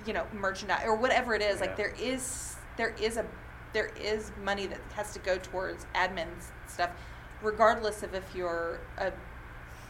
you 0.05 0.13
know, 0.13 0.25
merchandise 0.33 0.83
or 0.85 0.95
whatever 0.95 1.35
it 1.35 1.41
is. 1.41 1.59
Like 1.59 1.75
there 1.75 1.93
is, 1.99 2.55
there 2.77 2.95
is 3.01 3.17
a, 3.17 3.25
there 3.73 3.91
is 3.99 4.31
money 4.41 4.67
that 4.67 4.79
has 4.93 5.11
to 5.13 5.19
go 5.19 5.37
towards 5.37 5.85
admin 5.95 6.27
stuff, 6.67 6.91
regardless 7.41 8.03
of 8.03 8.13
if 8.13 8.33
you're 8.33 8.79
a 8.97 9.11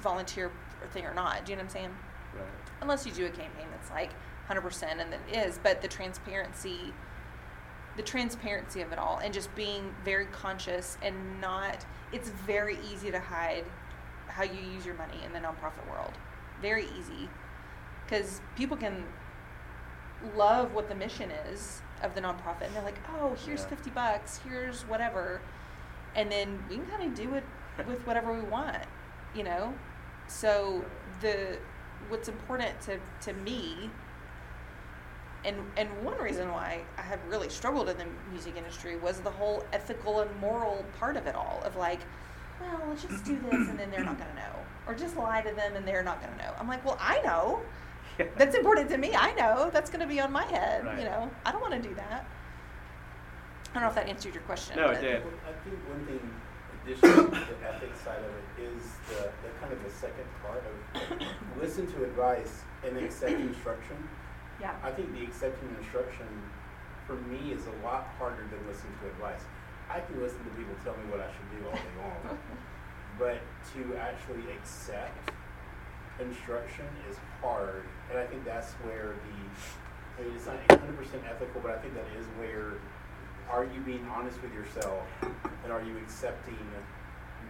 volunteer 0.02 0.52
thing 0.92 1.06
or 1.06 1.14
not. 1.14 1.46
Do 1.46 1.52
you 1.52 1.56
know 1.58 1.62
what 1.62 1.70
I'm 1.70 1.74
saying? 1.74 1.96
Right. 2.36 2.65
Unless 2.82 3.06
you 3.06 3.12
do 3.12 3.26
a 3.26 3.30
campaign 3.30 3.68
that's 3.72 3.90
like 3.92 4.12
100% 4.50 4.84
and 4.84 5.00
then 5.00 5.14
it 5.14 5.36
is 5.36 5.60
but 5.64 5.82
the 5.82 5.88
transparency 5.88 6.94
the 7.98 8.04
transparency 8.04 8.82
of 8.82 8.92
it 8.92 9.00
all 9.00 9.20
and 9.24 9.34
just 9.34 9.54
being 9.56 9.94
very 10.04 10.26
conscious 10.28 10.98
and 11.02 11.40
not 11.40 11.86
it's 12.12 12.30
very 12.30 12.78
easy 12.92 13.12
to 13.12 13.20
hide 13.20 13.66
how 14.28 14.44
you 14.44 14.60
use 14.74 14.86
your 14.86 14.96
money 14.96 15.18
in 15.26 15.32
the 15.32 15.40
nonprofit 15.40 15.90
world. 15.90 16.12
Very 16.62 16.88
easy. 17.00 17.30
Because 18.06 18.42
people 18.56 18.76
can 18.76 19.06
love 20.36 20.74
what 20.74 20.90
the 20.90 20.96
mission 20.96 21.32
is 21.52 21.82
of 22.02 22.16
the 22.16 22.22
nonprofit 22.22 22.64
and 22.64 22.76
they're 22.76 22.84
like 22.84 23.00
oh 23.20 23.36
here's 23.46 23.62
Yeah. 23.62 23.68
50 23.68 23.90
bucks 23.92 24.40
here's 24.48 24.82
whatever 24.84 25.42
and 26.16 26.32
then 26.32 26.64
we 26.70 26.78
can 26.78 26.86
kind 26.88 27.04
of 27.04 27.14
do 27.16 27.34
it 27.36 27.44
with 27.88 28.06
whatever 28.08 28.34
we 28.34 28.42
want 28.42 28.84
you 29.36 29.44
know? 29.44 29.74
So 30.28 30.84
the 31.22 31.58
what's 32.10 32.28
important 32.28 32.80
to, 32.82 33.00
to 33.22 33.34
me. 33.34 33.90
And 35.44 35.58
and 35.78 35.90
one 36.04 36.18
reason 36.18 36.52
why 36.52 36.82
I 36.98 37.02
have 37.04 37.20
really 37.30 37.50
struggled 37.50 37.88
in 37.88 37.98
the 38.00 38.06
music 38.32 38.56
industry 38.58 38.96
was 38.98 39.20
the 39.20 39.30
whole 39.30 39.64
ethical 39.74 40.22
and 40.22 40.40
moral 40.40 40.84
part 41.00 41.18
of 41.18 41.28
it 41.28 41.36
all 41.36 41.62
of 41.64 41.76
like 41.76 42.00
well 42.60 42.82
let's 42.90 43.04
just 43.04 43.24
do 43.26 43.36
this 43.52 43.70
and 43.70 43.78
then 43.80 43.92
they're 43.92 44.04
not 44.04 44.18
going 44.18 44.30
to 44.32 44.36
know. 44.36 44.56
Or 44.88 44.96
just 44.96 45.16
lie 45.18 45.42
to 45.42 45.54
them 45.54 45.76
and 45.76 45.88
they're 45.88 46.02
not 46.04 46.20
going 46.20 46.36
to 46.36 46.44
know. 46.44 46.52
I'm 46.60 46.68
like 46.68 46.84
well 46.84 46.98
i 47.00 47.22
know. 47.22 47.62
Yeah. 48.18 48.26
that's 48.38 48.56
important 48.56 48.90
to 48.90 48.98
me. 48.98 49.14
I 49.16 49.34
know. 49.36 49.70
That's 49.72 49.90
going 49.92 50.00
to 50.00 50.08
be 50.08 50.20
on 50.20 50.32
my 50.32 50.46
head 50.46 50.84
Right. 50.84 50.98
you 50.98 51.06
know. 51.06 51.30
I 51.46 51.52
don't 51.52 51.62
want 51.62 51.74
to 51.74 51.88
do 51.90 51.94
that. 51.96 52.26
I 53.70 53.74
don't 53.74 53.84
know 53.84 53.90
if 53.90 53.96
that 53.96 54.08
answered 54.08 54.34
your 54.34 54.44
question 54.44 54.78
No, 54.78 54.90
it 54.90 54.94
but- 54.94 55.02
did. 55.02 55.18
I 55.18 55.70
think 55.70 55.78
one 55.90 56.06
thing 56.08 56.20
additional 56.86 57.26
to 57.26 57.32
the 57.32 57.68
ethics 57.68 58.00
side 58.02 58.20
of 58.20 58.32
it 58.32 58.64
is 58.64 58.84
the, 59.10 59.32
the 59.42 59.50
kind 59.60 59.74
of 59.74 59.84
the 59.84 59.90
second 59.90 60.26
part 60.42 60.64
of 60.64 61.28
listen 61.62 61.92
to 61.94 62.04
advice 62.04 62.62
and 62.86 62.98
accept 62.98 63.34
instruction. 63.42 63.98
yeah 64.62 64.76
I 64.84 64.92
think 64.92 65.14
the 65.14 65.24
accepting 65.24 65.70
instruction 65.80 66.28
for 67.08 67.16
me 67.16 67.52
is 67.52 67.66
a 67.66 67.86
lot 67.86 68.08
harder 68.18 68.48
than 68.50 68.66
listening 68.68 68.94
to 69.02 69.08
advice. 69.08 69.42
I 69.90 70.00
can 70.00 70.20
listen 70.22 70.40
to 70.40 70.50
people 70.58 70.74
tell 70.84 70.94
me 70.98 71.06
what 71.12 71.22
I 71.22 71.30
should 71.30 71.50
do 71.54 71.62
all 71.70 71.76
day 71.78 71.96
long, 72.02 72.38
but 73.20 73.38
to 73.74 73.96
actually 73.98 74.50
accept 74.58 75.30
instruction 76.20 76.86
is 77.10 77.18
hard, 77.42 77.84
and 78.10 78.18
I 78.18 78.26
think 78.26 78.44
that's 78.46 78.74
where 78.82 79.14
the 79.14 79.38
I 80.18 80.24
mean, 80.24 80.34
it's 80.36 80.46
not 80.46 80.56
100% 80.70 80.80
ethical, 81.30 81.62
but 81.62 81.72
I 81.72 81.78
think 81.80 81.94
that 81.94 82.08
is 82.18 82.26
where 82.40 82.80
are 83.50 83.64
you 83.66 83.80
being 83.82 84.06
honest 84.08 84.42
with 84.42 84.54
yourself, 84.54 85.04
and 85.64 85.72
are 85.72 85.82
you 85.82 85.98
accepting 85.98 86.58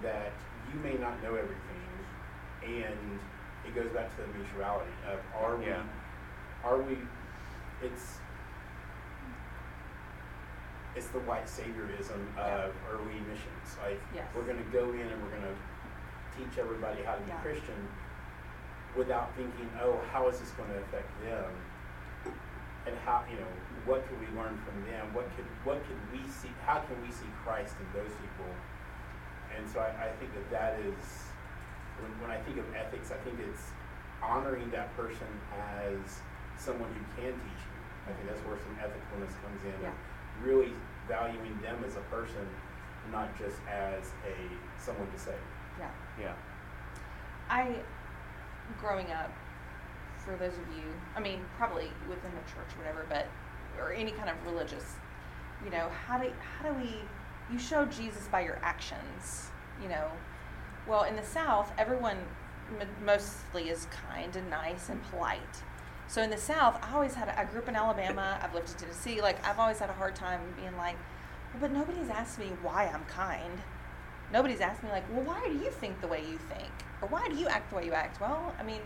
that 0.01 0.31
you 0.73 0.79
may 0.81 0.93
not 0.95 1.21
know 1.23 1.35
everything, 1.35 1.87
and 2.63 3.19
it 3.65 3.73
goes 3.75 3.89
back 3.91 4.15
to 4.15 4.21
the 4.21 4.37
mutuality 4.37 4.91
of 5.11 5.19
are 5.41 5.55
we 5.57 5.65
are 6.63 6.81
we 6.81 6.97
it's 7.81 8.17
it's 10.95 11.07
the 11.07 11.19
white 11.19 11.45
saviorism 11.45 12.21
of 12.37 12.73
early 12.91 13.19
missions? 13.27 13.77
Like 13.83 13.99
Yes. 14.13 14.27
we're 14.35 14.43
going 14.45 14.57
to 14.57 14.71
go 14.71 14.91
in 14.93 15.01
and 15.01 15.21
we're 15.23 15.29
going 15.29 15.43
to 15.43 15.55
teach 16.37 16.57
everybody 16.57 17.03
how 17.03 17.15
to 17.15 17.21
be 17.21 17.29
Yeah. 17.29 17.39
christian 17.41 17.87
without 18.95 19.35
thinking 19.35 19.69
oh 19.81 19.99
how 20.11 20.27
is 20.29 20.39
this 20.39 20.51
going 20.51 20.69
to 20.69 20.77
affect 20.77 21.09
them? 21.23 21.51
And 22.87 22.95
how 23.05 23.23
you 23.29 23.37
know 23.37 23.47
what 23.85 24.07
could 24.09 24.19
we 24.19 24.27
learn 24.37 24.57
from 24.65 24.77
them? 24.89 25.13
What 25.13 25.29
could 25.35 25.45
what 25.63 25.79
could 25.85 25.97
we 26.11 26.21
see 26.29 26.49
how 26.65 26.79
can 26.81 26.97
we 27.01 27.11
see 27.11 27.29
christ 27.43 27.75
in 27.79 27.87
those 27.93 28.11
people? 28.21 28.49
And 29.55 29.69
so 29.69 29.79
i, 29.79 29.89
I 29.89 30.09
think 30.19 30.33
that 30.33 30.49
that 30.51 30.79
is 30.81 30.99
when, 32.01 32.11
when 32.19 32.31
i 32.31 32.39
think 32.43 32.57
of 32.57 32.65
ethics 32.75 33.11
i 33.11 33.17
think 33.23 33.39
it's 33.39 33.71
honoring 34.21 34.69
that 34.71 34.91
person 34.97 35.27
as 35.79 36.19
someone 36.57 36.89
who 36.91 37.03
can 37.21 37.31
teach 37.31 37.61
you. 37.63 37.77
I 38.09 38.11
think 38.13 38.27
that's 38.27 38.41
where 38.47 38.57
some 38.57 38.75
ethicalness 38.81 39.31
comes 39.43 39.61
in 39.63 39.75
Yeah. 39.83 39.91
really 40.41 40.73
valuing 41.07 41.59
them 41.61 41.83
as 41.85 41.95
a 41.95 42.05
person 42.11 42.47
not 43.11 43.37
just 43.37 43.57
as 43.69 44.09
a 44.25 44.35
someone 44.81 45.09
to 45.11 45.19
save. 45.19 45.35
Yeah. 45.77 45.91
Yeah. 46.19 46.33
I, 47.49 47.75
growing 48.81 49.11
up, 49.11 49.31
for 50.25 50.35
those 50.37 50.53
of 50.53 50.67
you, 50.75 50.83
I 51.15 51.19
mean, 51.19 51.41
probably 51.57 51.91
within 52.09 52.31
the 52.31 52.41
church 52.51 52.73
or 52.73 52.79
whatever, 52.79 53.05
but 53.07 53.27
or 53.79 53.91
any 53.91 54.11
kind 54.11 54.29
of 54.29 54.35
religious, 54.45 54.93
you 55.63 55.71
know, 55.71 55.89
how 56.07 56.17
do 56.17 56.31
how 56.39 56.69
do 56.69 56.75
we? 56.79 56.95
You 57.51 57.59
show 57.59 57.85
Jesus 57.85 58.27
by 58.27 58.41
your 58.41 58.57
actions, 58.63 59.49
you 59.81 59.87
know. 59.87 60.09
Well, 60.87 61.03
in 61.03 61.15
the 61.15 61.23
South, 61.23 61.71
everyone 61.77 62.17
m- 62.79 62.87
mostly 63.05 63.69
is 63.69 63.87
kind 64.09 64.35
and 64.35 64.49
nice 64.49 64.89
and 64.89 65.01
polite. 65.11 65.63
So 66.07 66.21
in 66.21 66.29
the 66.29 66.37
South, 66.37 66.79
I 66.83 66.93
always 66.93 67.13
had. 67.13 67.27
A, 67.27 67.39
I 67.39 67.45
grew 67.45 67.61
up 67.61 67.69
in 67.69 67.75
Alabama. 67.75 68.39
I've 68.41 68.53
lived 68.53 68.71
in 68.71 68.77
Tennessee. 68.77 69.21
Like 69.21 69.45
I've 69.47 69.59
always 69.59 69.79
had 69.79 69.89
a 69.89 69.93
hard 69.93 70.15
time 70.15 70.41
being 70.55 70.75
like, 70.77 70.97
well, 71.53 71.61
but 71.61 71.71
nobody's 71.71 72.09
asked 72.09 72.39
me 72.39 72.51
why 72.61 72.87
I'm 72.87 73.05
kind. 73.05 73.61
Nobody's 74.33 74.59
asked 74.61 74.83
me 74.83 74.89
like, 74.89 75.03
well, 75.13 75.23
why 75.23 75.47
do 75.47 75.53
you 75.53 75.69
think 75.69 76.01
the 76.01 76.07
way 76.07 76.21
you 76.21 76.37
think, 76.49 76.71
or 77.01 77.07
why 77.09 77.27
do 77.29 77.35
you 77.35 77.47
act 77.47 77.69
the 77.69 77.75
way 77.75 77.85
you 77.85 77.93
act? 77.93 78.19
Well, 78.19 78.55
I 78.59 78.63
mean, 78.63 78.81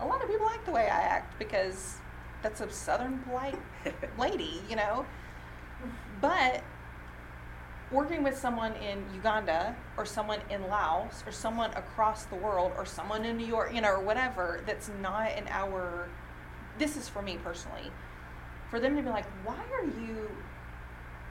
a 0.00 0.06
lot 0.06 0.22
of 0.22 0.28
people 0.30 0.48
act 0.48 0.64
the 0.64 0.72
way 0.72 0.84
I 0.84 1.00
act 1.00 1.38
because 1.38 1.98
that's 2.46 2.60
a 2.60 2.70
Southern 2.70 3.18
polite 3.20 3.58
lady, 4.18 4.62
you 4.70 4.76
know. 4.76 5.04
But 6.20 6.62
working 7.90 8.22
with 8.22 8.38
someone 8.38 8.72
in 8.74 9.04
Uganda 9.12 9.74
or 9.96 10.06
someone 10.06 10.38
in 10.48 10.68
Laos 10.68 11.24
or 11.26 11.32
someone 11.32 11.70
across 11.72 12.24
the 12.26 12.36
world 12.36 12.72
or 12.76 12.86
someone 12.86 13.24
in 13.24 13.36
New 13.36 13.46
York, 13.46 13.74
you 13.74 13.80
know, 13.80 13.90
or 13.90 14.00
whatever 14.00 14.62
that's 14.64 14.90
not 15.02 15.32
in 15.36 15.48
our 15.48 16.08
this 16.78 16.96
is 16.96 17.08
for 17.08 17.20
me 17.20 17.36
personally. 17.42 17.90
For 18.70 18.78
them 18.78 18.94
to 18.96 19.02
be 19.02 19.08
like, 19.08 19.26
why 19.44 19.64
are 19.80 19.84
you 19.84 20.30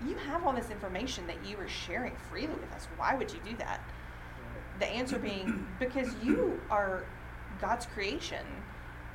you 0.05 0.15
have 0.15 0.45
all 0.45 0.51
this 0.51 0.69
information 0.69 1.25
that 1.27 1.37
you 1.45 1.55
are 1.57 1.69
sharing 1.69 2.13
freely 2.29 2.55
with 2.55 2.71
us. 2.73 2.89
Why 2.97 3.15
would 3.15 3.31
you 3.31 3.39
do 3.45 3.55
that? 3.57 3.79
The 4.79 4.87
answer 4.87 5.17
being 5.17 5.65
because 5.79 6.13
you 6.21 6.59
are 6.69 7.05
God's 7.61 7.85
creation 7.85 8.45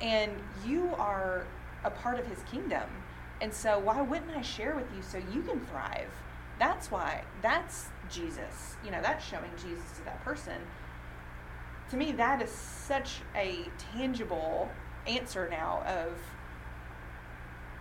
and 0.01 0.31
you 0.65 0.89
are 0.97 1.45
a 1.83 1.91
part 1.91 2.19
of 2.19 2.27
his 2.27 2.39
kingdom. 2.43 2.89
And 3.41 3.53
so 3.53 3.79
why 3.79 4.01
wouldn't 4.01 4.31
I 4.31 4.41
share 4.41 4.75
with 4.75 4.87
you 4.95 5.01
so 5.01 5.17
you 5.33 5.41
can 5.41 5.59
thrive? 5.65 6.09
That's 6.59 6.91
why 6.91 7.23
that's 7.41 7.89
Jesus. 8.09 8.75
You 8.85 8.91
know, 8.91 9.01
that's 9.01 9.25
showing 9.25 9.51
Jesus 9.55 9.97
to 9.97 10.05
that 10.05 10.23
person. 10.23 10.61
To 11.89 11.97
me 11.97 12.11
that 12.13 12.41
is 12.41 12.51
such 12.51 13.21
a 13.35 13.65
tangible 13.93 14.69
answer 15.07 15.49
now 15.49 15.83
of 15.87 16.17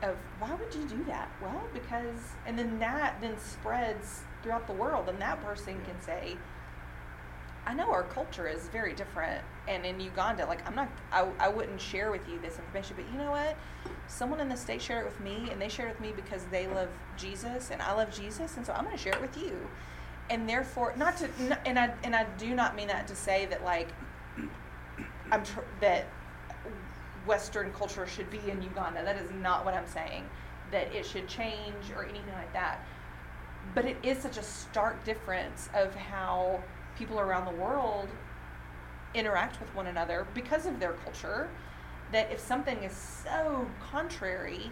of 0.03 0.17
why 0.39 0.55
would 0.55 0.75
you 0.75 0.89
do 0.89 1.05
that? 1.05 1.31
Well, 1.43 1.63
because 1.75 2.35
and 2.47 2.59
then 2.59 2.79
that 2.79 3.21
then 3.21 3.39
spreads 3.39 4.23
throughout 4.43 4.67
the 4.67 4.73
world 4.73 5.09
and 5.09 5.21
that 5.21 5.45
person 5.45 5.81
can 5.85 6.01
say 6.01 6.39
I 7.67 7.75
know 7.75 7.91
our 7.91 8.05
culture 8.05 8.49
is 8.49 8.69
very 8.69 8.95
different 8.95 9.43
and 9.69 9.85
in 9.85 10.01
Uganda 10.01 10.47
like 10.47 10.67
I'm 10.67 10.75
not 10.75 10.89
I, 11.13 11.27
I 11.39 11.49
wouldn't 11.49 11.81
share 11.81 12.11
with 12.11 12.27
you 12.29 12.39
this 12.41 12.59
information 12.59 12.97
but 12.97 13.05
you 13.13 13.19
know 13.19 13.31
what 13.31 13.57
someone 14.09 14.41
in 14.41 14.49
the 14.49 14.57
state 14.57 14.83
shared 14.83 15.07
it 15.07 15.11
with 15.11 15.21
me 15.21 15.49
and 15.53 15.61
they 15.61 15.69
shared 15.69 15.91
it 15.91 16.01
with 16.01 16.09
me 16.09 16.13
because 16.15 16.45
they 16.51 16.67
love 16.67 16.89
Jesus 17.17 17.71
and 17.71 17.81
I 17.83 17.93
love 17.93 18.15
Jesus 18.15 18.57
and 18.57 18.67
so 18.67 18.73
I'm 18.73 18.85
going 18.85 18.97
to 18.97 19.03
share 19.03 19.15
it 19.15 19.21
with 19.21 19.37
you 19.37 19.57
and 20.31 20.49
therefore 20.49 20.95
not 20.97 21.17
to 21.19 21.29
and 21.67 21.79
I 21.79 21.93
and 22.03 22.17
I 22.17 22.25
do 22.39 22.55
not 22.55 22.75
mean 22.75 22.89
that 22.89 23.07
to 23.09 23.17
say 23.17 23.47
that 23.47 23.65
like 23.65 23.89
I'm 25.33 25.45
tr- 25.45 25.61
that 25.81 26.07
Western 27.27 27.73
culture 27.73 28.07
should 28.07 28.31
be 28.31 28.41
in 28.49 28.63
Uganda. 28.63 29.05
That 29.05 29.17
is 29.17 29.31
not 29.31 29.65
what 29.65 29.75
I'm 29.75 29.87
saying. 29.87 30.25
That 30.73 30.93
it 30.95 31.05
should 31.05 31.29
change 31.29 31.91
or 31.95 32.05
anything 32.05 32.33
like 32.35 32.53
that. 32.53 32.85
But 33.75 33.85
it 33.85 33.97
is 34.03 34.19
such 34.19 34.39
a 34.39 34.43
stark 34.43 35.05
difference 35.05 35.69
of 35.75 35.95
how 35.95 36.63
people 37.01 37.19
around 37.19 37.47
the 37.47 37.59
world 37.59 38.09
interact 39.15 39.59
with 39.59 39.75
one 39.75 39.87
another 39.87 40.27
because 40.35 40.67
of 40.67 40.79
their 40.79 40.93
culture. 40.93 41.49
That 42.13 42.31
if 42.31 42.41
something 42.41 42.83
is 42.83 42.93
so 42.93 43.67
contrary, 43.91 44.71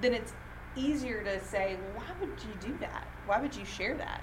then 0.00 0.14
it's 0.14 0.34
easier 0.76 1.24
to 1.24 1.42
say, 1.42 1.78
why 1.94 2.04
would 2.20 2.28
you 2.28 2.54
do 2.60 2.76
that? 2.78 3.06
Why 3.26 3.40
would 3.40 3.56
you 3.56 3.64
share 3.64 3.96
that 3.96 4.22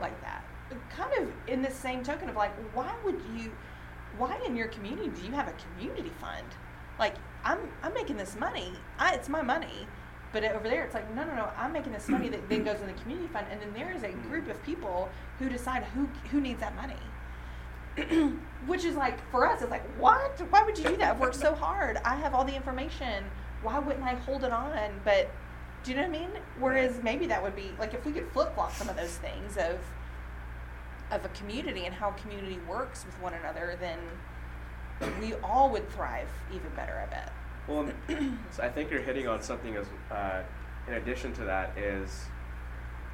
like 0.00 0.18
that? 0.22 0.44
Kind 0.96 1.12
of 1.18 1.28
in 1.48 1.60
the 1.60 1.70
same 1.70 2.02
token 2.02 2.28
of 2.30 2.36
like, 2.36 2.54
why 2.74 2.94
would 3.04 3.20
you? 3.36 3.52
Why 4.16 4.40
in 4.46 4.56
your 4.56 4.68
community 4.68 5.08
do 5.08 5.26
you 5.26 5.32
have 5.32 5.48
a 5.48 5.54
community 5.64 6.12
fund? 6.20 6.46
Like, 6.98 7.16
I'm 7.44 7.58
I'm 7.82 7.92
making 7.92 8.16
this 8.16 8.36
money. 8.38 8.72
I, 8.98 9.14
it's 9.14 9.28
my 9.28 9.42
money. 9.42 9.86
But 10.32 10.44
over 10.44 10.68
there, 10.68 10.84
it's 10.84 10.94
like, 10.94 11.14
no, 11.14 11.24
no, 11.24 11.34
no. 11.34 11.50
I'm 11.58 11.72
making 11.72 11.92
this 11.92 12.08
money 12.08 12.28
that 12.30 12.48
then 12.48 12.64
goes 12.64 12.80
in 12.80 12.86
the 12.86 12.94
community 12.94 13.28
fund, 13.28 13.46
and 13.50 13.60
then 13.60 13.72
there 13.74 13.92
is 13.92 14.02
a 14.02 14.12
group 14.28 14.48
of 14.48 14.62
people 14.62 15.10
who 15.38 15.48
decide 15.48 15.84
who 15.84 16.08
who 16.30 16.40
needs 16.40 16.60
that 16.60 16.74
money. 16.74 16.96
Which 18.66 18.84
is 18.84 18.96
like 18.96 19.18
for 19.30 19.46
us, 19.46 19.60
it's 19.60 19.70
like, 19.70 19.84
what? 19.98 20.40
Why 20.50 20.62
would 20.62 20.78
you 20.78 20.84
do 20.84 20.96
that? 20.96 21.14
I've 21.14 21.20
worked 21.20 21.36
so 21.36 21.54
hard. 21.54 21.98
I 22.04 22.16
have 22.16 22.34
all 22.34 22.44
the 22.44 22.56
information. 22.56 23.24
Why 23.62 23.78
wouldn't 23.78 24.04
I 24.04 24.14
hold 24.14 24.44
it 24.44 24.52
on? 24.52 25.00
But 25.04 25.30
do 25.84 25.90
you 25.90 25.96
know 25.96 26.08
what 26.08 26.16
I 26.16 26.20
mean? 26.20 26.30
Whereas 26.58 27.02
maybe 27.02 27.26
that 27.26 27.42
would 27.42 27.54
be 27.54 27.70
like 27.78 27.92
if 27.92 28.04
we 28.06 28.12
could 28.12 28.28
flip 28.32 28.54
flop 28.54 28.72
some 28.72 28.88
of 28.88 28.96
those 28.96 29.16
things 29.18 29.58
of 29.58 29.78
of 31.10 31.24
a 31.26 31.28
community 31.30 31.84
and 31.84 31.94
how 31.94 32.12
community 32.12 32.58
works 32.66 33.04
with 33.04 33.20
one 33.20 33.34
another, 33.34 33.76
then 33.78 33.98
we 35.20 35.34
all 35.44 35.68
would 35.70 35.90
thrive 35.90 36.28
even 36.50 36.70
better. 36.74 37.04
I 37.06 37.10
bet. 37.10 37.32
Well, 37.68 37.88
so 38.50 38.62
I 38.62 38.68
think 38.68 38.90
you're 38.90 39.00
hitting 39.02 39.28
on 39.28 39.42
something 39.42 39.76
as 39.76 39.86
uh, 40.10 40.42
in 40.88 40.94
addition 40.94 41.32
to 41.34 41.44
that 41.44 41.76
is 41.78 42.26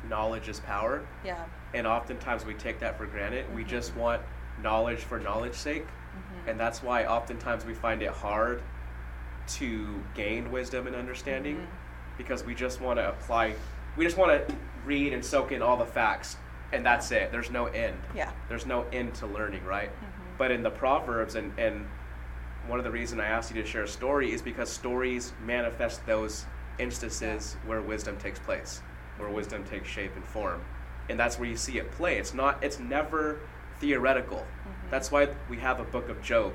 knowledge 0.08 0.48
is 0.48 0.60
power, 0.60 1.04
Yeah. 1.24 1.44
and 1.74 1.86
oftentimes 1.86 2.44
we 2.44 2.54
take 2.54 2.78
that 2.80 2.96
for 2.96 3.06
granted. 3.06 3.52
We 3.54 3.64
Mhm. 3.64 3.68
just 3.68 3.94
want 3.96 4.22
knowledge 4.62 5.00
for 5.00 5.18
knowledge 5.18 5.54
sake, 5.54 5.86
Mhm. 5.86 6.50
and 6.50 6.60
that's 6.60 6.82
why 6.82 7.04
oftentimes 7.04 7.64
we 7.64 7.74
find 7.74 8.02
it 8.02 8.10
hard 8.10 8.62
to 9.48 10.02
gain 10.14 10.50
wisdom 10.50 10.86
and 10.86 10.94
understanding 10.96 11.56
Mhm. 11.56 11.66
because 12.16 12.44
we 12.44 12.54
just 12.54 12.80
want 12.80 12.98
to 12.98 13.08
apply. 13.08 13.54
We 13.96 14.04
just 14.04 14.16
want 14.16 14.48
to 14.48 14.54
read 14.84 15.12
and 15.12 15.24
soak 15.24 15.52
in 15.52 15.62
all 15.62 15.76
the 15.76 15.86
facts, 15.86 16.36
and 16.72 16.84
that's 16.86 17.10
it. 17.10 17.32
There's 17.32 17.50
no 17.50 17.66
end. 17.66 17.98
Yeah. 18.14 18.30
There's 18.48 18.66
no 18.66 18.86
end 18.92 19.14
to 19.16 19.26
learning, 19.26 19.64
right? 19.64 19.90
Mhm. 19.90 20.38
But 20.38 20.50
in 20.52 20.62
the 20.62 20.70
Proverbs, 20.70 21.34
and, 21.34 21.52
and 21.58 21.88
one 22.68 22.78
of 22.78 22.84
the 22.84 22.90
reasons 22.90 23.20
I 23.20 23.26
asked 23.26 23.52
you 23.54 23.60
to 23.62 23.66
share 23.68 23.82
a 23.84 23.88
story 23.88 24.32
is 24.32 24.42
because 24.42 24.70
stories 24.70 25.32
manifest 25.44 26.04
those 26.06 26.44
instances 26.78 27.56
where 27.66 27.80
wisdom 27.80 28.16
takes 28.18 28.38
place, 28.38 28.82
where 29.16 29.28
wisdom 29.30 29.64
takes 29.64 29.88
shape 29.88 30.14
and 30.14 30.24
form. 30.24 30.60
And 31.08 31.18
that's 31.18 31.38
where 31.38 31.48
you 31.48 31.56
see 31.56 31.78
it 31.78 31.90
play. 31.92 32.18
It's 32.18 32.34
not 32.34 32.62
it's 32.62 32.78
never 32.78 33.40
theoretical. 33.80 34.38
Mhm. 34.66 34.90
That's 34.90 35.10
why 35.10 35.28
we 35.48 35.56
have 35.58 35.80
a 35.80 35.84
book 35.84 36.08
of 36.10 36.20
Job. 36.22 36.52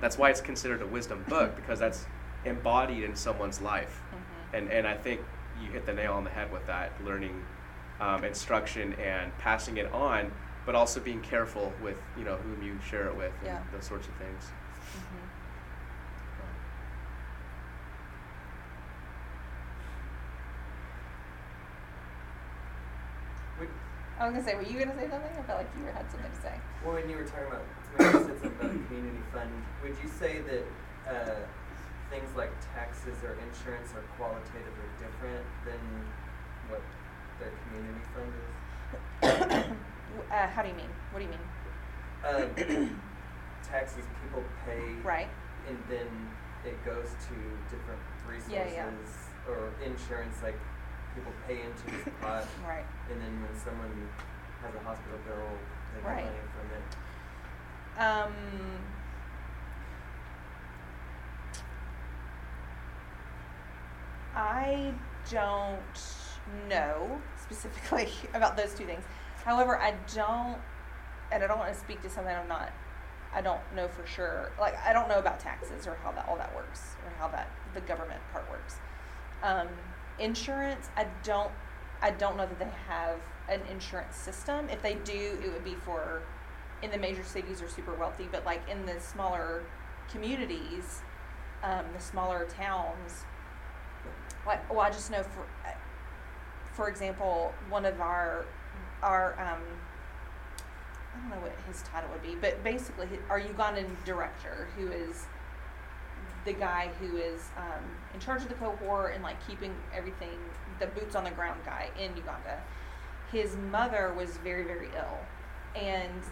That's 0.00 0.16
why 0.16 0.30
it's 0.30 0.40
considered 0.40 0.82
a 0.82 0.86
wisdom 0.86 1.24
book, 1.28 1.56
because 1.60 1.78
that's 1.80 2.06
embodied 2.44 3.02
in 3.02 3.16
someone's 3.16 3.60
life. 3.60 4.00
Mhm. 4.12 4.58
And 4.58 4.70
and 4.72 4.86
I 4.86 4.94
think 4.96 5.20
you 5.60 5.70
hit 5.72 5.84
the 5.86 5.92
nail 5.94 6.12
on 6.12 6.22
the 6.24 6.30
head 6.30 6.52
with 6.52 6.64
that, 6.66 6.92
learning 7.04 7.44
um, 7.98 8.22
instruction 8.24 8.92
and 8.94 9.36
passing 9.38 9.78
it 9.78 9.90
on, 9.92 10.30
but 10.66 10.74
also 10.74 11.00
being 11.00 11.20
careful 11.22 11.72
with 11.82 11.98
you 12.16 12.24
know 12.24 12.36
whom 12.36 12.62
you 12.62 12.78
share 12.88 13.06
it 13.08 13.16
with 13.16 13.32
and 13.38 13.46
Yeah. 13.46 13.58
those 13.72 13.84
sorts 13.84 14.06
of 14.06 14.14
things. 14.14 14.52
Mhm. 14.94 15.25
I 24.18 24.24
was 24.24 24.32
gonna 24.32 24.44
say, 24.48 24.54
were 24.56 24.62
you 24.62 24.78
gonna 24.78 24.96
say 24.96 25.08
something? 25.10 25.30
I 25.38 25.42
felt 25.44 25.58
like 25.60 25.70
you 25.76 25.84
had 25.92 26.08
something 26.10 26.30
to 26.32 26.40
say. 26.40 26.54
well, 26.84 26.94
when 26.94 27.08
you 27.08 27.16
were 27.16 27.24
talking 27.28 27.48
about, 27.52 27.64
when 27.96 28.06
you 28.06 28.12
said 28.12 28.40
something 28.40 28.56
about 28.56 28.72
a 28.72 28.80
community 28.88 29.22
fund, 29.32 29.50
would 29.82 29.96
you 30.02 30.08
say 30.08 30.40
that 30.48 30.64
uh, 31.04 31.40
things 32.08 32.28
like 32.36 32.50
taxes 32.72 33.16
or 33.24 33.36
insurance 33.44 33.92
are 33.92 34.04
qualitatively 34.16 34.88
different 34.96 35.44
than 35.68 35.80
what 36.72 36.80
the 37.40 37.48
community 37.68 38.04
fund 38.14 38.32
is? 38.32 39.76
Uh, 40.32 40.46
how 40.48 40.62
do 40.62 40.68
you 40.68 40.74
mean? 40.74 40.88
What 41.12 41.18
do 41.20 41.26
you 41.26 41.30
mean? 41.36 41.44
Um, 42.24 43.00
taxes 43.68 44.04
people 44.22 44.42
pay, 44.64 44.80
Right. 45.04 45.28
and 45.68 45.76
then 45.90 46.08
it 46.64 46.82
goes 46.86 47.04
to 47.28 47.34
different 47.68 48.00
resources, 48.26 48.50
Yeah, 48.72 48.88
yeah. 48.88 49.50
or 49.52 49.74
insurance, 49.84 50.36
like 50.42 50.56
people 51.16 51.32
pay 51.48 51.62
into 51.62 51.84
this 51.90 52.14
pot, 52.20 52.46
Right. 52.66 52.84
and 53.10 53.20
then 53.20 53.34
when 53.42 53.54
someone 53.58 53.90
has 54.62 54.74
a 54.74 54.78
hospital 54.84 55.18
bill, 55.26 55.48
they 55.96 56.00
get 56.02 56.08
Right. 56.08 56.24
money 56.24 56.44
from 56.54 56.66
it. 56.76 56.86
Um, 57.98 58.32
I 64.34 64.92
don't 65.30 65.80
know 66.68 67.20
specifically 67.40 68.10
about 68.34 68.56
those 68.56 68.74
two 68.74 68.84
things. 68.84 69.04
However, 69.44 69.78
I 69.78 69.94
don't, 70.14 70.58
and 71.32 71.42
I 71.42 71.46
don't 71.46 71.58
want 71.58 71.72
to 71.72 71.78
speak 71.78 72.02
to 72.02 72.10
something 72.10 72.34
I'm 72.34 72.48
not, 72.48 72.70
I 73.34 73.40
don't 73.40 73.60
know 73.74 73.88
for 73.88 74.06
sure. 74.06 74.52
Like, 74.60 74.74
I 74.84 74.92
don't 74.92 75.08
know 75.08 75.18
about 75.18 75.40
taxes 75.40 75.86
or 75.86 75.96
how 76.02 76.12
that 76.12 76.28
all 76.28 76.36
that 76.36 76.54
works 76.54 76.96
or 77.04 77.12
how 77.18 77.28
that 77.28 77.50
the 77.74 77.80
government 77.82 78.20
part 78.32 78.48
works. 78.50 78.76
Um, 79.42 79.68
insurance, 80.18 80.88
I 80.96 81.06
don't, 81.22 81.50
I 82.02 82.10
don't 82.10 82.36
know 82.36 82.46
that 82.46 82.58
they 82.58 82.70
have 82.88 83.20
an 83.48 83.60
insurance 83.70 84.16
system. 84.16 84.68
If 84.68 84.82
they 84.82 84.94
do, 84.94 85.38
it 85.42 85.52
would 85.52 85.64
be 85.64 85.74
for 85.74 86.22
in 86.82 86.90
the 86.90 86.98
major 86.98 87.24
cities 87.24 87.62
are 87.62 87.68
super 87.68 87.94
wealthy, 87.94 88.28
but 88.30 88.44
like 88.44 88.60
in 88.68 88.84
the 88.84 89.00
smaller 89.00 89.62
communities, 90.10 91.02
um, 91.62 91.84
the 91.94 92.00
smaller 92.00 92.46
towns, 92.46 93.24
like 94.46 94.70
well, 94.70 94.80
I 94.80 94.90
just 94.90 95.10
know 95.10 95.22
for 95.22 95.46
for 96.72 96.88
example, 96.88 97.54
one 97.70 97.84
of 97.84 98.00
our 98.00 98.44
our 99.02 99.32
um, 99.40 99.62
I 101.14 101.20
don't 101.20 101.30
know 101.30 101.42
what 101.42 101.52
his 101.66 101.82
title 101.82 102.10
would 102.10 102.22
be, 102.22 102.34
but 102.34 102.62
basically 102.62 103.08
our 103.30 103.40
Ugandan 103.40 103.88
director, 104.04 104.68
who 104.76 104.88
is 104.88 105.26
the 106.46 106.54
guy 106.54 106.90
who 107.00 107.18
is 107.18 107.42
um, 107.58 107.84
in 108.14 108.20
charge 108.20 108.42
of 108.42 108.48
the 108.48 108.54
cohort 108.54 109.14
and 109.14 109.22
like 109.22 109.46
keeping 109.46 109.74
everything, 109.94 110.38
the 110.80 110.86
boots 110.86 111.14
on 111.14 111.24
the 111.24 111.30
ground 111.30 111.60
guy 111.64 111.90
in 112.00 112.16
Uganda. 112.16 112.62
His 113.30 113.56
mother 113.70 114.14
was 114.16 114.38
very 114.38 114.64
very 114.64 114.88
ill, 114.96 115.18
and 115.74 116.22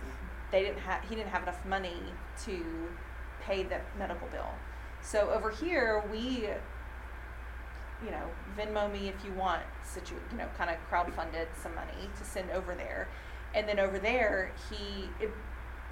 they 0.51 0.63
didn't 0.63 0.79
have 0.79 1.03
he 1.05 1.15
didn't 1.15 1.31
have 1.31 1.43
enough 1.43 1.65
money 1.67 2.01
to 2.45 2.65
pay 3.43 3.65
the 3.65 3.81
medical 3.99 4.29
bill. 4.29 4.49
So 5.03 5.29
over 5.31 5.51
here 5.51 6.03
we 6.11 6.49
you 8.05 8.11
know, 8.11 8.27
Venmo 8.57 8.93
me 8.93 9.09
if 9.09 9.25
you 9.25 9.33
want, 9.33 9.63
situ- 9.83 10.15
you 10.31 10.37
know, 10.37 10.47
kind 10.59 10.71
of 10.71 10.77
crowdfunded 10.91 11.47
some 11.61 11.75
money 11.75 12.09
to 12.17 12.25
send 12.25 12.51
over 12.51 12.75
there. 12.75 13.09
And 13.55 13.69
then 13.69 13.79
over 13.79 13.99
there, 13.99 14.53
he, 14.69 15.09
it, 15.21 15.31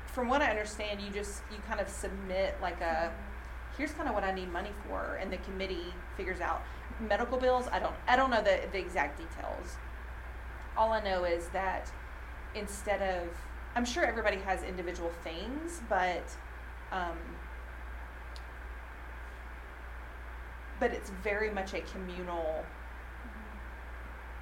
from 0.07 0.29
what 0.29 0.43
I 0.43 0.51
understand, 0.51 1.01
you 1.01 1.11
just, 1.11 1.43
you 1.51 1.59
kind 1.69 1.81
of 1.81 1.89
submit 1.89 2.57
like 2.61 2.81
a, 2.81 3.13
here's 3.77 3.93
kind 3.93 4.09
of 4.09 4.15
what 4.15 4.25
I 4.25 4.33
need 4.33 4.53
money 4.53 4.71
for, 4.87 5.19
and 5.21 5.33
the 5.33 5.39
committee 5.39 5.93
figures 6.17 6.41
out. 6.41 6.63
Medical 7.01 7.39
bills, 7.39 7.67
I 7.73 7.79
don't, 7.79 7.95
I 8.07 8.17
don't 8.17 8.31
know 8.31 8.43
the, 8.43 8.61
the 8.71 8.79
exact 8.79 9.19
details. 9.19 9.77
All 10.77 10.93
I 10.93 11.03
know 11.03 11.25
is 11.25 11.49
that 11.49 11.91
instead 12.55 13.03
of, 13.03 13.29
I'm 13.75 13.85
sure 13.85 14.05
everybody 14.05 14.37
has 14.39 14.63
individual 14.63 15.11
things, 15.25 15.81
but, 15.89 16.25
um, 16.91 17.17
but 20.79 20.93
it's 20.93 21.11
very 21.23 21.51
much 21.51 21.75
a 21.75 21.81
communal 21.81 22.65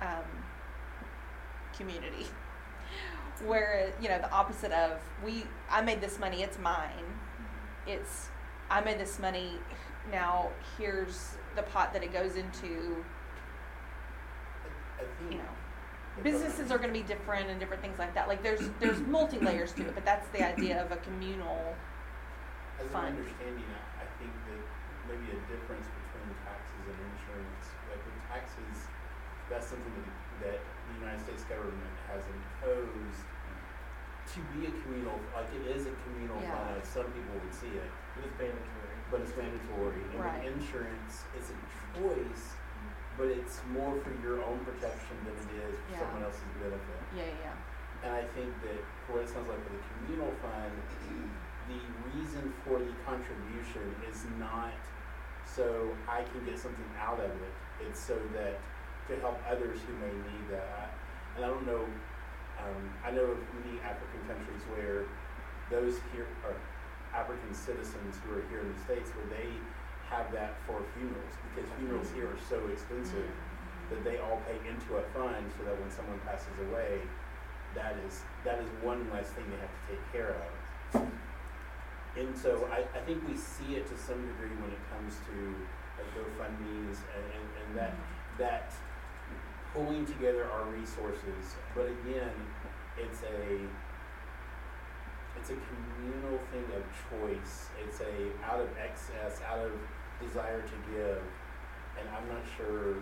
um, 0.01 0.25
community 1.77 2.27
where 3.47 3.91
you 4.01 4.09
know 4.09 4.19
the 4.19 4.31
opposite 4.31 4.73
of 4.73 4.99
we 5.25 5.45
i 5.71 5.81
made 5.81 6.01
this 6.01 6.19
money 6.19 6.43
it's 6.43 6.59
mine 6.59 7.05
it's 7.87 8.29
i 8.71 8.81
made 8.81 8.99
this 8.99 9.19
money 9.19 9.53
now 10.11 10.49
here's 10.79 11.37
the 11.57 11.63
pot 11.63 11.93
that 11.93 12.03
it 12.03 12.13
goes 12.13 12.37
into 12.37 13.05
I, 14.65 15.03
I 15.03 15.07
think 15.19 15.33
you 15.33 15.39
know 15.39 15.45
businesses 16.23 16.71
are 16.71 16.79
going 16.79 16.93
to 16.93 16.99
be 16.99 17.07
different 17.07 17.49
and 17.51 17.59
different 17.59 17.83
things 17.83 17.99
like 17.99 18.15
that 18.15 18.29
like 18.29 18.43
there's 18.43 18.61
there's 18.81 19.01
multi 19.01 19.39
layers 19.39 19.73
to 19.73 19.83
it 19.87 19.95
but 19.95 20.05
that's 20.05 20.29
the 20.29 20.47
idea 20.47 20.83
of 20.85 20.93
a 20.93 20.97
communal 20.99 21.75
As 22.81 22.87
fund. 22.89 23.09
an 23.09 23.17
understanding, 23.19 23.65
I, 23.73 24.05
I 24.05 24.07
think 24.19 24.33
that 24.49 24.61
maybe 25.09 25.27
a 25.33 25.41
difference 25.49 25.87
between 25.89 26.29
taxes 26.45 26.83
and 26.87 26.99
insurance, 27.17 27.63
like 27.89 28.01
with 28.05 28.19
taxes, 28.29 28.77
that's 29.49 29.67
something 29.73 29.93
that, 29.97 30.09
that 30.45 30.59
the 30.61 30.95
United 31.01 31.21
States 31.25 31.45
government 31.49 31.95
has 32.13 32.23
imposed 32.29 33.25
to 34.37 34.39
be 34.55 34.69
a 34.69 34.73
communal, 34.85 35.17
like 35.35 35.49
it 35.57 35.65
is 35.73 35.89
a 35.89 35.95
communal 36.05 36.39
Yeah. 36.41 36.53
fund, 36.57 36.85
some 36.85 37.09
people 37.17 37.35
would 37.41 37.55
see 37.57 37.73
it, 37.75 37.91
It's 38.25 38.39
mandatory. 38.39 38.67
but 39.11 39.21
it's 39.23 39.35
mandatory. 39.37 40.03
And 40.15 40.21
Right. 40.23 40.45
insurance, 40.47 41.25
is 41.37 41.51
a 41.51 41.99
choice, 41.99 42.55
but 43.19 43.27
it's 43.27 43.61
more 43.75 43.99
for 44.07 44.13
your 44.23 44.39
own 44.45 44.61
protection 44.65 45.17
than 45.27 45.35
it 45.35 45.65
is 45.67 45.75
for 45.81 45.91
Yeah. 45.93 45.99
someone 45.99 46.23
else's 46.23 46.45
benefit. 46.63 47.01
Yeah, 47.17 47.25
yeah, 47.43 47.53
And 48.07 48.15
I 48.15 48.23
think 48.39 48.55
that 48.63 48.81
for 49.07 49.15
what 49.15 49.23
it 49.23 49.29
sounds 49.29 49.49
like 49.49 49.59
for 49.67 49.73
the 49.75 49.83
communal 49.99 50.31
fund, 50.41 50.73
the 51.69 51.81
reason 52.17 52.55
for 52.65 52.79
the 52.79 52.95
contribution 53.05 53.95
is 54.09 54.25
not 54.39 54.73
so 55.45 55.91
I 56.09 56.23
can 56.23 56.45
get 56.45 56.59
something 56.59 56.89
out 56.99 57.19
of 57.21 57.31
it. 57.31 57.53
It's 57.81 57.99
so 58.01 58.17
that 58.35 58.59
to 59.09 59.19
help 59.21 59.39
others 59.51 59.81
who 59.83 59.93
may 59.97 60.13
need 60.13 60.49
that. 60.51 60.95
And 61.37 61.45
I 61.45 61.49
don't 61.49 61.67
know, 61.67 61.85
um, 62.63 62.95
I 63.05 63.11
know 63.11 63.25
of 63.35 63.39
many 63.65 63.81
African 63.81 64.21
countries 64.29 64.63
where 64.71 65.05
those 65.69 65.99
here 66.13 66.27
are 66.47 66.55
African 67.15 67.55
citizens 67.55 68.17
who 68.23 68.39
are 68.39 68.45
here 68.49 68.61
in 68.61 68.73
the 68.73 68.81
States 68.87 69.11
where 69.11 69.27
they 69.31 69.51
have 70.09 70.33
that 70.33 70.59
for 70.67 70.83
funerals 70.99 71.35
because 71.55 71.71
funerals 71.79 72.11
here 72.15 72.27
are 72.27 72.43
so 72.49 72.59
expensive 72.73 73.31
that 73.91 74.03
they 74.05 74.19
all 74.19 74.41
pay 74.47 74.59
into 74.69 74.97
a 74.99 75.03
fund 75.15 75.47
so 75.59 75.65
that 75.65 75.75
when 75.79 75.91
someone 75.91 76.19
passes 76.27 76.55
away, 76.71 77.03
that 77.75 77.97
is 78.07 78.23
that 78.45 78.59
is 78.59 78.69
one 78.83 79.07
less 79.11 79.31
thing 79.31 79.45
they 79.51 79.61
have 79.63 79.71
to 79.71 79.95
take 79.95 80.05
care 80.13 80.35
of. 80.35 81.03
And 82.19 82.37
so 82.37 82.69
I, 82.73 82.83
I 82.99 83.03
think 83.07 83.27
we 83.29 83.37
see 83.37 83.79
it 83.79 83.87
to 83.87 83.97
some 83.97 84.19
degree 84.27 84.55
when 84.59 84.71
it 84.71 84.83
comes 84.91 85.15
to 85.31 85.37
like 85.99 86.11
GoFundMe's 86.15 86.99
and, 87.15 87.25
and, 87.35 87.47
and 87.63 87.79
that 87.79 87.95
that 88.39 88.73
pulling 89.75 90.07
together 90.07 90.51
our 90.51 90.65
resources. 90.65 91.55
But 91.75 91.87
again, 91.87 92.35
it's 92.99 93.23
a 93.23 93.61
it's 95.41 95.51
a 95.51 95.57
communal 95.57 96.39
thing 96.53 96.65
of 96.77 96.85
choice. 97.09 97.71
It's 97.83 98.01
a 98.01 98.31
out 98.45 98.61
of 98.61 98.69
excess, 98.77 99.41
out 99.49 99.65
of 99.65 99.73
desire 100.21 100.61
to 100.61 100.77
give. 100.93 101.23
And 101.99 102.09
I'm 102.09 102.29
not 102.29 102.45
sure 102.57 102.97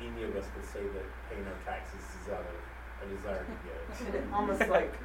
any 0.00 0.24
of 0.24 0.34
us 0.34 0.46
would 0.56 0.64
say 0.64 0.80
that 0.82 1.04
paying 1.28 1.44
our 1.46 1.58
taxes 1.64 2.00
is 2.00 2.32
out 2.32 2.40
of 2.40 2.56
a 3.04 3.06
desire 3.14 3.44
to 3.44 3.56
give. 3.62 4.32
Almost 4.34 4.68
like. 4.68 4.94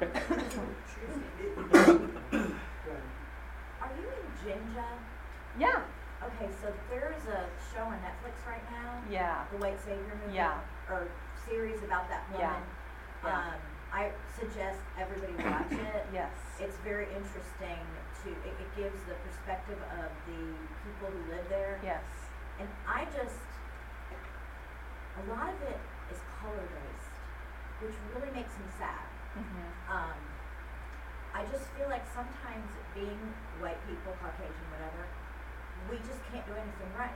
Are 3.80 3.90
you 3.94 4.06
in 4.08 4.26
Jinja? 4.42 4.88
yeah, 5.58 5.82
Okay, 6.18 6.50
so 6.60 6.72
there's 6.90 7.22
a 7.30 7.46
show 7.72 7.82
on 7.82 7.98
Netflix 8.02 8.44
right 8.46 8.64
now, 8.72 9.00
yeah, 9.08 9.44
the 9.52 9.58
White 9.58 9.78
Savior 9.80 10.18
movie. 10.24 10.34
Yeah. 10.36 10.58
Or 10.90 11.06
series 11.46 11.82
about 11.84 12.08
that 12.08 12.26
woman. 12.32 12.62
Yeah. 13.22 13.30
Um, 13.30 13.60
I 13.92 14.12
suggest 14.38 14.78
everybody 14.98 15.32
watch 15.48 15.72
it. 15.72 16.04
yes, 16.12 16.30
It's 16.60 16.76
very 16.84 17.06
interesting 17.14 17.80
to, 18.24 18.28
it, 18.30 18.54
it 18.60 18.70
gives 18.76 18.98
the 19.08 19.16
perspective 19.24 19.78
of 19.96 20.10
the 20.28 20.40
people 20.84 21.08
who 21.08 21.22
live 21.32 21.46
there. 21.48 21.80
yes, 21.82 22.04
And 22.60 22.68
I 22.86 23.04
just, 23.16 23.40
a 25.18 25.22
lot 25.30 25.48
of 25.50 25.58
it 25.66 25.80
is 26.12 26.18
color 26.40 26.62
based, 26.68 27.14
which 27.82 27.96
really 28.14 28.30
makes 28.36 28.52
me 28.60 28.68
sad. 28.78 29.06
mhm, 29.34 29.66
um, 29.90 30.18
I 31.34 31.44
just 31.50 31.66
feel 31.78 31.88
like 31.88 32.04
sometimes 32.14 32.68
being 32.94 33.18
white 33.62 33.78
people, 33.88 34.12
Caucasian, 34.20 34.66
whatever, 34.74 35.06
we 35.90 35.96
just 36.04 36.20
can't 36.30 36.44
do 36.46 36.54
anything 36.54 36.90
right. 36.98 37.14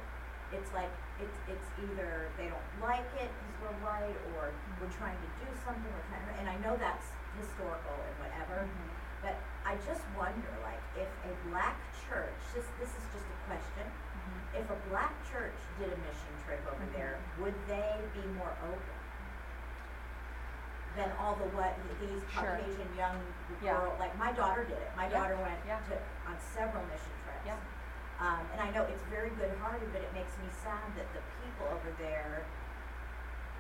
It's 0.53 0.71
like 0.73 0.91
it's 1.23 1.39
it's 1.47 1.69
either 1.87 2.27
they 2.37 2.51
don't 2.51 2.69
like 2.83 3.07
it 3.17 3.31
because 3.31 3.57
we're 3.63 3.79
white, 3.87 4.19
or 4.35 4.51
we're 4.83 4.95
trying 4.99 5.17
to 5.17 5.31
do 5.39 5.47
something. 5.63 5.87
We're 5.87 6.09
trying, 6.11 6.27
and 6.43 6.47
I 6.51 6.59
know 6.59 6.75
that's 6.77 7.07
historical 7.39 7.95
and 7.95 8.17
whatever, 8.19 8.67
mhm. 8.67 8.91
but 9.23 9.37
I 9.65 9.79
just 9.87 10.03
wonder, 10.19 10.51
like, 10.67 10.83
if 10.99 11.09
a 11.25 11.33
black 11.49 11.79
church, 12.05 12.35
this 12.55 12.67
this 12.83 12.91
is 12.91 13.05
just 13.15 13.27
a 13.31 13.39
question, 13.47 13.87
Mhm. 13.87 14.61
if 14.61 14.67
a 14.69 14.79
black 14.91 15.15
church 15.31 15.55
did 15.79 15.89
a 15.95 15.99
mission 16.03 16.35
trip 16.45 16.61
over 16.67 16.85
there, 16.93 17.17
would 17.39 17.55
they 17.71 18.03
be 18.13 18.27
more 18.35 18.53
open 18.67 18.99
than 20.97 21.09
all 21.19 21.35
the 21.37 21.49
what 21.57 21.73
these 22.01 22.21
Sure. 22.29 22.43
Caucasian 22.59 22.91
young 22.97 23.17
Yeah. 23.63 23.81
girl 23.81 23.97
like 23.99 24.13
my 24.19 24.33
daughter 24.33 24.65
did 24.65 24.77
it. 24.77 24.93
My 24.95 25.07
Yeah, 25.09 25.19
daughter 25.21 25.37
went 25.37 25.57
yeah. 25.67 25.81
to 25.89 25.97
on 26.29 26.37
several 26.39 26.85
mission 26.85 27.13
trips. 27.25 27.47
Yeah. 27.47 27.57
Um, 28.23 28.39
and 28.55 28.61
I 28.63 28.71
know 28.71 28.87
it's 28.87 29.03
very 29.11 29.31
good 29.35 29.51
hearted, 29.61 29.91
but 29.93 30.01
it 30.01 30.15
makes 30.15 30.31
me 30.39 30.47
sad 30.63 30.87
that 30.95 31.11
the 31.13 31.19
people 31.43 31.67
over 31.75 31.91
there. 31.99 32.47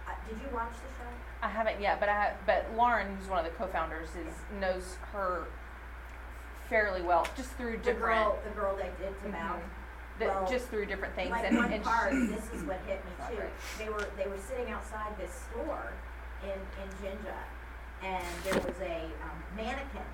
Uh, 0.06 0.14
did 0.28 0.38
you 0.38 0.46
watch 0.54 0.70
the 0.78 0.88
show? 1.02 1.10
I 1.42 1.48
haven't 1.48 1.80
yet, 1.80 1.98
but 1.98 2.08
I 2.08 2.14
ha- 2.14 2.36
but 2.46 2.66
Lauren, 2.76 3.16
who's 3.16 3.28
one 3.28 3.38
of 3.38 3.44
the 3.44 3.50
co-founders, 3.58 4.10
is 4.10 4.34
knows 4.60 4.98
her 5.12 5.46
fairly 6.68 7.02
well, 7.02 7.26
just 7.36 7.50
through 7.58 7.78
The 7.78 7.90
different, 7.92 8.22
girl, 8.22 8.38
the 8.44 8.54
girl 8.60 8.76
they 8.76 8.90
did 9.02 9.20
to 9.22 9.28
Mount. 9.30 9.60
Mhm. 9.60 10.18
the, 10.20 10.26
well, 10.26 10.46
just 10.48 10.68
through 10.68 10.86
different 10.86 11.14
things, 11.16 11.30
like 11.30 11.44
and 11.44 11.56
one 11.56 11.72
and 11.72 11.82
part, 11.82 12.12
this 12.12 12.46
is 12.54 12.62
what 12.62 12.78
hit 12.86 13.02
me 13.04 13.12
too. 13.34 13.42
They 13.78 13.88
were 13.90 14.06
they 14.16 14.28
were 14.28 14.38
sitting 14.38 14.70
outside 14.72 15.10
this 15.18 15.32
store 15.50 15.90
in 16.44 16.54
in 16.82 16.88
Jinja, 17.02 17.38
and 18.02 18.24
there 18.44 18.60
was 18.62 18.78
a 18.80 19.10
um, 19.26 19.38
mannequin 19.56 20.06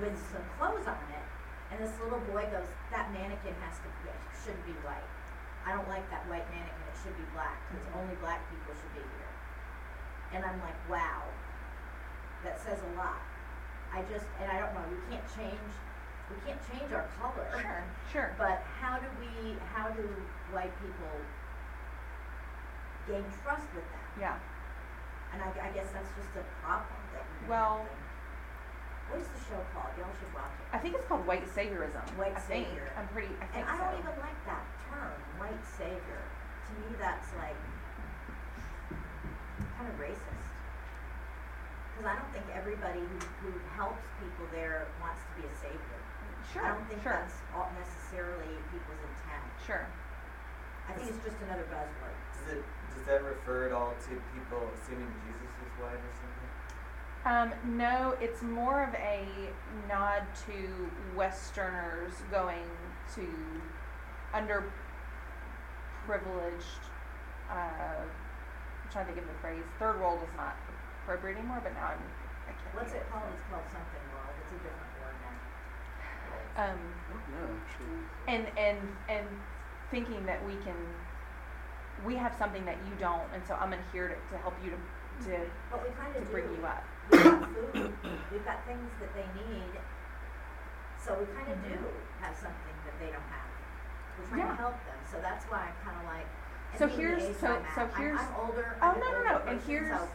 with 0.00 0.16
some 0.32 0.42
clothes 0.58 0.86
on 0.86 0.96
it, 1.12 1.26
and 1.72 1.80
this 1.80 1.92
little 2.04 2.20
boy 2.28 2.44
goes, 2.52 2.68
"That 2.92 3.08
mannequin 3.16 3.56
has 3.64 3.80
to 3.80 3.88
be, 4.04 4.12
shouldn't 4.44 4.66
be 4.68 4.76
white. 4.84 5.08
I 5.64 5.72
don't 5.72 5.88
like 5.88 6.04
that 6.12 6.28
white 6.28 6.44
mannequin. 6.52 6.84
It 6.92 6.96
should 7.00 7.16
be 7.16 7.24
black 7.32 7.56
because 7.72 7.80
Mm-hmm. 7.88 7.98
only 8.04 8.16
black 8.20 8.44
people 8.52 8.76
should 8.76 8.92
be 8.92 9.00
here." 9.00 9.32
And 10.36 10.44
I'm 10.44 10.60
like, 10.60 10.76
"Wow, 10.92 11.24
that 12.44 12.60
says 12.60 12.76
a 12.84 12.92
lot." 13.00 13.24
I 13.92 14.04
just 14.12 14.28
and 14.40 14.52
I 14.52 14.60
don't 14.60 14.72
know. 14.76 14.84
We 14.92 15.00
can't 15.08 15.28
change. 15.32 15.72
We 16.28 16.36
can't 16.48 16.60
change 16.68 16.92
our 16.92 17.08
color. 17.20 17.44
sure, 17.60 17.84
sure, 18.12 18.28
But 18.38 18.64
how 18.80 18.96
do 18.96 19.04
we, 19.20 19.52
how 19.74 19.90
do 19.90 20.00
white 20.52 20.72
people 20.80 21.12
gain 23.06 23.24
trust 23.42 23.68
with 23.74 23.84
that? 23.92 24.06
yeah. 24.20 24.36
And 25.34 25.42
I, 25.42 25.48
I 25.68 25.70
guess 25.72 25.88
that's 25.92 26.08
just 26.16 26.32
a 26.36 26.44
problem 26.64 26.96
that 27.12 27.24
Well- 27.48 27.84
having. 27.84 28.11
What 29.12 29.20
is 29.20 29.28
the 29.28 29.42
show 29.44 29.60
called? 29.76 29.92
Y'all 30.00 30.08
should 30.16 30.32
watch 30.32 30.48
it. 30.56 30.64
I 30.72 30.80
think 30.80 30.96
it's 30.96 31.04
called 31.04 31.28
white 31.28 31.44
saviorism. 31.52 32.00
White 32.16 32.32
I 32.32 32.40
think. 32.40 32.64
savior. 32.64 32.88
I'm 32.96 33.04
pretty. 33.12 33.28
I 33.44 33.46
think 33.52 33.60
And 33.60 33.68
I 33.68 33.76
so. 33.76 33.84
don't 33.84 34.00
even 34.00 34.16
like 34.24 34.40
that 34.48 34.64
term, 34.88 35.12
white 35.36 35.60
savior. 35.76 36.24
To 36.24 36.70
me, 36.80 36.96
that's 36.96 37.28
like 37.36 37.60
kind 39.76 39.84
of 39.92 40.00
racist. 40.00 40.48
Because 41.92 42.08
I 42.08 42.16
don't 42.16 42.32
think 42.32 42.48
everybody 42.56 43.04
who, 43.04 43.16
who 43.44 43.52
helps 43.76 44.00
people 44.16 44.48
there 44.48 44.88
wants 45.04 45.20
to 45.28 45.32
be 45.36 45.44
a 45.44 45.52
savior. 45.60 46.00
Sure, 46.48 46.64
I 46.64 46.72
don't 46.72 46.88
think 46.88 47.04
sure, 47.04 47.12
that's 47.12 47.36
all 47.52 47.68
necessarily 47.76 48.48
people's 48.72 48.96
intent. 49.12 49.44
sure. 49.68 49.84
I 50.88 50.96
think 50.96 51.12
it's 51.12 51.20
just 51.20 51.36
another 51.44 51.68
buzzword. 51.68 52.16
Does 52.40 52.56
it 52.58 52.64
does 52.96 53.04
that 53.12 53.20
refer 53.28 53.68
at 53.68 53.72
all 53.76 53.92
to 54.08 54.12
people 54.32 54.60
assuming 54.80 55.08
Jesus 55.28 55.52
is 55.52 55.72
white 55.76 56.00
or 56.00 56.12
something? 56.16 56.21
Um, 57.24 57.52
no, 57.64 58.16
it's 58.20 58.42
more 58.42 58.82
of 58.82 58.92
a 58.94 59.24
nod 59.88 60.22
to 60.46 60.90
Westerners 61.16 62.12
going 62.32 62.64
to 63.14 63.24
underprivileged. 64.34 64.64
Uh, 67.48 68.02
I'm 68.02 68.90
trying 68.90 69.06
to 69.06 69.12
think 69.12 69.22
of 69.24 69.28
the 69.32 69.38
phrase. 69.40 69.62
Third 69.78 70.00
world 70.00 70.18
is 70.24 70.30
not 70.36 70.56
appropriate 71.04 71.38
anymore, 71.38 71.60
but 71.62 71.74
now 71.74 71.92
I'm. 71.94 72.02
I 72.48 72.50
can't. 72.58 72.74
What's 72.74 72.90
think 72.92 73.04
it 73.04 73.06
of 73.06 73.12
called? 73.12 73.30
It's 73.34 73.42
called 73.50 73.66
something 73.70 74.02
world. 74.10 74.34
It's 74.42 74.50
a 74.50 74.58
different 74.58 74.92
word 74.98 75.14
now. 75.22 75.36
Um, 76.72 76.80
No, 77.30 77.42
actually. 77.54 78.02
and 78.26 78.46
and 78.58 78.78
and 79.08 79.26
thinking 79.92 80.26
that 80.26 80.44
we 80.44 80.56
can, 80.64 80.74
we 82.04 82.16
have 82.16 82.34
something 82.36 82.64
that 82.64 82.78
you 82.88 82.94
don't, 82.98 83.30
and 83.32 83.46
so 83.46 83.54
I'm 83.54 83.72
in 83.72 83.78
here 83.92 84.08
to, 84.08 84.16
to 84.34 84.38
help 84.42 84.54
you 84.64 84.70
to 84.70 84.76
to, 85.30 85.38
But 85.70 85.84
we 85.86 85.90
kind 85.94 86.12
to 86.14 86.18
of 86.20 86.26
do. 86.26 86.32
bring 86.32 86.50
you 86.58 86.66
up. 86.66 86.82
We've 87.12 87.22
got 87.24 87.44
food. 87.52 87.92
We've 88.32 88.44
got 88.44 88.64
things 88.66 88.90
that 89.00 89.12
they 89.14 89.26
need. 89.36 89.72
So 90.98 91.18
we 91.18 91.26
kind 91.34 91.50
of 91.52 91.58
do 91.64 91.76
have 92.20 92.34
something 92.36 92.76
that 92.86 92.96
they 92.98 93.10
don't 93.12 93.28
have. 93.28 93.50
We're 94.18 94.26
trying 94.28 94.40
Yeah. 94.40 94.56
to 94.56 94.56
help 94.56 94.78
them. 94.86 94.98
So 95.10 95.18
that's 95.20 95.44
why 95.46 95.68
I'm 95.68 95.78
kind 95.84 95.98
of 95.98 96.04
like. 96.08 96.26
and 96.72 96.78
So 96.78 96.86
the 96.86 96.92
here's- 96.96 97.22
age 97.22 97.36
so- 97.36 97.46
I'm 97.58 97.64
at, 97.66 97.74
so 97.74 97.80
I'm- 97.82 97.94
here's- 98.00 98.20
I'm, 98.20 98.34
older. 98.40 98.76
Oh, 98.80 98.88
I'm 98.88 99.00
no, 99.00 99.06
an 99.06 99.12
no, 99.12 99.18
older 99.18 99.24
no, 99.28 99.36
and 99.50 99.58
person, 99.60 99.70
here's- 99.70 100.00
so 100.00 100.08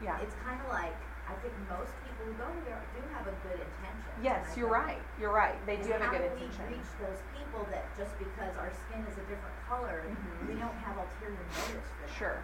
Yeah. 0.00 0.18
it's 0.20 0.34
kind 0.44 0.60
of 0.60 0.68
like 0.68 0.96
I 1.26 1.34
think 1.42 1.54
most 1.68 1.90
people 2.06 2.22
who 2.26 2.32
go 2.38 2.46
here 2.64 2.78
do 2.94 3.02
have 3.14 3.26
a 3.26 3.34
good 3.42 3.58
intention. 3.58 4.12
Yes, 4.22 4.56
you're 4.56 4.68
right. 4.70 5.02
You're 5.18 5.32
right. 5.32 5.58
They 5.66 5.74
do 5.76 5.90
have 5.90 6.02
a 6.02 6.06
good 6.06 6.20
intention. 6.22 6.54
how 6.62 6.66
do 6.66 6.70
we 6.70 6.78
reach 6.78 6.86
those 7.02 7.18
people 7.34 7.66
that 7.72 7.84
just 7.98 8.16
because 8.18 8.56
our 8.56 8.70
skin 8.86 9.02
is 9.10 9.18
a 9.18 9.22
different 9.26 9.56
color, 9.68 10.04
Mhm. 10.06 10.46
we 10.46 10.54
don't 10.54 10.76
have 10.86 10.96
ulterior 10.98 11.34
motives 11.34 11.88
for 11.90 12.06
them? 12.06 12.14
Sure. 12.14 12.38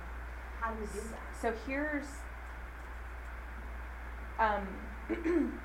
How 0.61 0.71
do 0.73 0.81
we 0.81 0.87
do 0.87 1.01
that? 1.15 1.21
So 1.37 1.53
here's, 1.65 2.09
um, 4.43 4.67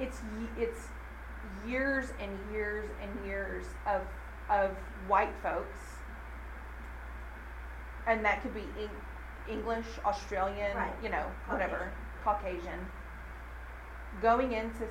it's 0.00 0.20
it's 0.58 0.88
years 1.66 2.12
and 2.20 2.30
years 2.52 2.88
and 3.02 3.26
years 3.26 3.64
of 3.86 4.02
of 4.50 4.70
white 5.06 5.32
folks, 5.42 5.78
and 8.06 8.24
that 8.24 8.42
could 8.42 8.54
be 8.54 8.64
Eng- 8.80 8.90
English, 9.58 9.86
Australian, 10.04 10.76
Right. 10.76 10.92
you 11.02 11.08
know, 11.08 11.24
whatever. 11.48 11.90
Caucasian. 12.24 12.60
Caucasian, 12.62 12.86
going 14.20 14.52
into 14.52 14.86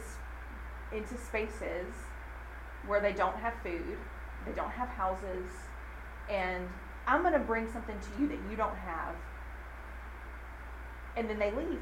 into 0.91 1.17
spaces 1.17 1.93
where 2.87 2.99
they 3.01 3.13
don't 3.13 3.35
have 3.37 3.53
food, 3.61 3.97
they 4.45 4.51
don't 4.53 4.71
have 4.71 4.87
houses, 4.89 5.49
and 6.29 6.67
I'm 7.05 7.21
gonna 7.23 7.39
bring 7.39 7.71
something 7.71 7.97
to 7.99 8.21
you 8.21 8.27
that 8.29 8.39
you 8.49 8.55
don't 8.55 8.75
have, 8.77 9.15
and 11.19 11.29
then 11.29 11.37
they 11.37 11.51
leave, 11.51 11.81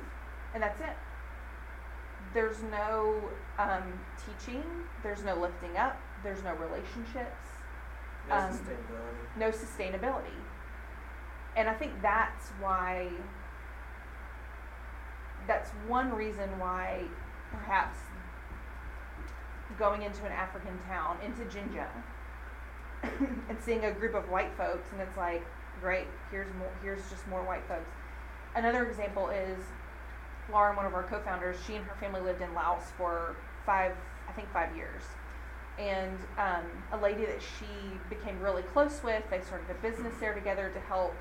and 0.56 0.64
that's 0.64 0.82
it. 0.82 0.98
There's 2.34 2.58
no 2.64 3.22
um, 3.60 3.84
teaching, 4.26 4.64
there's 5.04 5.24
no 5.24 5.36
lifting 5.36 5.78
up, 5.78 6.02
there's 6.24 6.44
no 6.44 6.54
relationships 6.56 7.46
No 8.28 8.36
Um, 8.36 8.52
sustainability. 8.52 9.38
no 9.38 9.50
sustainability. 9.52 10.38
And 11.56 11.70
I 11.70 11.74
think 11.76 12.02
that's 12.02 12.50
why, 12.60 13.10
that's 15.48 15.70
one 15.88 16.14
reason 16.14 16.50
why 16.60 17.04
perhaps 17.52 17.98
going 19.78 20.02
into 20.02 20.26
an 20.26 20.32
African 20.32 20.78
town, 20.88 21.18
into 21.24 21.46
Jinja, 21.46 21.88
and 23.50 23.58
seeing 23.60 23.86
a 23.86 23.92
group 23.92 24.16
of 24.16 24.30
white 24.30 24.52
folks, 24.58 24.92
and 24.92 25.02
it's 25.02 25.16
like, 25.16 25.46
great, 25.80 26.08
here's 26.32 26.52
more, 26.56 26.72
here's 26.82 27.08
just 27.10 27.28
more 27.28 27.44
white 27.44 27.64
folks. 27.68 27.90
Another 28.56 28.86
example 28.88 29.30
is 29.30 29.60
Lauren, 30.52 30.76
one 30.76 30.86
of 30.86 30.94
our 30.94 31.04
co-founders, 31.04 31.58
she 31.66 31.76
and 31.76 31.86
her 31.86 31.96
family 32.00 32.22
lived 32.22 32.42
in 32.42 32.54
Laos 32.54 32.84
for 32.98 33.36
five, 33.66 33.94
I 34.28 34.32
think 34.32 34.52
five 34.52 34.76
years 34.76 35.04
and 35.80 36.18
um, 36.38 36.66
a 36.92 36.98
lady 36.98 37.26
that 37.26 37.42
she 37.42 37.66
became 38.10 38.40
really 38.42 38.64
close 38.64 39.02
with. 39.04 39.24
They 39.30 39.42
started 39.42 39.70
a 39.70 39.76
business 39.76 40.14
there 40.20 40.34
together 40.34 40.72
to 40.74 40.80
help 40.82 41.14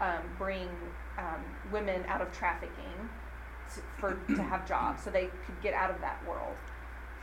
um, 0.00 0.22
bring 0.38 0.68
um, 1.18 1.42
women 1.72 2.04
out 2.06 2.20
of 2.20 2.32
trafficking 2.32 3.08
to, 3.74 3.80
for 3.98 4.14
to 4.34 4.42
have 4.42 4.66
jobs, 4.66 5.02
so 5.02 5.10
they 5.10 5.30
could 5.46 5.60
get 5.62 5.74
out 5.74 5.90
of 5.90 6.00
that 6.00 6.24
world. 6.28 6.56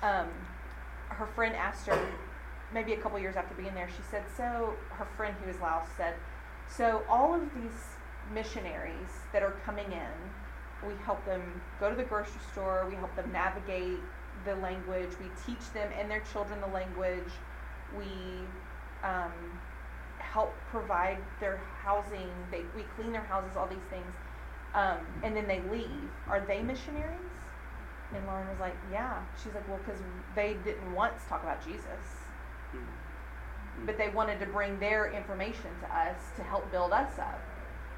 Um, 0.01 0.28
her 1.09 1.28
friend 1.28 1.55
asked 1.55 1.88
her, 1.88 2.07
maybe 2.74 2.93
a 2.93 2.97
couple 2.97 3.20
years 3.20 3.36
after 3.36 3.53
being 3.55 3.74
there, 3.74 3.89
she 3.89 4.03
said, 4.09 4.24
"So 4.36 4.74
her 4.89 5.07
friend 5.16 5.36
who 5.41 5.47
was 5.47 5.59
Laos 5.62 5.86
said, 5.95 6.16
so 6.68 7.03
all 7.09 7.34
of 7.36 7.41
these 7.53 7.90
missionaries 8.34 9.09
that 9.34 9.43
are 9.43 9.55
coming 9.65 9.91
in, 9.91 10.88
we 10.88 10.93
help 11.05 11.23
them 11.25 11.61
go 11.79 11.89
to 11.89 11.95
the 11.95 12.03
grocery 12.03 12.41
store, 12.51 12.86
we 12.89 12.95
help 12.95 13.15
them 13.15 13.32
navigate 13.32 13.99
the 14.45 14.55
language, 14.55 15.09
we 15.19 15.27
teach 15.45 15.71
them 15.73 15.89
and 15.99 16.09
their 16.09 16.23
children 16.32 16.59
the 16.61 16.67
language, 16.67 17.32
we 17.97 18.07
um, 19.03 19.32
help 20.19 20.55
provide 20.69 21.17
their 21.39 21.57
housing, 21.84 22.29
they, 22.49 22.61
we 22.75 22.84
clean 22.95 23.11
their 23.11 23.23
houses, 23.23 23.55
all 23.55 23.67
these 23.67 23.86
things, 23.89 24.13
um, 24.73 24.97
and 25.23 25.36
then 25.36 25.47
they 25.47 25.61
leave. 25.71 26.09
Are 26.27 26.39
they 26.39 26.61
missionaries? 26.61 27.19
And 28.13 28.25
Lauren 28.25 28.47
was 28.49 28.59
like, 28.59 28.75
yeah. 28.91 29.21
She's 29.41 29.53
like, 29.53 29.67
well, 29.69 29.79
because 29.86 30.01
they 30.36 30.55
didn't 30.65 30.93
once 30.93 31.21
talk 31.29 31.43
about 31.43 31.63
Jesus, 31.65 32.17
Mm. 32.73 33.86
but 33.86 33.97
they 33.97 34.07
wanted 34.09 34.39
to 34.39 34.45
bring 34.45 34.79
their 34.79 35.11
information 35.11 35.69
to 35.82 35.93
us 35.93 36.15
to 36.38 36.43
help 36.43 36.71
build 36.71 36.93
us 36.93 37.19
up. 37.19 37.41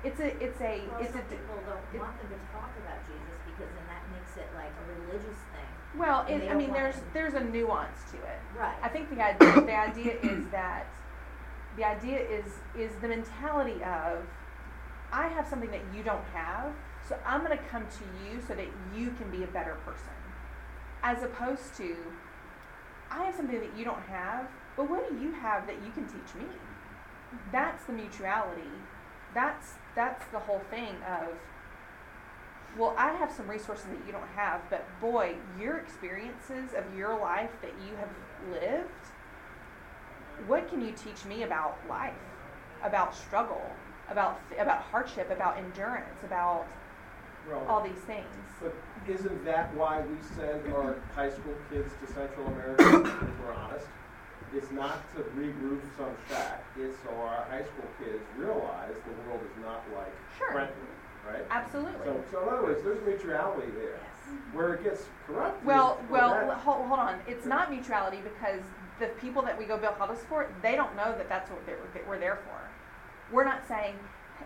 It's 0.03 0.19
a, 0.19 0.29
it's 0.43 0.59
a, 0.61 0.83
Well, 0.91 0.99
it's 1.01 1.09
a. 1.11 1.13
some 1.19 1.27
d- 1.29 1.35
people 1.39 1.55
don't 1.65 1.79
it- 1.93 1.99
want 1.99 2.15
them 2.19 2.29
to 2.31 2.39
talk 2.51 2.71
about 2.83 2.99
Jesus 3.07 3.37
because 3.47 3.69
then 3.73 3.87
that 3.87 4.03
makes 4.11 4.35
it 4.37 4.47
like 4.55 4.71
a 4.71 4.85
religious 4.99 5.39
thing. 5.55 5.69
Well, 5.95 6.25
and 6.27 6.35
it, 6.35 6.39
they 6.41 6.45
I 6.47 6.49
don't 6.49 6.57
mean, 6.57 6.69
want 6.71 6.81
there's 6.81 6.99
there's 7.13 7.33
a 7.35 7.43
nuance 7.43 7.99
to 8.11 8.17
it. 8.17 8.39
Right. 8.57 8.75
I 8.81 8.89
think 8.89 9.09
the 9.09 9.21
idea 9.23 9.61
the 9.61 9.75
idea 9.89 10.13
is 10.21 10.45
that 10.51 10.87
the 11.77 11.83
idea 11.85 12.19
is 12.19 12.45
is 12.77 12.91
the 13.01 13.07
mentality 13.07 13.81
of 13.83 14.25
I 15.11 15.27
have 15.27 15.47
something 15.47 15.69
that 15.71 15.81
you 15.95 16.01
don't 16.03 16.23
have, 16.33 16.71
so 17.07 17.15
I'm 17.25 17.45
going 17.45 17.55
to 17.57 17.63
come 17.65 17.85
to 17.85 18.05
you 18.25 18.41
so 18.47 18.55
that 18.55 18.65
you 18.95 19.11
can 19.11 19.29
be 19.29 19.43
a 19.43 19.47
better 19.47 19.75
person. 19.85 20.09
As 21.03 21.21
opposed 21.21 21.75
to 21.77 21.95
I 23.11 23.23
have 23.25 23.35
something 23.35 23.59
that 23.59 23.77
you 23.77 23.85
don't 23.85 24.01
have, 24.09 24.47
but 24.75 24.89
what 24.89 25.07
do 25.07 25.15
you 25.23 25.31
have 25.33 25.67
that 25.67 25.75
you 25.85 25.91
can 25.91 26.05
teach 26.07 26.33
me? 26.35 26.45
Mm-hmm. 26.45 27.37
That's 27.51 27.83
the 27.85 27.93
mutuality. 27.93 28.71
That's 29.35 29.73
that's 29.95 30.25
the 30.31 30.39
whole 30.39 30.61
thing 30.69 30.95
of 31.07 31.29
well, 32.77 32.95
I 32.97 33.11
have 33.13 33.31
some 33.31 33.47
resources 33.47 33.85
that 33.85 33.99
you 34.05 34.11
don't 34.11 34.27
have, 34.35 34.61
but 34.69 34.83
boy, 34.99 35.35
your 35.59 35.77
experiences 35.77 36.73
of 36.75 36.97
your 36.97 37.19
life 37.19 37.51
that 37.61 37.71
you 37.87 37.95
have 37.97 38.09
lived, 38.51 38.89
what 40.47 40.67
can 40.69 40.81
you 40.81 40.91
teach 40.91 41.23
me 41.25 41.43
about 41.43 41.77
life, 41.87 42.13
about 42.83 43.15
struggle, 43.15 43.61
about 44.09 44.39
about 44.59 44.81
hardship, 44.81 45.29
about 45.29 45.57
endurance, 45.57 46.23
about 46.23 46.65
Well, 47.47 47.63
all 47.67 47.83
these 47.83 48.01
things? 48.07 48.25
But 48.59 48.73
isn't 49.07 49.45
that 49.45 49.73
why 49.75 50.01
we 50.01 50.15
send 50.35 50.73
our 50.73 50.95
high 51.13 51.29
school 51.29 51.53
kids 51.69 51.93
to 52.01 52.11
Central 52.11 52.47
America, 52.47 53.05
if 53.05 53.39
we're 53.39 53.53
honest? 53.53 53.87
It's 54.55 54.71
not 54.71 55.01
to 55.15 55.23
regroup 55.35 55.81
some 55.97 56.13
shack, 56.29 56.63
it's 56.77 56.95
so 57.03 57.09
our 57.15 57.45
high 57.49 57.63
school 57.63 57.89
kids 57.99 58.21
realize 58.37 58.93
the 59.05 59.29
world 59.29 59.41
is 59.43 59.63
not 59.63 59.81
like 59.95 60.13
Sure. 60.37 60.51
Brentwood, 60.51 60.87
right? 61.27 61.43
Absolutely. 61.49 62.05
So, 62.05 62.23
so 62.31 62.43
in 62.43 62.49
other 62.49 62.63
words, 62.63 62.83
there's 62.83 63.03
mutuality 63.05 63.71
there. 63.71 63.97
Yes. 63.97 64.37
Where 64.53 64.75
it 64.75 64.83
gets 64.83 65.05
corrupt. 65.25 65.63
Well, 65.65 65.99
well, 66.09 66.51
hold, 66.55 66.87
hold 66.87 66.99
on. 66.99 67.19
It's 67.27 67.45
not 67.45 67.71
mutuality 67.71 68.21
because 68.21 68.61
the 68.99 69.07
people 69.19 69.41
that 69.41 69.57
we 69.57 69.65
go 69.65 69.77
build 69.77 69.95
houses 69.95 70.23
for, 70.29 70.47
they 70.61 70.75
don't 70.75 70.95
know 70.95 71.15
that 71.17 71.27
that's 71.29 71.49
what 71.49 71.65
that 71.65 72.07
we're 72.07 72.19
there 72.19 72.37
for. 72.45 73.35
We're 73.35 73.45
not 73.45 73.67
saying, 73.67 73.95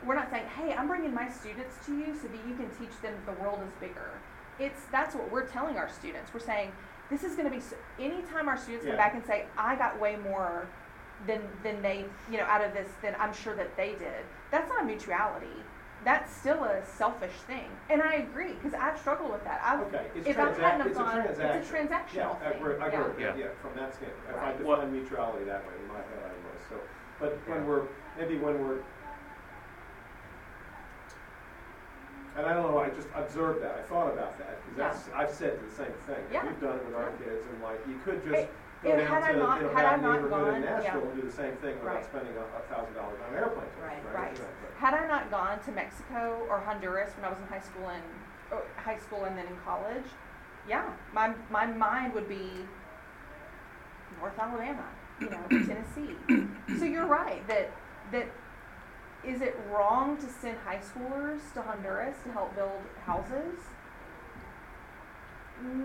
we're 0.05 0.15
not 0.15 0.29
saying, 0.31 0.45
hey, 0.55 0.73
I'm 0.73 0.87
bringing 0.87 1.13
my 1.13 1.29
students 1.29 1.75
to 1.85 1.97
you 1.97 2.15
so 2.15 2.27
that 2.29 2.47
you 2.47 2.55
can 2.55 2.69
teach 2.79 2.95
them 3.01 3.13
the 3.25 3.33
world 3.33 3.59
is 3.65 3.73
bigger. 3.81 4.11
It's 4.59 4.85
that's 4.91 5.15
what 5.15 5.29
we're 5.31 5.45
telling 5.45 5.77
our 5.77 5.89
students. 5.89 6.33
We're 6.33 6.39
saying 6.39 6.71
this 7.09 7.23
is 7.23 7.35
going 7.35 7.49
to 7.49 7.53
be 7.55 7.61
so, 7.61 7.75
anytime 7.99 8.47
our 8.47 8.57
students 8.57 8.85
come 8.85 8.95
Yeah. 8.95 8.97
back 9.03 9.13
and 9.15 9.25
say, 9.25 9.45
I 9.57 9.75
got 9.75 9.99
way 9.99 10.15
more 10.17 10.67
than 11.25 11.41
than 11.63 11.81
they, 11.81 12.05
you 12.29 12.37
know, 12.37 12.43
out 12.45 12.63
of 12.63 12.73
this 12.73 12.87
than 13.01 13.15
I'm 13.19 13.33
sure 13.33 13.55
that 13.55 13.75
they 13.75 13.93
did. 13.93 14.23
That's 14.51 14.69
not 14.69 14.81
a 14.81 14.85
mutuality. 14.85 15.47
That's 16.05 16.31
still 16.33 16.63
a 16.63 16.85
selfish 16.85 17.33
thing, 17.47 17.65
and 17.89 18.01
I 18.03 18.15
agree 18.29 18.53
because 18.53 18.73
I've 18.75 18.97
struggled 18.99 19.31
with 19.31 19.43
that. 19.45 19.59
I've, 19.65 19.81
Okay, 19.87 20.05
it's 20.15 20.27
if 20.27 20.37
I 20.37 20.43
transac- 20.43 20.57
hadn't 20.59 20.81
have 20.81 20.87
it's 20.87 20.99
a 20.99 21.01
gone, 21.03 21.13
transaction. 21.23 21.57
it's 21.57 21.69
a 21.69 21.73
transactional 21.73 22.15
Yeah, 22.15 22.29
I 22.47 22.51
thing. 22.51 22.61
agree, 22.61 22.75
I 22.77 22.87
yeah. 22.87 23.01
agree, 23.05 23.23
Yeah. 23.23 23.35
yeah, 23.35 23.45
from 23.61 23.73
that 23.75 23.95
standpoint, 23.95 24.29
if 24.29 24.35
I 24.35 24.39
Right. 24.39 24.57
define 24.57 24.67
What- 24.67 24.89
mutuality 24.89 25.45
that 25.45 25.65
way, 25.67 25.73
in 25.81 25.87
my 25.89 25.95
head 25.95 26.21
I 26.23 26.29
was, 26.47 26.61
so, 26.69 26.75
but 27.19 27.33
when 27.47 27.65
we're, 27.67 27.81
maybe 28.15 28.37
when 28.37 28.55
we're, 28.65 28.77
and 32.37 32.45
I 32.45 32.53
don't 32.53 32.71
know, 32.71 32.77
I 32.77 32.89
just 32.89 33.07
observed 33.15 33.63
that, 33.63 33.75
I 33.79 33.81
thought 33.89 34.13
about 34.13 34.37
that, 34.37 34.61
because 34.63 34.77
Yeah. 34.77 34.87
that's, 34.89 35.09
I've 35.15 35.31
said 35.35 35.59
the 35.59 35.71
same 35.73 35.91
thing. 36.05 36.23
Yeah. 36.31 36.45
We've 36.45 36.61
done 36.61 36.77
it 36.77 36.85
with 36.85 36.95
our 36.95 37.09
kids, 37.17 37.45
and 37.51 37.61
like, 37.63 37.81
you 37.87 37.99
could 38.05 38.21
just 38.23 38.47
go 38.83 38.93
if- 38.93 39.07
down 39.09 39.21
to, 39.21 39.31
you 39.33 39.39
not- 39.39 39.61
know, 39.61 39.73
bad 39.73 40.01
neighborhood 40.01 40.23
in 40.23 40.29
gone- 40.29 40.63
yeah. 40.63 40.77
Nashville 40.77 41.09
and 41.09 41.15
do 41.21 41.27
the 41.27 41.31
same 41.33 41.55
thing 41.57 41.79
without 41.79 41.95
Right. 41.95 42.05
spending 42.05 42.33
a, 42.37 42.73
thousand 42.73 42.93
dollars 42.93 43.17
on 43.25 43.33
an 43.33 43.39
airplane 43.41 43.65
ticket, 43.73 43.83
Right. 43.83 44.05
right? 44.05 44.13
Right. 44.29 44.37
You 44.37 44.45
Had 44.77 44.93
I 44.93 45.07
not 45.07 45.31
gone 45.31 45.59
to 45.61 45.71
Mexico 45.71 46.45
or 46.49 46.59
Honduras 46.59 47.11
when 47.15 47.25
I 47.25 47.29
was 47.29 47.39
in 47.39 47.47
high 47.47 47.59
school 47.59 47.89
and 47.89 48.03
or 48.51 48.61
high 48.77 48.97
school 48.97 49.25
and 49.25 49.35
then 49.37 49.47
in 49.47 49.57
college, 49.65 50.05
yeah, 50.67 50.83
my 51.13 51.33
my 51.49 51.65
mind 51.65 52.13
would 52.13 52.29
be 52.29 52.65
North 54.19 54.37
Alabama, 54.37 54.85
you 55.19 55.29
know, 55.31 55.41
Tennessee. 55.49 56.15
So 56.77 56.85
you're 56.85 57.07
right 57.07 57.45
that 57.47 57.71
that 58.11 58.27
is 59.23 59.41
it 59.41 59.57
wrong 59.71 60.17
to 60.17 60.27
send 60.27 60.57
high 60.59 60.79
schoolers 60.79 61.53
to 61.53 61.61
Honduras 61.61 62.15
to 62.23 62.31
help 62.31 62.55
build 62.55 62.81
houses? 63.05 63.59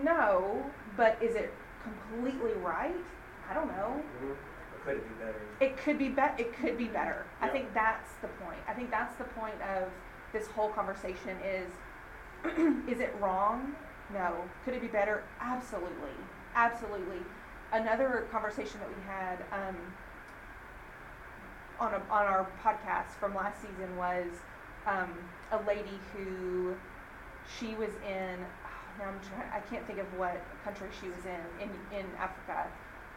No, 0.03 0.65
but 0.95 1.17
is 1.21 1.35
it 1.35 1.53
completely 1.83 2.53
right? 2.53 2.95
I 3.49 3.53
don't 3.53 3.67
know. 3.67 4.01
Mhm. 4.21 4.35
Could 4.85 4.97
it 4.97 5.07
be 5.07 5.23
better? 5.25 5.41
It 5.61 5.77
could 5.77 5.97
be 5.97 6.09
bet. 6.09 6.39
It 6.39 6.53
could 6.57 6.77
be 6.77 6.87
better. 6.87 7.25
I 7.41 7.47
think 7.47 7.73
that's 7.73 8.13
the 8.21 8.27
point. 8.27 8.59
I 8.67 8.73
think 8.73 8.91
that's 8.91 9.15
the 9.15 9.23
point 9.23 9.59
of 9.61 9.89
this 10.33 10.47
whole 10.47 10.69
conversation. 10.69 11.37
Is 11.43 11.71
is 12.87 12.99
it 12.99 13.15
wrong? 13.19 13.75
No. 14.13 14.43
Could 14.65 14.73
it 14.75 14.81
be 14.81 14.87
better? 14.87 15.23
Absolutely, 15.39 16.11
absolutely. 16.55 17.19
Another 17.71 18.27
conversation 18.31 18.79
that 18.81 18.89
we 18.89 19.01
had 19.07 19.39
um, 19.53 19.75
on 21.79 21.93
a, 21.93 21.97
on 22.11 22.25
our 22.25 22.47
podcast 22.63 23.11
from 23.19 23.35
last 23.35 23.61
season 23.61 23.95
was 23.97 24.27
um, 24.85 25.11
a 25.51 25.57
lady 25.65 25.99
who 26.13 26.75
she 27.59 27.75
was 27.75 27.91
in. 28.07 28.37
Now 28.99 29.05
I'm 29.05 29.19
trying. 29.27 29.49
I 29.51 29.59
can't 29.69 29.85
think 29.87 29.99
of 29.99 30.05
what 30.17 30.43
country 30.63 30.87
she 31.01 31.07
was 31.07 31.25
in 31.25 31.67
in 31.67 31.99
in 31.99 32.05
Africa, 32.17 32.67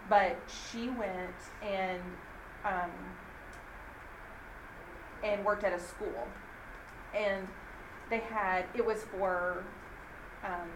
but 0.09 0.36
she 0.70 0.88
went 0.88 1.36
and 1.62 2.00
um, 2.64 2.90
and 5.22 5.44
worked 5.44 5.64
at 5.64 5.72
a 5.72 5.80
school, 5.80 6.26
and 7.14 7.46
they 8.09 8.20
had 8.20 8.64
it 8.74 8.84
was 8.84 9.04
for 9.04 9.64
um, 10.44 10.70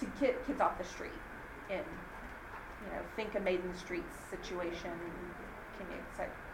to 0.00 0.06
get 0.20 0.44
kids 0.46 0.60
off 0.60 0.78
the 0.78 0.84
street 0.84 1.10
in 1.68 1.76
you 1.76 2.92
know 2.92 3.02
think 3.14 3.34
a 3.34 3.40
maiden 3.40 3.76
streets 3.76 4.16
situation 4.30 4.90
can 5.78 5.86
you 5.90 6.02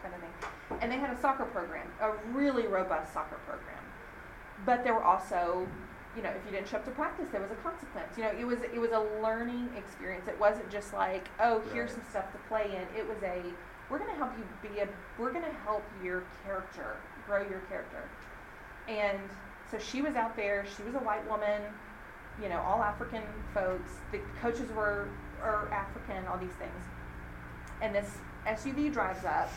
kind 0.01 0.13
of 0.13 0.21
thing 0.21 0.79
and 0.81 0.91
they 0.91 0.97
had 0.97 1.09
a 1.09 1.19
soccer 1.19 1.45
program 1.45 1.87
a 2.01 2.11
really 2.33 2.67
robust 2.67 3.13
soccer 3.13 3.39
program 3.45 3.83
but 4.65 4.83
there 4.83 4.93
were 4.93 5.03
also 5.03 5.67
you 6.15 6.23
know, 6.23 6.29
if 6.31 6.43
you 6.45 6.51
didn't 6.51 6.67
show 6.67 6.77
up 6.77 6.85
to 6.85 6.91
practice, 6.91 7.27
there 7.31 7.39
was 7.41 7.51
a 7.51 7.55
consequence. 7.55 8.17
You 8.17 8.23
know, 8.23 8.31
it 8.31 8.43
was 8.43 8.57
it 8.73 8.79
was 8.79 8.89
a 8.89 9.05
learning 9.21 9.69
experience. 9.77 10.27
It 10.27 10.39
wasn't 10.39 10.67
just 10.71 10.91
like, 10.91 11.27
oh, 11.39 11.61
here's 11.71 11.91
Right. 11.91 11.99
some 12.01 12.09
stuff 12.09 12.31
to 12.31 12.39
play 12.47 12.65
in. 12.75 12.99
It 12.99 13.07
was 13.07 13.21
a 13.21 13.43
we're 13.89 13.99
gonna 13.99 14.15
help 14.15 14.31
you 14.35 14.67
be 14.67 14.79
a 14.79 14.87
we're 15.19 15.31
gonna 15.31 15.53
help 15.63 15.83
your 16.03 16.23
character 16.43 16.97
grow 17.27 17.41
your 17.47 17.59
character. 17.69 18.09
And 18.87 19.19
so 19.69 19.77
she 19.77 20.01
was 20.01 20.15
out 20.15 20.35
there. 20.35 20.65
She 20.75 20.81
was 20.81 20.95
a 20.95 20.99
white 20.99 21.27
woman. 21.29 21.61
You 22.41 22.49
know, 22.49 22.61
all 22.61 22.81
African 22.81 23.21
folks. 23.53 23.91
The 24.11 24.19
coaches 24.41 24.71
were 24.71 25.09
are 25.43 25.69
African. 25.71 26.25
All 26.25 26.39
these 26.39 26.57
things. 26.57 26.83
And 27.79 27.93
this 27.93 28.17
SUV 28.47 28.91
drives 28.91 29.23
up 29.23 29.51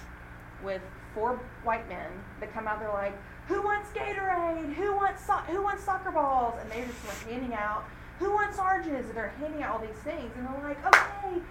with 0.63 0.83
four 1.15 1.41
white 1.65 1.89
men 1.89 2.11
that 2.41 2.53
come 2.53 2.67
out. 2.69 2.81
They're 2.81 2.93
like, 2.93 3.17
"Who 3.49 3.63
wants 3.63 3.91
Gatorade? 3.91 4.75
Who 4.75 4.95
wants 4.97 5.25
so- 5.25 5.33
who 5.49 5.63
wants 5.63 5.85
soccer 5.85 6.11
balls?" 6.11 6.55
And 6.61 6.71
they 6.71 6.85
just 6.85 7.05
were 7.05 7.31
handing 7.31 7.55
out. 7.55 7.85
Who 8.19 8.33
wants 8.33 8.59
oranges? 8.59 9.07
And 9.09 9.15
they're 9.17 9.33
handing 9.41 9.63
out 9.63 9.75
all 9.75 9.79
these 9.81 9.97
things. 10.05 10.31
And 10.37 10.47
they're 10.47 10.69
like, 10.69 10.87
"Okay, 10.87 11.43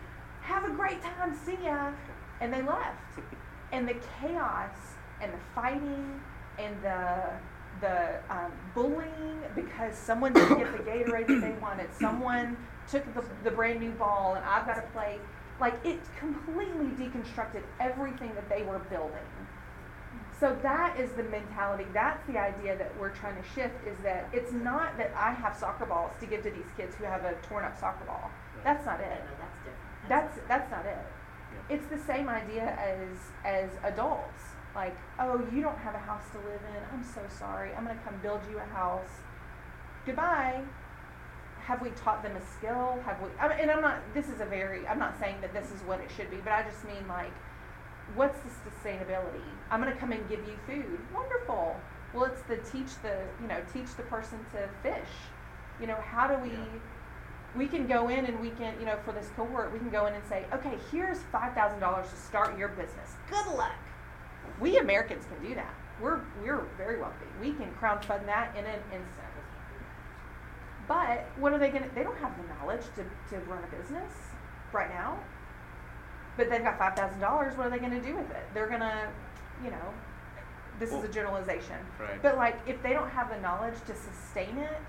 have 0.41 0.63
a 0.65 0.69
great 0.69 1.01
time. 1.01 1.35
See 1.35 1.57
ya." 1.63 1.91
And 2.41 2.53
they 2.53 2.61
left. 2.61 3.19
And 3.71 3.87
the 3.87 3.95
chaos 4.19 4.71
and 5.21 5.33
the 5.33 5.37
fighting 5.53 6.21
and 6.57 6.81
the 6.81 7.23
the 7.81 8.19
um, 8.29 8.51
bullying 8.73 9.39
because 9.55 9.95
someone 9.95 10.33
didn't 10.33 10.57
get 10.57 10.71
the 10.73 10.83
Gatorade 10.83 11.27
that 11.27 11.41
they 11.41 11.55
wanted. 11.61 11.93
Someone 11.93 12.57
took 12.89 13.05
the, 13.13 13.23
the 13.43 13.51
brand 13.51 13.79
new 13.79 13.91
ball, 13.91 14.35
and 14.35 14.43
I've 14.45 14.65
got 14.65 14.75
to 14.75 14.81
play. 14.93 15.17
Like 15.59 15.83
it 15.85 15.99
completely 16.17 16.87
deconstructed 16.87 17.63
everything 17.79 18.33
that 18.35 18.47
they 18.49 18.63
were 18.63 18.79
building. 18.79 19.27
So 20.39 20.57
that 20.63 20.97
is 20.97 21.11
the 21.11 21.23
mentality. 21.23 21.85
That's 21.93 22.25
the 22.27 22.37
idea 22.39 22.77
that 22.77 22.97
we're 22.97 23.09
trying 23.09 23.35
to 23.41 23.47
shift. 23.49 23.75
Is 23.85 23.97
that 24.03 24.29
it's 24.31 24.53
not 24.53 24.97
that 24.97 25.11
I 25.17 25.31
have 25.31 25.55
soccer 25.55 25.85
balls 25.85 26.11
to 26.21 26.25
give 26.25 26.43
to 26.43 26.51
these 26.51 26.71
kids 26.77 26.95
who 26.95 27.03
have 27.03 27.25
a 27.25 27.33
torn 27.47 27.65
up 27.65 27.77
soccer 27.77 28.05
ball. 28.05 28.31
That's 28.63 28.85
not 28.85 28.99
No, 28.99 29.05
it. 29.05 29.09
no, 29.09 29.31
that's 29.39 29.57
different. 29.59 30.07
That's 30.07 30.39
that's 30.47 30.71
not 30.71 30.85
it. 30.85 30.97
Yeah. 30.97 31.75
It's 31.75 31.87
the 31.87 31.97
same 31.99 32.29
idea 32.29 32.63
as 32.79 33.17
as 33.43 33.69
adults. 33.83 34.43
Like, 34.75 34.95
oh, 35.19 35.45
you 35.51 35.61
don't 35.61 35.77
have 35.79 35.95
a 35.95 35.99
house 35.99 36.23
to 36.31 36.37
live 36.37 36.61
in. 36.73 36.83
I'm 36.93 37.03
so 37.03 37.21
sorry. 37.27 37.73
I'm 37.75 37.83
gonna 37.85 37.99
come 38.05 38.15
build 38.21 38.39
you 38.49 38.59
a 38.59 38.65
house. 38.73 39.09
Goodbye. 40.05 40.61
Have 41.69 41.83
we 41.83 41.91
taught 41.91 42.23
them 42.23 42.35
a 42.35 42.41
skill? 42.57 42.99
Have 43.05 43.21
we? 43.21 43.29
I 43.39 43.47
mean, 43.47 43.59
and 43.61 43.69
I'm 43.69 43.81
not. 43.81 44.01
This 44.15 44.27
is 44.27 44.41
a 44.41 44.45
very. 44.45 44.87
I'm 44.87 44.97
not 44.97 45.19
saying 45.19 45.35
that 45.41 45.53
this 45.53 45.69
is 45.71 45.79
what 45.83 45.99
it 45.99 46.09
should 46.17 46.31
be, 46.31 46.37
but 46.37 46.51
I 46.51 46.63
just 46.63 46.83
mean 46.83 47.07
like, 47.07 47.31
what's 48.15 48.39
the 48.39 48.49
sustainability? 48.67 49.45
I'm 49.69 49.79
gonna 49.79 49.95
come 49.95 50.11
and 50.11 50.27
give 50.27 50.39
you 50.47 50.57
food. 50.65 50.99
Wonderful. 51.13 51.75
Well, 52.11 52.25
it's 52.25 52.41
the 52.43 52.57
teach 52.57 52.89
the 53.03 53.21
you 53.39 53.47
know 53.47 53.61
teach 53.71 53.95
the 53.95 54.01
person 54.03 54.39
to 54.53 54.67
fish. 54.81 55.11
You 55.79 55.85
know, 55.85 55.97
how 56.03 56.27
do 56.27 56.41
we? 56.41 56.49
Yeah. 56.49 56.65
we 57.55 57.67
can 57.67 57.87
go 57.87 58.09
in 58.09 58.25
and 58.25 58.39
we 58.39 58.49
can, 58.51 58.73
you 58.79 58.85
know, 58.85 58.97
for 59.05 59.11
this 59.11 59.29
cohort, 59.35 59.71
we 59.73 59.79
can 59.79 59.89
go 59.91 60.07
in 60.07 60.13
and 60.15 60.23
say, 60.27 60.45
okay, 60.53 60.77
here's 60.91 61.19
five 61.31 61.53
thousand 61.53 61.79
dollars 61.81 62.09
to 62.09 62.15
start 62.17 62.57
your 62.57 62.69
business. 62.69 63.11
Good 63.29 63.47
luck. 63.55 63.73
We 64.59 64.77
Americans 64.79 65.25
can 65.25 65.47
do 65.47 65.55
that. 65.55 65.73
We're 66.01 66.21
we're 66.41 66.65
very 66.77 66.99
wealthy. 66.99 67.27
We 67.41 67.53
can 67.53 67.71
crowdfund 67.81 68.25
that 68.25 68.55
in 68.57 68.65
an 68.65 68.81
instant. 68.91 69.28
But 70.89 71.27
what 71.37 71.53
are 71.53 71.59
they 71.59 71.69
gonna? 71.69 71.87
They 71.93 72.03
don't 72.03 72.17
have 72.17 72.35
the 72.35 72.53
knowledge 72.55 72.81
to, 72.95 73.03
to 73.29 73.41
run 73.45 73.63
a 73.63 73.75
business 73.75 74.11
right 74.73 74.89
now. 74.89 75.19
But 76.35 76.49
they've 76.49 76.63
got 76.63 76.79
five 76.79 76.95
thousand 76.95 77.19
dollars. 77.19 77.55
What 77.55 77.67
are 77.67 77.69
they 77.69 77.77
gonna 77.77 78.01
do 78.01 78.15
with 78.15 78.29
it? 78.31 78.43
They're 78.55 78.67
gonna, 78.67 79.07
you 79.63 79.69
know, 79.69 79.93
this 80.79 80.91
is 80.91 81.03
a 81.03 81.07
generalization. 81.07 81.77
Right. 81.99 82.19
But 82.21 82.37
like, 82.37 82.57
if 82.65 82.81
they 82.81 82.93
don't 82.93 83.09
have 83.09 83.29
the 83.29 83.39
knowledge 83.39 83.75
to 83.85 83.95
sustain 83.95 84.57
it, 84.57 84.81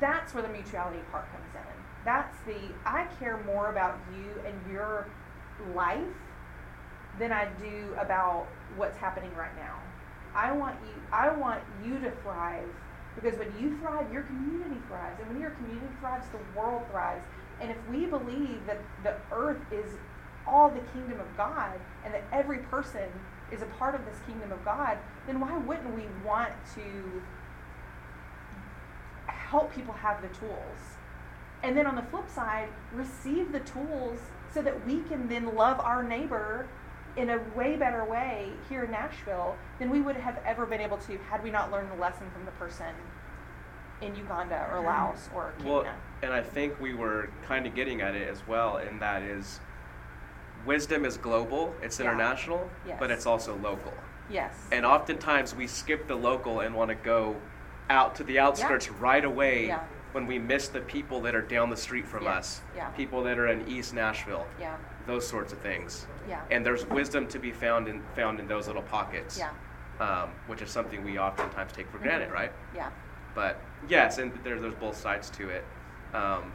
that's 0.00 0.34
where 0.34 0.42
the 0.42 0.48
mutuality 0.48 0.98
part 1.12 1.30
comes 1.30 1.54
in. 1.54 1.60
That's 2.04 2.36
the 2.46 2.58
I 2.84 3.06
care 3.20 3.40
more 3.46 3.70
about 3.70 3.96
you 4.12 4.42
and 4.44 4.72
your 4.72 5.06
life 5.72 6.00
than 7.20 7.30
I 7.30 7.46
do 7.60 7.94
about 7.96 8.48
what's 8.76 8.96
happening 8.96 9.32
right 9.36 9.54
now. 9.56 9.78
I 10.34 10.50
want 10.50 10.76
you 10.84 11.00
I 11.12 11.30
want 11.30 11.62
you 11.84 12.00
to 12.00 12.10
thrive 12.22 12.74
because 13.14 13.38
when 13.38 13.52
you 13.60 13.76
thrive, 13.78 14.12
your 14.12 14.22
community 14.22 14.80
thrives. 14.88 15.18
And 15.20 15.28
when 15.28 15.40
your 15.40 15.50
community 15.50 15.86
thrives, 16.00 16.26
the 16.30 16.58
world 16.58 16.82
thrives. 16.90 17.24
And 17.60 17.70
if 17.70 17.76
we 17.90 18.06
believe 18.06 18.64
that 18.66 18.78
the 19.02 19.14
earth 19.32 19.60
is 19.72 19.92
all 20.46 20.70
the 20.70 20.80
kingdom 20.92 21.20
of 21.20 21.36
God 21.36 21.78
and 22.04 22.14
that 22.14 22.24
every 22.32 22.58
person 22.58 23.08
is 23.52 23.62
a 23.62 23.66
part 23.66 23.94
of 23.94 24.04
this 24.04 24.16
kingdom 24.26 24.52
of 24.52 24.64
God, 24.64 24.98
then 25.26 25.40
why 25.40 25.56
wouldn't 25.58 25.94
we 25.94 26.04
want 26.24 26.52
to 26.74 27.22
help 29.26 29.74
people 29.74 29.94
have 29.94 30.22
the 30.22 30.28
tools? 30.28 30.78
And 31.62 31.76
then 31.76 31.86
on 31.86 31.96
the 31.96 32.02
flip 32.02 32.28
side, 32.28 32.68
receive 32.92 33.52
the 33.52 33.60
tools 33.60 34.18
so 34.52 34.62
that 34.62 34.86
we 34.86 35.02
can 35.02 35.28
then 35.28 35.54
love 35.54 35.78
our 35.80 36.02
neighbor 36.02 36.68
in 37.16 37.30
a 37.30 37.38
way 37.56 37.76
better 37.76 38.04
way 38.04 38.50
here 38.68 38.84
in 38.84 38.90
Nashville 38.90 39.56
than 39.78 39.90
we 39.90 40.00
would 40.00 40.16
have 40.16 40.38
ever 40.44 40.64
been 40.66 40.80
able 40.80 40.96
to 40.98 41.18
had 41.30 41.42
we 41.42 41.50
not 41.50 41.70
learned 41.70 41.90
the 41.90 41.96
lesson 42.00 42.30
from 42.30 42.44
the 42.44 42.50
person 42.52 42.94
in 44.00 44.14
Uganda 44.16 44.68
or 44.72 44.80
Laos 44.80 45.28
or 45.34 45.52
Kenya. 45.58 45.72
Well, 45.72 45.86
and 46.22 46.32
I 46.32 46.42
think 46.42 46.80
we 46.80 46.94
were 46.94 47.28
kind 47.46 47.66
of 47.66 47.74
getting 47.74 48.00
at 48.00 48.14
it 48.14 48.28
as 48.28 48.46
well, 48.46 48.76
and 48.78 49.00
that 49.02 49.22
is 49.22 49.60
wisdom 50.64 51.04
is 51.04 51.16
global, 51.16 51.74
it's 51.82 51.98
Yeah. 51.98 52.06
international, 52.06 52.68
but 52.98 53.10
it's 53.10 53.26
also 53.26 53.56
local. 53.56 53.92
yes. 54.30 54.68
And 54.70 54.86
oftentimes 54.86 55.54
we 55.56 55.66
skip 55.66 56.06
the 56.06 56.14
local 56.14 56.60
and 56.60 56.74
want 56.74 56.88
to 56.90 56.94
go 56.94 57.36
out 57.90 58.14
to 58.14 58.22
the 58.24 58.38
outskirts 58.38 58.88
right 58.88 59.24
away 59.24 59.66
Yeah. 59.66 59.80
when 60.12 60.26
we 60.26 60.38
miss 60.38 60.68
the 60.68 60.80
people 60.80 61.20
that 61.22 61.34
are 61.34 61.42
down 61.42 61.68
the 61.70 61.76
street 61.76 62.06
from 62.06 62.22
Yeah. 62.24 62.34
us, 62.38 62.62
Yeah. 62.76 62.88
people 62.90 63.22
that 63.24 63.38
are 63.38 63.48
in 63.48 63.66
East 63.66 63.92
Nashville, 63.94 64.46
yeah. 64.60 64.76
Those 65.06 65.26
sorts 65.26 65.52
of 65.52 65.58
things. 65.60 66.06
Yeah. 66.28 66.40
And 66.50 66.64
there's 66.64 66.86
wisdom 66.86 67.26
to 67.28 67.38
be 67.38 67.52
found 67.52 67.88
in 67.88 68.02
found 68.14 68.38
in 68.40 68.46
those 68.46 68.66
little 68.66 68.82
pockets, 68.82 69.38
yeah. 69.38 69.50
um, 70.00 70.30
which 70.46 70.62
is 70.62 70.70
something 70.70 71.04
we 71.04 71.18
oftentimes 71.18 71.72
take 71.72 71.88
for 71.90 71.98
granted, 71.98 72.28
Mhm. 72.30 72.34
right? 72.34 72.52
Yeah. 72.74 72.90
But 73.34 73.60
yes, 73.88 74.18
and 74.18 74.32
there, 74.44 74.58
there's 74.60 74.74
both 74.74 74.96
sides 74.96 75.30
to 75.30 75.48
it. 75.48 75.64
Um, 76.12 76.20
Mhm. 76.20 76.52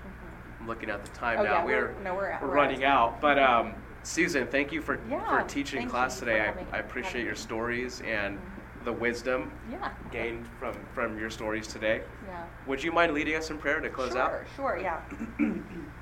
I'm 0.62 0.68
looking 0.68 0.90
at 0.90 1.04
the 1.04 1.12
time 1.12 1.40
Oh, 1.40 1.44
now. 1.44 1.52
yeah, 1.60 1.66
we're 1.66 1.86
we're- 1.88 2.04
no, 2.04 2.16
we're 2.16 2.30
at- 2.30 2.42
we're 2.42 2.50
running 2.50 2.84
out. 2.84 3.20
But 3.22 3.40
um, 3.40 3.74
Susan, 4.04 4.48
thank 4.48 4.72
you 4.72 4.82
for 4.82 5.00
Yeah, 5.10 5.42
for 5.42 5.48
teaching 5.48 5.88
class 5.90 6.20
today. 6.20 6.42
I, 6.72 6.78
I 6.78 6.80
appreciate 6.80 7.26
your 7.26 7.36
stories 7.36 8.02
and 8.02 8.38
Mhm. 8.38 8.86
the 8.86 8.94
wisdom 8.94 9.52
Yeah. 9.70 9.90
gained 10.12 10.48
from 10.60 10.74
from 10.94 11.18
your 11.18 11.30
stories 11.30 11.68
today. 11.68 12.04
Yeah. 12.28 12.44
Would 12.68 12.84
you 12.84 12.92
mind 12.92 13.14
leading 13.14 13.36
us 13.36 13.50
in 13.50 13.58
prayer 13.58 13.80
to 13.80 13.90
close 13.90 14.12
sure, 14.14 14.22
out? 14.22 14.32
Sure, 14.56 14.78
yeah. 14.78 15.00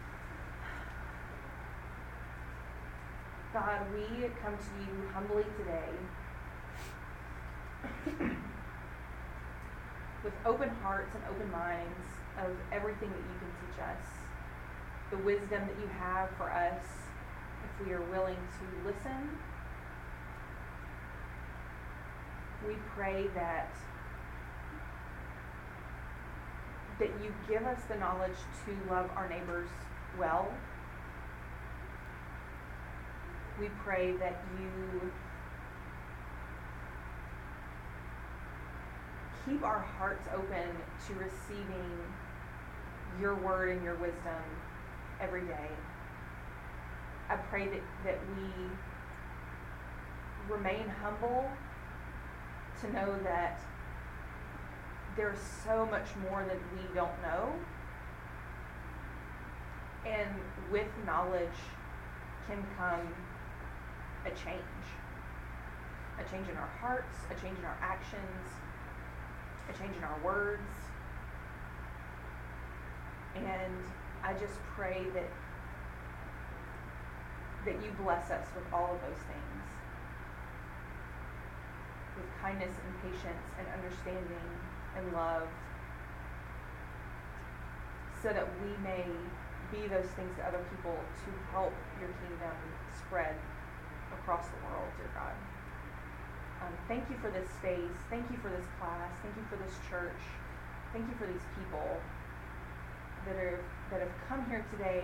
God, 3.53 3.81
we 3.93 4.01
come 4.41 4.57
to 4.57 4.73
you 4.81 5.07
humbly 5.13 5.43
today 5.59 5.93
with 10.23 10.33
open 10.43 10.69
hearts 10.81 11.11
and 11.13 11.23
open 11.29 11.51
minds 11.51 12.09
of 12.43 12.49
everything 12.71 13.11
that 13.11 13.17
you 13.19 13.37
can 13.37 13.51
teach 13.61 13.79
us, 13.79 14.05
the 15.11 15.17
wisdom 15.17 15.67
that 15.67 15.79
you 15.79 15.87
have 15.99 16.31
for 16.35 16.51
us 16.51 16.83
if 17.63 17.85
we 17.85 17.93
are 17.93 18.01
willing 18.01 18.35
to 18.35 18.87
listen. 18.87 19.37
We 22.67 22.73
pray 22.95 23.27
that 23.35 23.71
that 26.97 27.09
you 27.23 27.31
give 27.47 27.63
us 27.67 27.83
the 27.87 27.95
knowledge 27.97 28.37
to 28.65 28.91
love 28.91 29.11
our 29.15 29.29
neighbors 29.29 29.69
well. 30.17 30.51
We 33.59 33.69
pray 33.83 34.13
that 34.13 34.43
you 34.59 35.11
keep 39.45 39.63
our 39.63 39.79
hearts 39.79 40.27
open 40.33 40.69
to 41.07 41.13
receiving 41.13 41.99
your 43.19 43.35
word 43.35 43.69
and 43.69 43.83
your 43.83 43.95
wisdom 43.95 44.43
every 45.21 45.41
day. 45.41 45.69
I 47.29 47.35
pray 47.35 47.67
that, 47.67 47.81
that 48.05 48.19
we 48.35 48.49
remain 50.53 50.87
humble 51.01 51.49
to 52.81 52.91
know 52.91 53.17
that 53.23 53.61
there's 55.15 55.39
so 55.63 55.87
much 55.89 56.07
more 56.29 56.43
that 56.47 56.57
we 56.75 56.93
don't 56.95 57.21
know. 57.21 57.53
And 60.05 60.29
with 60.71 60.87
knowledge 61.05 61.47
can 62.47 62.63
come 62.77 63.13
a 64.25 64.29
change. 64.29 64.85
A 66.19 66.23
change 66.29 66.47
in 66.49 66.57
our 66.57 66.71
hearts, 66.79 67.17
a 67.31 67.41
change 67.41 67.57
in 67.57 67.65
our 67.65 67.77
actions, 67.81 68.47
a 69.69 69.77
change 69.77 69.95
in 69.97 70.03
our 70.03 70.19
words. 70.23 70.61
And 73.35 73.83
I 74.23 74.33
just 74.33 74.59
pray 74.75 75.05
that 75.13 75.29
that 77.65 77.81
you 77.81 77.91
bless 78.03 78.29
us 78.29 78.45
with 78.55 78.65
all 78.73 78.93
of 78.93 78.99
those 79.01 79.23
things. 79.23 79.63
With 82.17 82.27
kindness 82.41 82.75
and 82.75 82.93
patience 83.01 83.47
and 83.57 83.65
understanding 83.71 84.49
and 84.97 85.13
love 85.13 85.47
so 88.21 88.29
that 88.29 88.47
we 88.61 88.71
may 88.83 89.05
be 89.71 89.87
those 89.87 90.07
things 90.15 90.35
to 90.37 90.43
other 90.47 90.63
people 90.71 90.95
to 90.95 91.31
help 91.51 91.73
your 91.99 92.09
kingdom 92.23 92.55
spread 92.99 93.35
across 94.21 94.47
the 94.47 94.59
world, 94.69 94.89
dear 94.97 95.09
God. 95.13 95.35
Um, 96.61 96.73
thank 96.87 97.09
you 97.09 97.17
for 97.17 97.29
this 97.29 97.49
space. 97.59 97.97
Thank 98.09 98.29
you 98.31 98.37
for 98.37 98.49
this 98.49 98.65
class. 98.79 99.11
Thank 99.21 99.35
you 99.35 99.45
for 99.49 99.57
this 99.57 99.73
church. 99.89 100.21
Thank 100.93 101.09
you 101.09 101.15
for 101.17 101.25
these 101.25 101.43
people 101.57 101.99
that 103.25 103.35
are 103.35 103.59
that 103.91 103.99
have 103.99 104.15
come 104.29 104.45
here 104.49 104.65
today. 104.71 105.03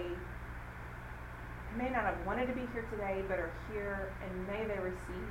May 1.78 1.89
not 1.89 2.03
have 2.03 2.18
wanted 2.26 2.47
to 2.47 2.53
be 2.53 2.66
here 2.74 2.86
today, 2.89 3.22
but 3.28 3.38
are 3.38 3.51
here, 3.72 4.12
and 4.24 4.32
may 4.47 4.66
they 4.66 4.80
receive 4.80 5.30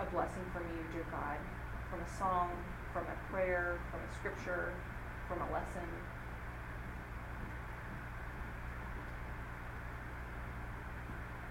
a 0.00 0.04
blessing 0.12 0.44
from 0.52 0.64
you, 0.68 0.84
dear 0.92 1.06
God, 1.10 1.38
from 1.88 2.00
a 2.00 2.10
song, 2.18 2.50
from 2.92 3.06
a 3.06 3.32
prayer, 3.32 3.80
from 3.90 4.00
a 4.00 4.10
scripture, 4.18 4.74
from 5.28 5.40
a 5.40 5.52
lesson. 5.52 5.88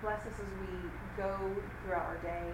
Bless 0.06 0.22
us 0.22 0.34
as 0.38 0.52
we 0.62 0.70
go 1.18 1.34
throughout 1.84 2.06
our 2.06 2.18
day 2.18 2.46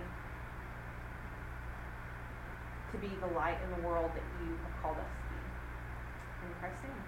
to 2.94 2.98
be 2.98 3.10
the 3.20 3.28
light 3.36 3.58
in 3.62 3.82
the 3.82 3.86
world 3.86 4.10
that 4.16 4.24
you 4.42 4.58
have 4.64 4.82
called 4.82 4.96
us 4.96 5.04
to 5.04 5.28
be. 5.28 6.48
In 6.48 6.54
Christ's 6.62 6.84
name, 6.84 7.04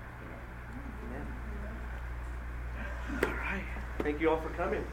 amen. 1.08 1.26
All 3.24 3.38
right. 3.40 3.64
Thank 4.00 4.20
you 4.20 4.30
all 4.32 4.42
for 4.42 4.50
coming. 4.50 4.84